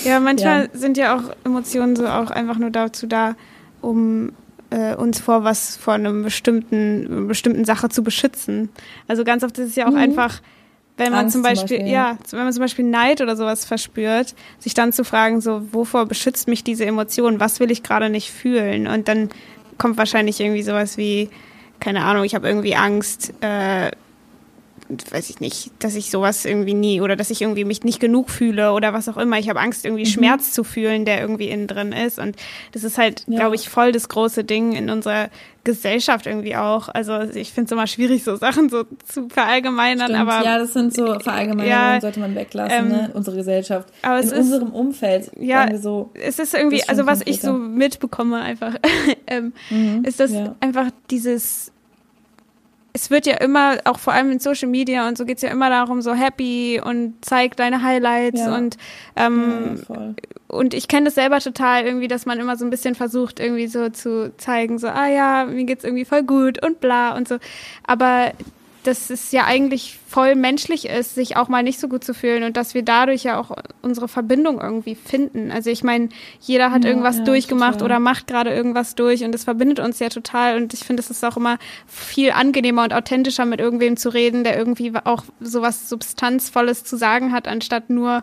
ja 0.05 0.21
manchmal 0.21 0.65
ja. 0.73 0.79
sind 0.79 0.97
ja 0.97 1.17
auch 1.17 1.23
Emotionen 1.45 1.97
so 1.97 2.07
auch 2.07 2.31
einfach 2.31 2.59
nur 2.59 2.71
dazu 2.71 3.07
da, 3.07 3.35
um 3.81 4.33
äh, 4.77 4.95
uns 4.95 5.21
vor 5.21 5.43
was, 5.43 5.77
vor 5.77 5.95
einem 5.95 6.23
bestimmten, 6.23 7.27
bestimmten 7.29 7.65
Sache 7.65 7.89
zu 7.89 8.03
beschützen. 8.03 8.69
Also 9.09 9.25
ganz 9.25 9.43
oft 9.43 9.57
ist 9.59 9.71
es 9.71 9.77
ja 9.77 9.87
auch 9.87 9.93
mhm. 9.93 9.97
einfach, 9.97 10.43
wenn 10.99 11.13
man 11.13 11.21
Angst 11.21 11.33
zum 11.33 11.43
Beispiel, 11.43 11.79
zum 11.79 11.79
Beispiel 11.79 11.93
ja. 11.93 12.13
ja, 12.13 12.19
wenn 12.31 12.45
man 12.45 12.53
zum 12.53 12.63
Beispiel 12.63 12.85
Neid 12.85 13.21
oder 13.23 13.37
sowas 13.37 13.65
verspürt, 13.65 14.35
sich 14.59 14.75
dann 14.75 14.93
zu 14.93 15.05
fragen, 15.05 15.41
so, 15.41 15.63
wovor 15.73 16.07
beschützt 16.07 16.47
mich 16.47 16.63
diese 16.63 16.85
Emotion? 16.85 17.41
Was 17.41 17.59
will 17.59 17.71
ich 17.71 17.83
gerade 17.83 18.11
nicht 18.11 18.31
fühlen? 18.31 18.87
Und 18.87 19.09
dann 19.09 19.31
kommt 19.79 19.97
wahrscheinlich 19.97 20.41
irgendwie 20.41 20.63
sowas 20.63 20.99
wie, 20.99 21.31
keine 21.81 22.05
Ahnung, 22.05 22.25
ich 22.25 22.35
habe 22.35 22.47
irgendwie 22.49 22.77
Angst, 22.77 23.33
äh, 23.41 23.91
weiß 24.89 25.31
ich 25.31 25.41
nicht, 25.41 25.71
dass 25.79 25.95
ich 25.95 26.11
sowas 26.11 26.45
irgendwie 26.45 26.75
nie 26.75 27.01
oder 27.01 27.17
dass 27.17 27.31
ich 27.31 27.43
irgendwie 27.43 27.65
mich 27.65 27.83
nicht 27.83 28.01
genug 28.01 28.31
fühle 28.31 28.73
oder 28.73 28.93
was 28.93 29.09
auch 29.09 29.17
immer. 29.17 29.39
Ich 29.39 29.49
habe 29.49 29.61
Angst, 29.61 29.85
irgendwie 29.85 30.05
mhm. 30.05 30.11
Schmerz 30.11 30.53
zu 30.53 30.65
fühlen, 30.65 31.05
der 31.05 31.21
irgendwie 31.21 31.49
innen 31.49 31.67
drin 31.67 31.93
ist. 31.93 32.19
Und 32.19 32.37
das 32.73 32.85
ist 32.85 32.99
halt, 32.99 33.25
ja. 33.27 33.39
glaube 33.41 33.57
ich, 33.57 33.69
voll 33.69 33.93
das 33.93 34.09
große 34.09 34.45
Ding 34.45 34.73
in 34.73 34.91
unserer 34.91 35.29
Gesellschaft 35.67 36.27
irgendwie 36.27 36.57
auch. 36.57 36.89
Also 36.89 37.21
ich 37.23 37.53
finde 37.53 37.67
es 37.67 37.73
immer 37.73 37.89
schwierig, 37.89 38.23
so 38.23 38.37
Sachen 38.37 38.69
so 38.69 38.85
zu 39.05 39.29
verallgemeinern. 39.29 40.09
Stimmt. 40.09 40.21
Aber 40.21 40.45
ja, 40.45 40.59
das 40.59 40.73
sind 40.73 40.95
so 40.95 41.19
Verallgemeinerungen, 41.19 41.95
ja, 41.95 42.01
sollte 42.01 42.21
man 42.21 42.35
weglassen, 42.37 42.79
ähm, 42.79 42.89
ne? 42.89 43.11
Unsere 43.13 43.37
Gesellschaft. 43.37 43.89
Aber 44.03 44.21
in 44.21 44.31
unserem 44.31 44.71
Umfeld. 44.71 45.31
Ja, 45.39 45.77
so, 45.77 46.11
es 46.15 46.39
ist 46.39 46.55
irgendwie, 46.55 46.83
also 46.89 47.07
was 47.07 47.21
ich 47.25 47.41
so 47.41 47.53
mitbekomme 47.53 48.41
einfach, 48.41 48.77
ähm, 49.27 49.53
mhm, 49.69 50.05
ist 50.05 50.21
das 50.21 50.31
ja. 50.31 50.55
einfach 50.61 50.91
dieses 51.11 51.73
es 52.97 53.11
wird 53.11 53.27
ja 53.27 53.37
immer, 53.37 53.77
auch 53.85 53.99
vor 53.99 54.15
allem 54.15 54.31
in 54.31 54.39
Social 54.39 54.69
Media 54.69 55.07
und 55.07 55.19
so 55.19 55.27
geht 55.27 55.37
es 55.37 55.43
ja 55.43 55.51
immer 55.51 55.69
darum, 55.69 56.01
so 56.01 56.15
happy 56.15 56.81
und 56.83 57.15
zeig 57.21 57.55
deine 57.55 57.83
Highlights 57.83 58.41
ja. 58.41 58.57
und 58.57 58.79
ähm, 59.17 59.83
ja, 59.87 60.15
und 60.49 60.73
ich 60.73 60.89
kenne 60.89 61.05
das 61.05 61.15
selber 61.15 61.41
total 61.41 61.85
irgendwie, 61.85 62.09
dass 62.09 62.25
man 62.25 62.39
immer 62.39 62.57
so 62.57 62.65
ein 62.65 62.71
bisschen 62.71 62.95
versucht, 62.95 63.39
irgendwie 63.39 63.67
so 63.67 63.91
zu 63.91 64.35
zeigen, 64.39 64.79
so, 64.79 64.89
ah 64.89 65.09
ja, 65.09 65.45
mir 65.45 65.65
geht's 65.65 65.85
irgendwie 65.85 66.07
voll 66.07 66.23
gut 66.23 66.65
und 66.65 66.81
bla 66.81 67.15
und 67.15 67.29
so. 67.29 67.37
Aber 67.87 68.33
dass 68.87 69.11
es 69.11 69.33
ja 69.33 69.45
eigentlich 69.45 69.99
voll 70.09 70.35
menschlich 70.35 70.89
ist, 70.89 71.15
sich 71.15 71.37
auch 71.37 71.49
mal 71.49 71.63
nicht 71.63 71.81
so 71.81 71.89
gut 71.89 72.05
zu 72.05 72.15
fühlen 72.15 72.45
und 72.45 72.57
dass 72.57 72.75
wir 72.75 72.83
dadurch 72.83 73.25
ja 73.25 73.39
auch 73.39 73.51
unsere 73.83 74.09
Verbindung 74.09 74.61
irgendwie 74.61 74.95
finden. 74.95 75.51
Also 75.51 75.71
ich 75.71 75.83
meine, 75.83 76.09
jeder 76.41 76.71
hat 76.71 76.85
ja, 76.85 76.91
irgendwas 76.91 77.19
ja, 77.19 77.25
durchgemacht 77.25 77.75
total. 77.75 77.87
oder 77.87 77.99
macht 78.01 78.27
gerade 78.27 78.51
irgendwas 78.55 78.95
durch 78.95 79.25
und 79.25 79.33
das 79.33 79.45
verbindet 79.45 79.81
uns 79.81 79.99
ja 79.99 80.09
total 80.09 80.57
und 80.57 80.73
ich 80.75 80.81
finde, 80.81 81.03
es 81.03 81.11
ist 81.11 81.25
auch 81.25 81.37
immer 81.37 81.59
viel 81.87 82.31
angenehmer 82.31 82.85
und 82.85 82.95
authentischer 82.95 83.45
mit 83.45 83.61
irgendwem 83.61 83.97
zu 83.97 84.09
reden, 84.09 84.45
der 84.45 84.57
irgendwie 84.57 84.93
auch 85.05 85.25
sowas 85.41 85.89
Substanzvolles 85.89 86.85
zu 86.85 86.97
sagen 86.97 87.33
hat, 87.33 87.49
anstatt 87.49 87.91
nur, 87.91 88.23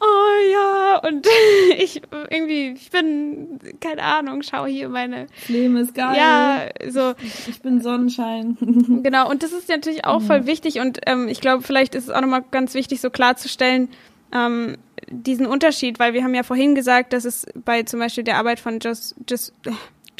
oh 0.00 0.50
ja, 0.52 1.00
und 1.06 1.26
ich 1.78 2.02
irgendwie, 2.30 2.72
ich 2.72 2.90
bin, 2.90 3.58
keine 3.80 4.02
Ahnung, 4.02 4.42
schau 4.42 4.66
hier 4.66 4.88
meine. 4.88 5.26
Leben 5.48 5.76
ist 5.76 5.94
geil. 5.94 6.16
Ja, 6.16 6.68
so. 6.90 7.14
Ich, 7.48 7.60
bin 7.60 7.80
Sonnenschein. 7.80 8.56
genau, 9.02 9.30
und 9.30 9.42
das 9.42 9.52
ist 9.52 9.68
natürlich 9.68 10.04
auch 10.04 10.22
voll 10.22 10.46
wichtig 10.46 10.80
und 10.80 11.00
ähm, 11.06 11.28
ich 11.28 11.40
glaube, 11.40 11.62
vielleicht 11.62 11.94
ist 11.94 12.04
es 12.04 12.10
auch 12.10 12.20
nochmal 12.20 12.44
ganz 12.50 12.74
wichtig, 12.74 13.00
so 13.00 13.10
klarzustellen, 13.10 13.88
ähm, 14.32 14.76
diesen 15.10 15.46
Unterschied, 15.46 15.98
weil 15.98 16.14
wir 16.14 16.22
haben 16.22 16.34
ja 16.34 16.42
vorhin 16.42 16.74
gesagt, 16.74 17.12
dass 17.12 17.24
es 17.24 17.46
bei 17.64 17.82
zum 17.82 18.00
Beispiel 18.00 18.24
der 18.24 18.36
Arbeit 18.38 18.60
von 18.60 18.78
Just, 18.80 19.16
Just, 19.28 19.52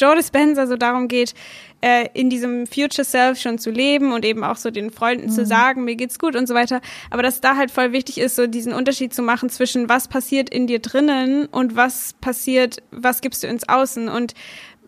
Joe 0.01 0.17
Dispenza 0.17 0.67
so 0.67 0.77
darum 0.77 1.09
geht, 1.09 1.35
äh, 1.81 2.09
in 2.13 2.31
diesem 2.31 2.67
Future 2.67 3.05
Self 3.05 3.41
schon 3.41 3.59
zu 3.59 3.71
leben 3.71 4.13
und 4.13 4.25
eben 4.25 4.45
auch 4.45 4.57
so 4.57 4.71
den 4.71 4.91
Freunden 4.91 5.27
mhm. 5.27 5.31
zu 5.31 5.47
sagen, 5.47 5.85
mir 5.85 5.97
geht's 5.97 6.19
gut 6.19 6.37
und 6.37 6.47
so 6.47 6.55
weiter. 6.55 6.81
Aber 7.11 7.23
dass 7.23 7.41
da 7.41 7.57
halt 7.57 7.71
voll 7.71 7.93
wichtig 7.93 8.19
ist, 8.19 8.37
so 8.37 8.47
diesen 8.47 8.73
Unterschied 8.73 9.15
zu 9.15 9.23
machen 9.23 9.49
zwischen 9.49 9.89
was 9.89 10.09
passiert 10.09 10.51
in 10.51 10.67
dir 10.67 10.81
drinnen 10.81 11.47
und 11.47 11.77
was 11.77 12.15
passiert, 12.21 12.83
was 12.91 13.21
gibst 13.21 13.43
du 13.43 13.47
ins 13.47 13.69
Außen 13.69 14.09
und 14.09 14.35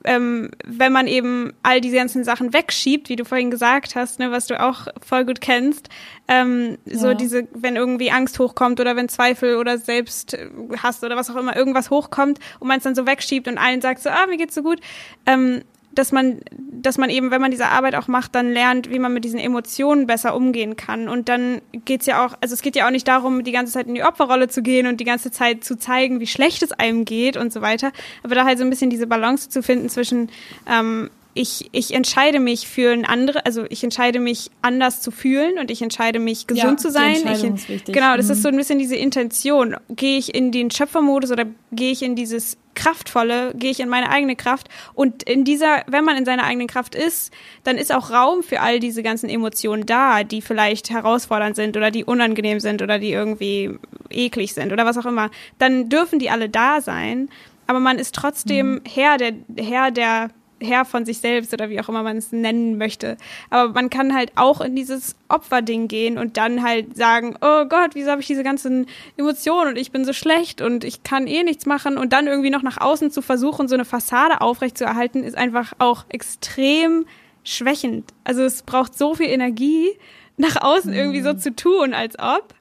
ähm, 0.05 0.51
wenn 0.65 0.93
man 0.93 1.07
eben 1.07 1.53
all 1.63 1.81
diese 1.81 1.97
ganzen 1.97 2.25
Sachen 2.25 2.53
wegschiebt, 2.53 3.09
wie 3.09 3.17
du 3.17 3.25
vorhin 3.25 3.51
gesagt 3.51 3.95
hast, 3.95 4.19
ne, 4.19 4.31
was 4.31 4.47
du 4.47 4.61
auch 4.61 4.89
voll 5.05 5.25
gut 5.25 5.41
kennst, 5.41 5.89
ähm, 6.29 6.79
ja. 6.85 6.99
so 6.99 7.15
diese, 7.15 7.49
wenn 7.53 7.77
irgendwie 7.77 8.11
Angst 8.11 8.39
hochkommt 8.39 8.81
oder 8.81 8.97
wenn 8.97 9.09
Zweifel 9.09 9.57
oder 9.57 9.79
selbst 9.79 10.37
hast 10.83 11.05
oder 11.05 11.17
was 11.17 11.31
auch 11.31 11.37
immer, 11.37 11.57
irgendwas 11.57 11.91
hochkommt 11.91 12.39
und 12.61 12.69
man 12.69 12.79
es 12.79 12.85
dann 12.85 12.95
so 12.95 13.07
wegschiebt 13.07 13.49
und 13.49 13.59
allen 13.59 13.81
sagt 13.81 14.03
so, 14.03 14.11
ah, 14.11 14.27
mir 14.27 14.37
geht's 14.37 14.55
so 14.55 14.63
gut, 14.63 14.81
ähm, 15.27 15.63
dass 15.95 16.13
man, 16.13 16.41
dass 16.51 16.99
man 16.99 17.11
eben, 17.11 17.31
wenn 17.31 17.41
man 17.41 17.51
diese 17.51 17.67
Arbeit 17.67 17.95
auch 17.95 18.09
macht, 18.09 18.35
dann 18.35 18.53
lernt, 18.53 18.91
wie 18.91 18.99
man 18.99 19.13
mit 19.13 19.25
diesen 19.25 19.39
Emotionen 19.39 20.07
besser 20.07 20.35
umgehen 20.35 20.77
kann. 20.77 21.09
Und 21.09 21.29
dann 21.29 21.61
geht's 21.85 22.07
ja 22.07 22.25
auch, 22.25 22.35
also 22.41 22.55
es 22.55 22.63
geht 22.63 22.77
ja 22.77 22.87
auch 22.87 22.91
nicht 22.91 23.07
darum, 23.09 23.45
die 23.45 23.53
ganze 23.53 23.73
Zeit 23.73 23.87
in 23.87 23.95
die 23.95 24.05
Opferrolle 24.05 24.49
zu 24.49 24.63
gehen 24.63 24.87
und 24.87 25.01
die 25.01 25.05
ganze 25.05 25.31
Zeit 25.31 25.65
zu 25.65 25.79
zeigen, 25.79 26.21
wie 26.21 26.27
schlecht 26.27 26.63
es 26.63 26.73
einem 26.73 27.05
geht 27.05 27.37
und 27.37 27.53
so 27.53 27.61
weiter. 27.61 27.93
Aber 28.23 28.35
da 28.35 28.45
halt 28.45 28.59
so 28.59 28.65
ein 28.65 28.71
bisschen 28.71 28.91
diese 28.91 29.07
Balance 29.07 29.49
zu 29.49 29.63
finden 29.63 29.89
zwischen, 29.89 30.31
ähm, 30.71 31.11
ich, 31.35 31.71
ich 31.73 31.95
entscheide 31.95 32.41
mich 32.41 32.69
für 32.69 32.93
ein 32.93 33.07
andere, 33.07 33.47
also 33.47 33.65
ich 33.71 33.83
entscheide 33.83 34.21
mich 34.21 34.51
anders 34.61 35.01
zu 35.01 35.11
fühlen 35.11 35.59
und 35.59 35.71
ich 35.71 35.81
entscheide 35.81 36.19
mich 36.19 36.47
gesund 36.47 36.73
ja, 36.73 36.77
zu 36.77 36.91
sein. 36.91 37.17
Ich, 37.25 37.45
ist 37.45 37.69
wichtig. 37.69 37.95
Genau, 37.95 38.17
das 38.17 38.27
mhm. 38.27 38.33
ist 38.33 38.43
so 38.43 38.49
ein 38.49 38.57
bisschen 38.57 38.79
diese 38.79 38.97
Intention. 38.97 39.77
Gehe 39.89 40.19
ich 40.19 40.35
in 40.35 40.53
den 40.53 40.71
Schöpfermodus 40.71 41.31
oder 41.31 41.47
gehe 41.73 41.93
ich 41.93 42.03
in 42.03 42.17
dieses 42.17 42.59
kraftvolle, 42.75 43.53
gehe 43.55 43.71
ich 43.71 43.81
in 43.81 43.89
meine 43.89 44.11
eigene 44.11 44.37
Kraft 44.37 44.69
und 44.95 45.23
in 45.23 45.45
dieser, 45.45 45.85
wenn 45.87 46.05
man 46.05 46.17
in 46.17 46.25
seiner 46.25 46.45
eigenen 46.45 46.69
Kraft 46.69 46.95
ist, 46.95 47.33
dann 47.65 47.77
ist 47.77 47.95
auch 47.95 48.11
Raum 48.11 48.43
für 48.43 48.61
all 48.61 48.81
diese 48.81 49.03
ganzen 49.03 49.29
Emotionen 49.29 49.85
da, 49.85 50.25
die 50.25 50.43
vielleicht 50.43 50.91
herausfordernd 50.91 51.57
sind 51.57 51.77
oder 51.77 51.91
die 51.91 52.05
unangenehm 52.05 52.61
sind 52.61 52.83
oder 52.83 52.99
die 52.99 53.13
irgendwie 53.13 53.79
eklig 54.11 54.55
sind 54.55 54.73
oder 54.73 54.87
was 54.87 54.99
auch 54.99 55.07
immer. 55.07 55.31
Dann 55.59 55.89
dürfen 55.89 56.19
die 56.19 56.31
alle 56.31 56.49
da 56.49 56.81
sein, 56.81 57.29
aber 57.67 57.81
man 57.81 57.99
ist 57.99 58.15
trotzdem 58.15 58.75
mhm. 58.75 58.83
Herr 58.87 59.19
der 59.19 59.35
Herr 59.59 59.91
der 59.91 60.31
Herr 60.63 60.85
von 60.85 61.05
sich 61.05 61.19
selbst 61.19 61.53
oder 61.53 61.69
wie 61.69 61.81
auch 61.81 61.89
immer 61.89 62.03
man 62.03 62.17
es 62.17 62.33
nennen 62.33 62.79
möchte. 62.79 63.17
Aber 63.51 63.73
man 63.73 63.91
kann 63.91 64.15
halt 64.15 64.33
auch 64.37 64.61
in 64.61 64.77
dieses 64.77 65.17
Opferding 65.29 65.89
gehen 65.89 66.19
und 66.19 66.37
dann 66.37 66.63
halt 66.63 66.97
sagen, 66.97 67.37
oh 67.41 67.65
Gott, 67.67 67.95
wieso 67.95 68.11
habe 68.11 68.21
ich 68.21 68.27
diese 68.27 68.45
ganzen 68.45 68.87
Emotionen 69.17 69.71
und 69.71 69.77
ich 69.77 69.93
bin 69.93 70.05
so 70.05 70.13
schlecht 70.13 70.61
und 70.61 70.85
ich 70.85 71.03
kann 71.03 71.27
eh 71.27 71.43
nichts 71.43 71.67
machen 71.67 71.99
und 71.99 72.13
dann 72.13 72.27
irgendwie 72.27 72.51
noch 72.51 72.63
nach 72.63 72.81
außen 72.81 73.11
zu 73.11 73.23
versuchen, 73.23 73.69
so 73.69 73.75
eine 73.75 73.85
Fassade 73.85 74.41
aufrechtzuerhalten, 74.41 75.25
ist 75.25 75.37
einfach 75.37 75.73
auch 75.79 76.05
extrem 76.09 77.07
schwächend. 77.45 78.13
Also 78.25 78.43
es 78.43 78.63
braucht 78.63 78.97
so 78.97 79.15
viel 79.15 79.29
Energie, 79.29 79.91
nach 80.37 80.57
außen 80.61 80.93
irgendwie 80.93 81.23
so 81.23 81.33
mhm. 81.33 81.39
zu 81.39 81.55
tun, 81.55 81.95
als 81.95 82.19
ob. 82.19 82.55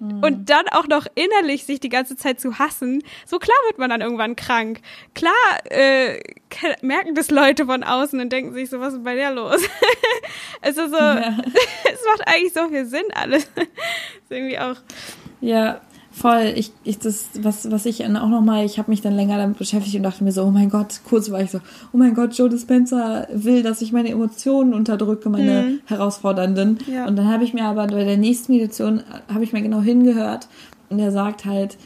Und 0.00 0.50
dann 0.50 0.68
auch 0.68 0.86
noch 0.86 1.06
innerlich 1.14 1.64
sich 1.64 1.80
die 1.80 1.88
ganze 1.88 2.16
Zeit 2.16 2.40
zu 2.40 2.58
hassen, 2.58 3.02
so 3.26 3.38
klar 3.38 3.56
wird 3.66 3.78
man 3.78 3.90
dann 3.90 4.00
irgendwann 4.00 4.36
krank. 4.36 4.80
Klar 5.14 5.34
äh, 5.64 6.20
merken 6.82 7.14
das 7.14 7.30
Leute 7.30 7.66
von 7.66 7.82
außen 7.82 8.20
und 8.20 8.32
denken 8.32 8.54
sich 8.54 8.70
so, 8.70 8.80
was 8.80 8.94
ist 8.94 9.04
bei 9.04 9.14
der 9.14 9.32
los? 9.32 9.62
es 10.62 10.76
ist 10.76 10.90
so, 10.90 10.96
ja. 10.96 11.38
es 11.92 12.00
macht 12.06 12.26
eigentlich 12.26 12.52
so 12.52 12.68
viel 12.68 12.86
Sinn 12.86 13.06
alles. 13.14 13.44
ist 13.54 14.30
irgendwie 14.30 14.58
auch. 14.58 14.76
Ja, 15.40 15.80
Voll, 16.16 16.52
ich, 16.54 16.70
ich 16.84 17.00
das, 17.00 17.26
was, 17.40 17.72
was 17.72 17.86
ich 17.86 18.04
auch 18.04 18.28
nochmal, 18.28 18.64
ich 18.64 18.78
habe 18.78 18.90
mich 18.90 19.02
dann 19.02 19.16
länger 19.16 19.36
damit 19.36 19.58
beschäftigt 19.58 19.96
und 19.96 20.04
dachte 20.04 20.22
mir 20.22 20.30
so, 20.30 20.44
oh 20.44 20.50
mein 20.52 20.70
Gott, 20.70 21.00
kurz 21.04 21.28
war 21.32 21.42
ich 21.42 21.50
so, 21.50 21.58
oh 21.92 21.96
mein 21.96 22.14
Gott, 22.14 22.38
Joe 22.38 22.48
Dispenza 22.48 23.26
will, 23.32 23.64
dass 23.64 23.82
ich 23.82 23.92
meine 23.92 24.10
Emotionen 24.10 24.74
unterdrücke, 24.74 25.28
meine 25.28 25.62
mhm. 25.62 25.80
herausfordernden. 25.86 26.78
Ja. 26.86 27.06
Und 27.08 27.16
dann 27.16 27.26
habe 27.28 27.42
ich 27.42 27.52
mir 27.52 27.64
aber 27.64 27.88
bei 27.88 28.04
der 28.04 28.16
nächsten 28.16 28.52
Meditation, 28.52 29.02
habe 29.32 29.42
ich 29.42 29.52
mir 29.52 29.62
genau 29.62 29.80
hingehört 29.80 30.46
und 30.88 31.00
er 31.00 31.10
sagt 31.10 31.46
halt, 31.46 31.76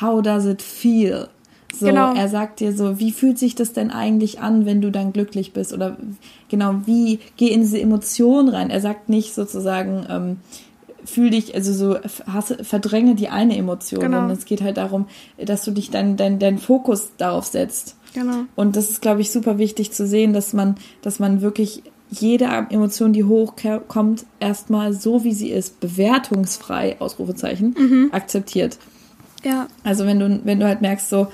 how 0.00 0.22
does 0.22 0.46
it 0.46 0.62
feel? 0.62 1.26
So, 1.74 1.86
genau. 1.86 2.14
er 2.14 2.28
sagt 2.28 2.60
dir 2.60 2.72
so, 2.72 3.00
wie 3.00 3.10
fühlt 3.10 3.38
sich 3.38 3.56
das 3.56 3.72
denn 3.72 3.90
eigentlich 3.90 4.40
an, 4.40 4.64
wenn 4.64 4.80
du 4.80 4.92
dann 4.92 5.12
glücklich 5.12 5.52
bist? 5.52 5.72
Oder 5.72 5.96
genau, 6.48 6.82
wie, 6.84 7.18
geh 7.36 7.48
in 7.48 7.62
diese 7.62 7.80
Emotion 7.80 8.48
rein. 8.48 8.70
Er 8.70 8.80
sagt 8.80 9.08
nicht 9.08 9.34
sozusagen, 9.34 10.06
ähm, 10.08 10.36
fühl 11.04 11.30
dich, 11.30 11.54
also 11.54 11.72
so 11.72 11.98
hasse, 12.26 12.64
verdränge 12.64 13.14
die 13.14 13.28
eine 13.28 13.56
Emotion. 13.56 14.00
Genau. 14.00 14.24
Und 14.24 14.30
es 14.30 14.44
geht 14.44 14.62
halt 14.62 14.76
darum, 14.76 15.06
dass 15.38 15.64
du 15.64 15.70
dich 15.70 15.90
dann 15.90 16.16
dein, 16.16 16.38
dein 16.38 16.58
Fokus 16.58 17.10
darauf 17.16 17.46
setzt. 17.46 17.96
Genau. 18.14 18.44
Und 18.56 18.76
das 18.76 18.90
ist, 18.90 19.02
glaube 19.02 19.20
ich, 19.20 19.30
super 19.30 19.58
wichtig 19.58 19.92
zu 19.92 20.06
sehen, 20.06 20.32
dass 20.32 20.52
man, 20.52 20.76
dass 21.00 21.18
man 21.18 21.40
wirklich 21.40 21.82
jede 22.10 22.44
Emotion, 22.68 23.14
die 23.14 23.24
hochkommt, 23.24 24.26
erstmal 24.38 24.92
so 24.92 25.24
wie 25.24 25.32
sie 25.32 25.50
ist, 25.50 25.80
bewertungsfrei, 25.80 27.00
Ausrufezeichen, 27.00 27.74
mhm. 27.78 28.10
akzeptiert. 28.12 28.78
Ja. 29.42 29.66
Also 29.82 30.04
wenn 30.04 30.18
du, 30.18 30.40
wenn 30.44 30.60
du 30.60 30.66
halt 30.66 30.82
merkst, 30.82 31.08
so, 31.08 31.28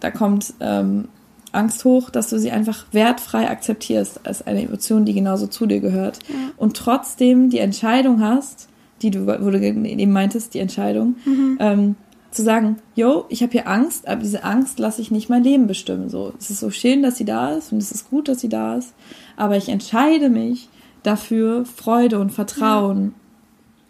da 0.00 0.10
kommt 0.10 0.52
ähm, 0.60 1.08
Angst 1.52 1.84
hoch, 1.84 2.10
dass 2.10 2.28
du 2.28 2.38
sie 2.38 2.50
einfach 2.50 2.86
wertfrei 2.92 3.48
akzeptierst 3.48 4.26
als 4.26 4.46
eine 4.46 4.62
Emotion, 4.62 5.04
die 5.04 5.14
genauso 5.14 5.46
zu 5.46 5.66
dir 5.66 5.80
gehört. 5.80 6.18
Ja. 6.28 6.34
Und 6.56 6.76
trotzdem 6.76 7.48
die 7.48 7.58
Entscheidung 7.58 8.20
hast, 8.20 8.68
die 9.02 9.10
du, 9.10 9.26
wo 9.26 9.50
du 9.50 9.60
eben 9.60 10.12
meintest, 10.12 10.54
die 10.54 10.58
Entscheidung, 10.58 11.16
mhm. 11.24 11.58
ähm, 11.60 11.96
zu 12.30 12.42
sagen, 12.42 12.76
yo, 12.94 13.24
ich 13.30 13.42
habe 13.42 13.52
hier 13.52 13.68
Angst, 13.68 14.06
aber 14.06 14.20
diese 14.20 14.44
Angst 14.44 14.78
lasse 14.78 15.00
ich 15.00 15.10
nicht 15.10 15.30
mein 15.30 15.42
Leben 15.42 15.66
bestimmen. 15.66 16.08
So, 16.08 16.32
es 16.38 16.50
ist 16.50 16.60
so 16.60 16.70
schön, 16.70 17.02
dass 17.02 17.16
sie 17.16 17.24
da 17.24 17.52
ist 17.52 17.72
und 17.72 17.78
es 17.78 17.90
ist 17.90 18.10
gut, 18.10 18.28
dass 18.28 18.40
sie 18.40 18.48
da 18.48 18.76
ist, 18.76 18.94
aber 19.36 19.56
ich 19.56 19.68
entscheide 19.68 20.28
mich 20.28 20.68
dafür, 21.02 21.64
Freude 21.64 22.18
und 22.18 22.30
Vertrauen 22.30 23.06
ja. 23.06 23.27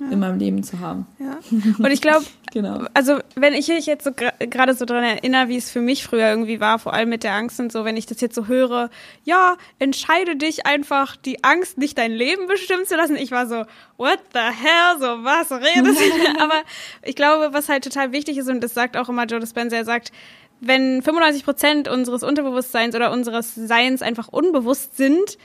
In 0.01 0.21
meinem 0.21 0.39
Leben 0.39 0.63
zu 0.63 0.79
haben. 0.79 1.07
Ja. 1.19 1.39
Und 1.79 1.91
ich 1.91 2.01
glaube, 2.01 2.25
genau. 2.53 2.83
also 2.95 3.19
wenn 3.35 3.53
ich 3.55 3.67
mich 3.69 3.87
jetzt 3.87 4.05
so 4.05 4.13
gerade 4.13 4.75
so 4.75 4.85
dran 4.85 5.03
erinnere, 5.03 5.49
wie 5.49 5.57
es 5.57 5.71
für 5.71 5.81
mich 5.81 6.05
früher 6.05 6.29
irgendwie 6.29 6.61
war, 6.61 6.79
vor 6.79 6.95
allem 6.95 7.09
mit 7.09 7.25
der 7.25 7.35
Angst 7.35 7.59
und 7.59 7.73
so, 7.73 7.85
wenn 7.85 7.97
ich 7.97 8.07
das 8.07 8.21
jetzt 8.21 8.37
so 8.37 8.47
höre, 8.47 8.91
ja, 9.25 9.57
entscheide 9.81 10.37
dich 10.37 10.67
einfach, 10.67 11.17
die 11.17 11.43
Angst 11.43 11.79
nicht 11.79 11.99
dein 11.99 12.13
Leben 12.13 12.47
bestimmen 12.47 12.87
zu 12.87 12.97
lassen. 12.97 13.17
Ich 13.17 13.33
war 13.33 13.49
so, 13.49 13.65
what 13.97 14.21
the 14.33 14.39
hell, 14.39 14.99
so 15.01 15.25
was 15.25 15.51
redest 15.51 16.01
du? 16.01 16.39
Aber 16.41 16.63
ich 17.03 17.17
glaube, 17.17 17.53
was 17.53 17.69
halt 17.69 17.83
total 17.83 18.13
wichtig 18.13 18.39
ist 18.39 18.49
und 18.49 18.63
das 18.63 18.75
sagt 18.75 18.97
auch 18.97 19.09
immer 19.09 19.27
Joe 19.27 19.41
Dispenza, 19.41 19.77
er 19.77 19.85
sagt, 19.85 20.13
wenn 20.61 21.03
95 21.03 21.45
Prozent 21.45 21.89
unseres 21.89 22.23
Unterbewusstseins 22.23 22.95
oder 22.95 23.13
unseres 23.13 23.55
Seins 23.55 24.03
einfach 24.03 24.29
unbewusst 24.29 24.97
sind, 24.97 25.39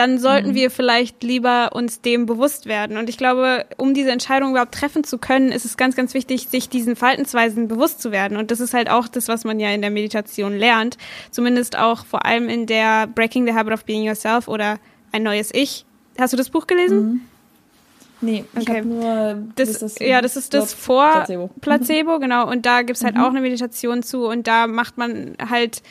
dann 0.00 0.18
sollten 0.18 0.52
mhm. 0.52 0.54
wir 0.54 0.70
vielleicht 0.70 1.22
lieber 1.22 1.72
uns 1.74 2.00
dem 2.00 2.24
bewusst 2.24 2.64
werden. 2.64 2.96
Und 2.96 3.10
ich 3.10 3.18
glaube, 3.18 3.66
um 3.76 3.92
diese 3.92 4.10
Entscheidung 4.10 4.52
überhaupt 4.52 4.72
treffen 4.72 5.04
zu 5.04 5.18
können, 5.18 5.52
ist 5.52 5.66
es 5.66 5.76
ganz, 5.76 5.94
ganz 5.94 6.14
wichtig, 6.14 6.48
sich 6.48 6.70
diesen 6.70 6.96
Verhaltensweisen 6.96 7.68
bewusst 7.68 8.00
zu 8.00 8.10
werden. 8.10 8.38
Und 8.38 8.50
das 8.50 8.60
ist 8.60 8.72
halt 8.72 8.88
auch 8.88 9.08
das, 9.08 9.28
was 9.28 9.44
man 9.44 9.60
ja 9.60 9.68
in 9.68 9.82
der 9.82 9.90
Meditation 9.90 10.56
lernt. 10.56 10.96
Zumindest 11.30 11.76
auch 11.76 12.06
vor 12.06 12.24
allem 12.24 12.48
in 12.48 12.64
der 12.64 13.08
Breaking 13.08 13.44
the 13.44 13.52
Habit 13.52 13.74
of 13.74 13.84
Being 13.84 14.02
Yourself 14.02 14.48
oder 14.48 14.78
ein 15.12 15.22
neues 15.22 15.50
Ich. 15.52 15.84
Hast 16.18 16.32
du 16.32 16.38
das 16.38 16.48
Buch 16.48 16.66
gelesen? 16.66 16.98
Mhm. 16.98 17.20
Nee, 18.22 18.44
ich 18.54 18.70
okay. 18.70 18.80
nur 18.80 19.42
das, 19.54 19.80
das 19.80 19.98
ja, 19.98 20.22
das 20.22 20.36
ist 20.36 20.54
das 20.54 20.72
vor 20.72 21.10
Placebo, 21.10 21.50
Placebo 21.60 22.18
genau. 22.18 22.48
Und 22.50 22.64
da 22.64 22.80
gibt's 22.80 23.04
halt 23.04 23.16
mhm. 23.16 23.22
auch 23.22 23.30
eine 23.30 23.42
Meditation 23.42 24.02
zu 24.02 24.26
und 24.26 24.46
da 24.46 24.66
macht 24.66 24.96
man 24.96 25.36
halt 25.46 25.82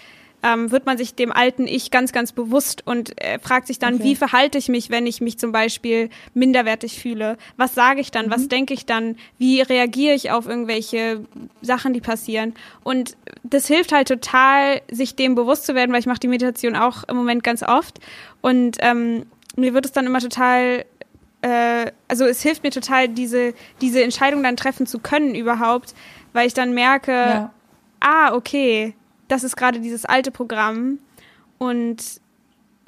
ähm, 0.44 0.72
wird 0.72 0.86
man 0.86 0.98
sich 0.98 1.16
dem 1.16 1.32
alten 1.32 1.68
Ich 1.68 1.92
ganz, 1.92 2.12
ganz 2.12 2.32
bewusst 2.32 2.86
und 2.86 3.22
äh, 3.22 3.40
fragt 3.40 3.68
sich 3.68 3.80
dann, 3.80 3.96
okay. 3.96 4.04
wie 4.04 4.16
verhalte 4.16 4.58
ich 4.58 4.70
mich, 4.70 4.90
wenn 4.90 5.06
ich 5.06 5.22
mich 5.22 5.38
zum 5.38 5.52
Beispiel 5.52 6.10
minderwertig 6.34 7.00
fühle? 7.00 7.38
Was 7.58 7.76
sage 7.76 8.02
ich 8.02 8.12
dann? 8.12 8.28
Mhm. 8.28 8.32
Was 8.32 8.48
denke 8.48 8.74
ich 8.74 8.86
dann? 8.86 9.18
Wie 9.38 9.62
reagiere 9.62 10.16
ich 10.16 10.32
auf 10.32 10.48
irgendwelche 10.48 11.26
Sachen, 11.62 11.94
die 11.94 12.02
passieren? 12.02 12.54
Und 12.84 13.18
das 13.44 13.68
hilft 13.68 13.92
halt 13.92 14.08
total, 14.08 14.82
sich 14.90 15.16
dem 15.16 15.36
bewusst 15.36 15.66
zu 15.66 15.76
werden, 15.76 15.92
weil 15.92 16.00
ich 16.00 16.08
mache 16.08 16.20
die 16.20 16.28
Meditation 16.28 16.76
auch 16.76 17.04
im 17.04 17.18
Moment 17.18 17.44
ganz 17.44 17.64
oft. 17.64 18.00
Und 18.42 18.78
ähm, 18.80 19.26
mir 19.56 19.74
wird 19.74 19.86
es 19.86 19.92
dann 19.92 20.06
immer 20.06 20.20
total 20.20 20.86
äh, 21.42 21.92
also 22.08 22.26
es 22.26 22.42
hilft 22.42 22.64
mir 22.64 22.72
total, 22.72 23.08
diese, 23.08 23.54
diese 23.82 24.04
Entscheidung 24.04 24.44
dann 24.44 24.58
treffen 24.58 24.86
zu 24.86 25.00
können 25.00 25.36
überhaupt, 25.36 25.94
weil 26.34 26.48
ich 26.48 26.54
dann 26.54 26.74
merke, 26.74 27.12
ja. 27.12 27.54
ah, 28.02 28.34
okay, 28.34 28.94
das 29.30 29.46
ist 29.46 29.56
gerade 29.56 29.80
dieses 29.80 30.04
alte 30.06 30.32
Programm. 30.32 31.00
Und 31.58 32.04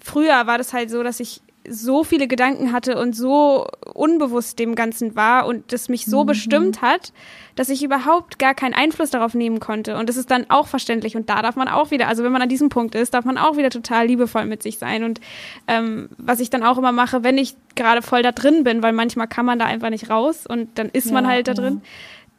früher 0.01 0.47
war 0.47 0.57
das 0.57 0.73
halt 0.73 0.89
so, 0.89 1.03
dass 1.03 1.21
ich 1.21 1.41
so 1.67 2.03
viele 2.03 2.27
Gedanken 2.27 2.71
hatte 2.71 2.99
und 2.99 3.15
so 3.15 3.67
unbewusst 3.93 4.57
dem 4.57 4.73
Ganzen 4.73 5.15
war 5.15 5.45
und 5.45 5.71
das 5.71 5.89
mich 5.89 6.05
so 6.05 6.23
mhm. 6.23 6.27
bestimmt 6.27 6.81
hat, 6.81 7.13
dass 7.55 7.69
ich 7.69 7.83
überhaupt 7.83 8.39
gar 8.39 8.55
keinen 8.55 8.73
Einfluss 8.73 9.11
darauf 9.11 9.35
nehmen 9.35 9.59
konnte. 9.59 9.97
Und 9.97 10.09
das 10.09 10.17
ist 10.17 10.31
dann 10.31 10.49
auch 10.49 10.67
verständlich. 10.67 11.15
Und 11.15 11.29
da 11.29 11.43
darf 11.43 11.55
man 11.55 11.67
auch 11.67 11.91
wieder, 11.91 12.07
also 12.07 12.23
wenn 12.23 12.31
man 12.31 12.41
an 12.41 12.49
diesem 12.49 12.69
Punkt 12.69 12.95
ist, 12.95 13.13
darf 13.13 13.25
man 13.25 13.37
auch 13.37 13.57
wieder 13.57 13.69
total 13.69 14.07
liebevoll 14.07 14.45
mit 14.45 14.63
sich 14.63 14.79
sein. 14.79 15.03
Und 15.03 15.21
ähm, 15.67 16.09
was 16.17 16.39
ich 16.39 16.49
dann 16.49 16.63
auch 16.63 16.79
immer 16.79 16.91
mache, 16.91 17.23
wenn 17.23 17.37
ich 17.37 17.55
gerade 17.75 18.01
voll 18.01 18.23
da 18.23 18.31
drin 18.31 18.63
bin, 18.63 18.81
weil 18.81 18.93
manchmal 18.93 19.27
kann 19.27 19.45
man 19.45 19.59
da 19.59 19.65
einfach 19.65 19.91
nicht 19.91 20.09
raus 20.09 20.47
und 20.47 20.79
dann 20.79 20.89
ist 20.89 21.07
ja, 21.07 21.13
man 21.13 21.27
halt 21.27 21.47
da 21.47 21.53
drin. 21.53 21.81
Ja 21.83 21.89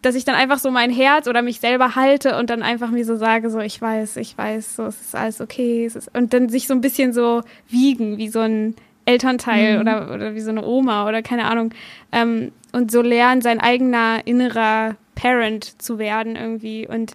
dass 0.03 0.17
ich 0.17 0.25
dann 0.25 0.35
einfach 0.35 0.59
so 0.59 0.71
mein 0.71 0.91
Herz 0.91 1.29
oder 1.29 1.43
mich 1.43 1.61
selber 1.61 1.95
halte 1.95 2.37
und 2.37 2.51
dann 2.51 2.63
einfach 2.63 2.91
mir 2.91 3.05
so 3.05 3.17
sage, 3.17 3.51
so 3.51 3.61
ich 3.61 3.81
weiß, 3.81 4.17
ich 4.17 4.37
weiß, 4.37 4.77
so 4.77 4.85
es 4.85 5.01
ist 5.01 5.15
alles 5.15 5.41
okay. 5.41 5.87
Es 5.87 5.97
ist, 5.97 6.15
und 6.17 6.35
dann 6.35 6.49
sich 6.49 6.67
so 6.67 6.75
ein 6.75 6.81
bisschen 6.81 7.13
so 7.13 7.43
wiegen, 7.69 8.19
wie 8.19 8.29
so 8.29 8.41
ein 8.41 8.75
Elternteil 9.05 9.77
mhm. 9.77 9.81
oder, 9.81 10.13
oder 10.13 10.35
wie 10.35 10.41
so 10.41 10.51
eine 10.51 10.65
Oma 10.65 11.09
oder 11.09 11.23
keine 11.23 11.45
Ahnung. 11.47 11.73
Ähm, 12.11 12.53
und 12.73 12.91
so 12.91 13.03
lernen, 13.03 13.43
sein 13.43 13.61
eigener 13.61 14.27
innerer 14.27 14.97
Parent 15.15 15.81
zu 15.81 15.99
werden 15.99 16.37
irgendwie. 16.37 16.87
Und 16.87 17.13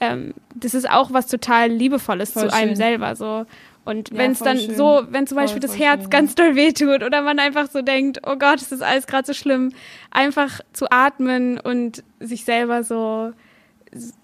ähm, 0.00 0.34
das 0.54 0.74
ist 0.74 0.88
auch 0.88 1.12
was 1.12 1.26
total 1.26 1.68
Liebevolles 1.68 2.32
Voll 2.32 2.44
zu 2.44 2.50
schön. 2.50 2.58
einem 2.58 2.74
selber. 2.74 3.16
So. 3.16 3.44
Und 3.84 4.10
ja, 4.10 4.18
wenn 4.18 4.32
es 4.32 4.40
dann 4.40 4.58
schön. 4.58 4.76
so, 4.76 5.02
wenn 5.10 5.26
zum 5.26 5.36
Beispiel 5.36 5.60
voll, 5.60 5.68
das 5.68 5.78
Herz 5.78 6.02
schön. 6.02 6.10
ganz 6.10 6.34
doll 6.34 6.54
wehtut 6.54 7.02
oder 7.02 7.22
man 7.22 7.38
einfach 7.38 7.70
so 7.70 7.82
denkt, 7.82 8.20
oh 8.26 8.36
Gott, 8.36 8.60
es 8.60 8.72
ist 8.72 8.82
alles 8.82 9.06
gerade 9.06 9.26
so 9.26 9.32
schlimm, 9.32 9.72
einfach 10.10 10.60
zu 10.72 10.90
atmen 10.90 11.58
und 11.58 12.04
sich 12.20 12.44
selber 12.44 12.84
so 12.84 13.32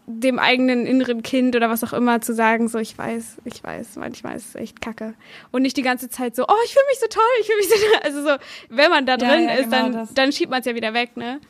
dem 0.06 0.38
eigenen 0.38 0.86
inneren 0.86 1.22
Kind 1.22 1.56
oder 1.56 1.68
was 1.68 1.82
auch 1.82 1.92
immer 1.92 2.20
zu 2.20 2.32
sagen, 2.32 2.68
so 2.68 2.78
ich 2.78 2.96
weiß, 2.96 3.38
ich 3.44 3.64
weiß, 3.64 3.96
manchmal 3.96 4.36
ist 4.36 4.50
es 4.50 4.54
echt 4.54 4.80
kacke. 4.80 5.14
Und 5.50 5.62
nicht 5.62 5.76
die 5.76 5.82
ganze 5.82 6.08
Zeit 6.08 6.36
so, 6.36 6.44
oh, 6.46 6.54
ich 6.64 6.72
fühle 6.72 6.84
mich 6.88 7.00
so 7.00 7.06
toll, 7.08 7.22
ich 7.40 7.46
fühle 7.46 7.58
mich 7.58 7.68
so 7.68 7.74
toll. 7.74 8.00
Also 8.04 8.22
so, 8.22 8.36
wenn 8.68 8.90
man 8.90 9.06
da 9.06 9.16
drin 9.16 9.44
ja, 9.44 9.54
ja, 9.54 9.54
ist, 9.54 9.70
genau 9.70 9.90
dann, 9.90 10.08
dann 10.14 10.32
schiebt 10.32 10.50
man 10.50 10.60
es 10.60 10.66
ja 10.66 10.74
wieder 10.74 10.94
weg, 10.94 11.16
ne? 11.16 11.40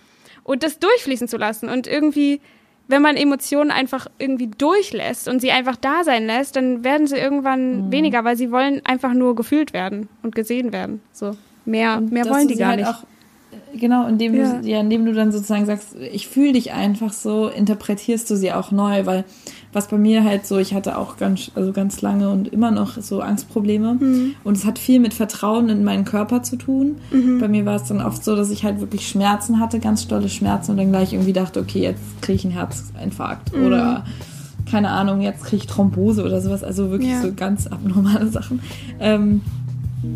Und 0.44 0.62
das 0.62 0.78
durchfließen 0.78 1.28
zu 1.28 1.36
lassen 1.36 1.68
und 1.68 1.86
irgendwie 1.86 2.40
wenn 2.88 3.02
man 3.02 3.16
Emotionen 3.16 3.70
einfach 3.70 4.06
irgendwie 4.18 4.48
durchlässt 4.48 5.28
und 5.28 5.40
sie 5.40 5.50
einfach 5.50 5.76
da 5.76 6.04
sein 6.04 6.26
lässt, 6.26 6.56
dann 6.56 6.84
werden 6.84 7.06
sie 7.06 7.16
irgendwann 7.16 7.86
mhm. 7.86 7.92
weniger, 7.92 8.24
weil 8.24 8.36
sie 8.36 8.52
wollen 8.52 8.80
einfach 8.84 9.12
nur 9.12 9.34
gefühlt 9.34 9.72
werden 9.72 10.08
und 10.22 10.34
gesehen 10.34 10.72
werden. 10.72 11.00
So 11.12 11.36
mehr, 11.64 12.00
mehr 12.00 12.26
wollen 12.26 12.48
die 12.48 12.56
gar 12.56 12.70
halt 12.70 12.80
nicht. 12.80 13.06
Genau, 13.74 14.06
indem 14.06 14.34
ja. 14.34 14.58
du 14.58 14.68
ja, 14.68 14.80
indem 14.80 15.04
du 15.04 15.12
dann 15.12 15.32
sozusagen 15.32 15.66
sagst, 15.66 15.96
ich 16.12 16.28
fühle 16.28 16.54
dich 16.54 16.72
einfach 16.72 17.12
so, 17.12 17.48
interpretierst 17.48 18.30
du 18.30 18.36
sie 18.36 18.52
auch 18.52 18.70
neu, 18.70 19.06
weil 19.06 19.24
was 19.72 19.88
bei 19.88 19.98
mir 19.98 20.24
halt 20.24 20.46
so, 20.46 20.56
ich 20.58 20.72
hatte 20.72 20.96
auch 20.96 21.18
ganz, 21.18 21.50
also 21.54 21.72
ganz 21.72 22.00
lange 22.00 22.30
und 22.30 22.48
immer 22.48 22.70
noch 22.70 22.98
so 23.00 23.20
Angstprobleme. 23.20 23.94
Mhm. 23.94 24.34
Und 24.44 24.56
es 24.56 24.64
hat 24.64 24.78
viel 24.78 25.00
mit 25.00 25.12
Vertrauen 25.12 25.68
in 25.68 25.84
meinen 25.84 26.04
Körper 26.04 26.42
zu 26.42 26.56
tun. 26.56 26.96
Mhm. 27.10 27.38
Bei 27.40 27.48
mir 27.48 27.66
war 27.66 27.76
es 27.76 27.84
dann 27.84 28.00
oft 28.00 28.24
so, 28.24 28.34
dass 28.34 28.50
ich 28.50 28.64
halt 28.64 28.80
wirklich 28.80 29.06
Schmerzen 29.06 29.60
hatte, 29.60 29.78
ganz 29.78 30.02
stolle 30.02 30.30
Schmerzen 30.30 30.72
und 30.72 30.76
dann 30.78 30.90
gleich 30.90 31.12
irgendwie 31.12 31.34
dachte, 31.34 31.60
okay, 31.60 31.80
jetzt 31.82 32.00
kriege 32.22 32.36
ich 32.36 32.44
einen 32.44 32.54
Herzinfarkt 32.54 33.54
mhm. 33.54 33.66
oder 33.66 34.04
keine 34.70 34.90
Ahnung, 34.90 35.20
jetzt 35.20 35.44
kriege 35.44 35.62
ich 35.62 35.66
Thrombose 35.66 36.24
oder 36.24 36.40
sowas. 36.40 36.64
Also 36.64 36.90
wirklich 36.90 37.10
ja. 37.10 37.22
so 37.22 37.32
ganz 37.34 37.66
abnormale 37.66 38.28
Sachen. 38.30 38.60
Ähm, 38.98 39.42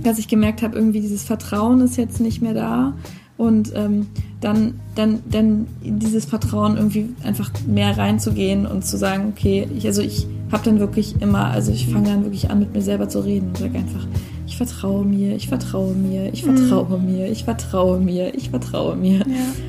dass 0.03 0.19
ich 0.19 0.29
gemerkt 0.29 0.63
habe, 0.63 0.77
irgendwie 0.77 1.01
dieses 1.01 1.25
Vertrauen 1.25 1.81
ist 1.81 1.97
jetzt 1.97 2.21
nicht 2.21 2.43
mehr 2.43 2.55
da. 2.55 2.95
Und 3.41 3.73
ähm, 3.75 4.09
dann, 4.43 4.75
dann, 4.97 5.21
dann 5.25 5.67
dieses 5.83 6.27
Vertrauen 6.27 6.77
irgendwie 6.77 7.09
einfach 7.25 7.51
mehr 7.67 7.97
reinzugehen 7.97 8.67
und 8.67 8.85
zu 8.85 8.99
sagen, 8.99 9.33
okay, 9.35 9.67
ich, 9.75 9.87
also 9.87 10.03
ich 10.03 10.27
habe 10.53 10.63
dann 10.63 10.79
wirklich 10.79 11.23
immer, 11.23 11.47
also 11.47 11.73
ich 11.73 11.87
fange 11.87 12.11
dann 12.11 12.25
wirklich 12.25 12.51
an, 12.51 12.59
mit 12.59 12.75
mir 12.75 12.83
selber 12.83 13.09
zu 13.09 13.21
reden 13.21 13.49
und 13.49 13.57
sage 13.57 13.79
einfach, 13.79 14.07
ich 14.47 14.59
vertraue 14.59 15.07
mir, 15.07 15.37
ich 15.37 15.49
vertraue 15.49 15.95
mir, 15.95 16.31
ich 16.35 16.45
vertraue 16.45 16.99
mhm. 16.99 17.07
mir, 17.17 17.31
ich 17.31 17.45
vertraue 17.45 17.99
mir, 17.99 18.35
ich 18.35 18.51
vertraue 18.51 18.95
mir. 18.95 19.21
Ja. 19.21 19.25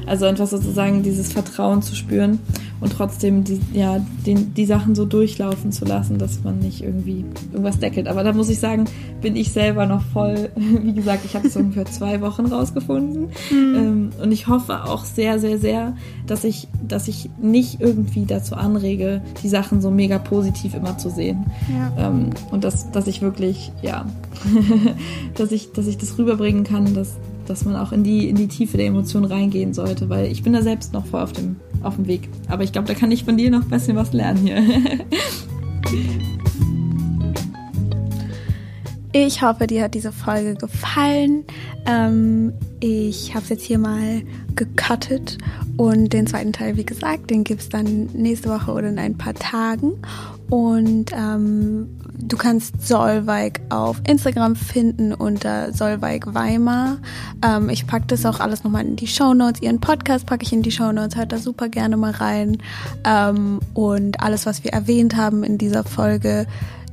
Also 0.06 0.26
einfach 0.26 0.48
sozusagen 0.48 1.02
dieses 1.02 1.32
Vertrauen 1.32 1.82
zu 1.82 1.96
spüren 1.96 2.40
und 2.82 2.92
trotzdem 2.92 3.44
die, 3.44 3.62
ja, 3.74 4.04
den, 4.26 4.54
die 4.56 4.66
Sachen 4.66 4.96
so 4.96 5.06
durchlaufen 5.06 5.72
zu 5.72 5.86
lassen, 5.86 6.18
dass 6.18 6.44
man 6.44 6.60
nicht 6.60 6.84
irgendwie 6.84 7.24
irgendwas 7.52 7.80
deckelt. 7.80 8.08
Aber 8.08 8.24
da 8.24 8.34
muss 8.34 8.50
ich 8.50 8.60
sagen, 8.60 8.86
bin 9.22 9.36
ich 9.36 9.52
selber 9.52 9.86
noch 9.86 10.02
voll, 10.02 10.50
wie 10.56 10.94
gesagt, 10.94 11.24
ich 11.24 11.36
habe 11.36 11.48
es 11.48 11.56
ungefähr 11.56 11.86
zwei 11.86 12.22
Wochen 12.22 12.48
rausgefunden. 12.48 13.30
Mhm. 13.52 13.76
Ähm, 13.76 14.10
und 14.22 14.32
ich 14.32 14.48
hoffe 14.48 14.84
auch 14.84 15.06
sehr, 15.06 15.40
sehr, 15.40 15.60
sehr, 15.60 15.96
dass 16.26 16.44
ich, 16.44 16.68
dass 16.86 17.08
ich 17.08 17.30
nicht 17.40 17.80
irgendwie 17.80 18.26
dazu 18.26 18.56
anrege, 18.56 19.22
die 19.44 19.50
Sachen 19.50 19.80
so 19.80 19.92
mega 19.92 20.18
positiv 20.18 20.74
immer 20.74 20.98
zu 20.98 21.10
sehen. 21.10 21.46
Ja. 21.72 22.08
Ähm, 22.08 22.32
und 22.50 22.64
dass, 22.64 22.92
dass 22.92 23.06
ich 23.06 23.22
wirklich, 23.22 23.72
ja, 23.84 24.06
dass 25.36 25.52
ich, 25.52 25.72
dass 25.72 25.86
ich 25.86 26.00
das 26.00 26.18
rüberbringen 26.18 26.64
kann, 26.64 26.96
dass, 26.96 27.16
dass 27.52 27.66
man 27.66 27.76
auch 27.76 27.92
in 27.92 28.04
die, 28.04 28.30
in 28.30 28.36
die 28.36 28.48
Tiefe 28.48 28.78
der 28.78 28.88
Emotionen 28.88 29.26
reingehen 29.26 29.74
sollte, 29.74 30.10
weil 30.10 30.32
ich 30.32 30.42
bin 30.42 30.54
da 30.54 30.62
selbst 30.62 30.94
noch 30.94 31.06
voll 31.06 31.22
auf 31.22 31.34
dem, 31.34 31.58
auf 31.84 31.96
dem 31.96 32.08
Weg. 32.08 32.30
Aber 32.48 32.64
ich 32.64 32.72
glaube, 32.72 32.88
da 32.88 32.94
kann 32.94 33.12
ich 33.12 33.26
von 33.26 33.38
dir 33.38 33.52
noch 33.52 33.64
ein 33.64 33.70
bisschen 33.70 33.96
was 33.96 34.14
lernen 34.14 34.48
hier. 34.48 34.64
Ich 39.14 39.42
hoffe, 39.42 39.68
dir 39.68 39.84
hat 39.84 39.94
diese 39.94 40.14
Folge 40.14 40.56
gefallen. 40.56 41.44
Ähm, 41.86 42.54
ich 42.80 43.36
habe 43.36 43.44
es 43.44 43.50
jetzt 43.50 43.66
hier 43.66 43.78
mal 43.78 44.22
gecuttet 44.56 45.38
und 45.76 46.14
den 46.14 46.28
zweiten 46.28 46.54
Teil, 46.54 46.78
wie 46.78 46.86
gesagt, 46.86 47.30
den 47.30 47.44
gibt 47.44 47.60
es 47.60 47.68
dann 47.68 48.06
nächste 48.14 48.50
Woche 48.50 48.72
oder 48.72 48.88
in 48.88 49.00
ein 49.00 49.18
paar 49.18 49.34
Tagen. 49.34 49.96
Und 50.50 51.12
ähm, 51.14 51.90
du 52.24 52.38
kannst 52.38 52.86
Solveig 52.86 53.62
auf 53.70 54.02
Instagram 54.08 54.56
finden 54.56 55.14
unter 55.14 55.74
Solveig 55.74 56.34
Weimar. 56.34 56.98
Ähm, 57.44 57.70
ich 57.70 57.88
packe 57.88 58.08
das 58.08 58.26
auch 58.26 58.40
alles 58.40 58.64
nochmal 58.64 58.86
in 58.86 58.96
die 58.96 59.08
Show 59.08 59.34
Notes. 59.34 59.62
Ihren 59.62 59.80
Podcast 59.80 60.26
packe 60.26 60.44
ich 60.44 60.54
in 60.54 60.62
die 60.62 60.72
Show 60.72 60.92
Notes. 60.92 61.16
Hört 61.16 61.32
da 61.32 61.38
super 61.38 61.70
gerne 61.70 61.98
mal 61.98 62.12
rein. 62.12 62.58
Ähm, 63.04 63.60
und 63.74 64.22
alles, 64.22 64.46
was 64.46 64.64
wir 64.64 64.72
erwähnt 64.74 65.16
haben 65.16 65.44
in 65.44 65.58
dieser 65.58 65.84
Folge, 65.84 66.48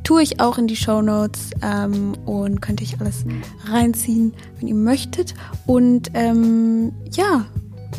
tue 0.05 0.23
ich 0.23 0.41
auch 0.41 0.59
in 0.59 0.67
die 0.67 0.77
Show 0.77 1.03
Notes 1.03 1.51
ähm, 1.63 2.15
und 2.25 2.63
könnt 2.63 2.81
ich 2.81 3.01
alles 3.01 3.25
reinziehen, 3.67 4.33
wenn 4.59 4.69
ihr 4.69 4.75
möchtet. 4.75 5.35
Und 5.67 6.11
ähm, 6.15 6.93
ja, 7.13 7.45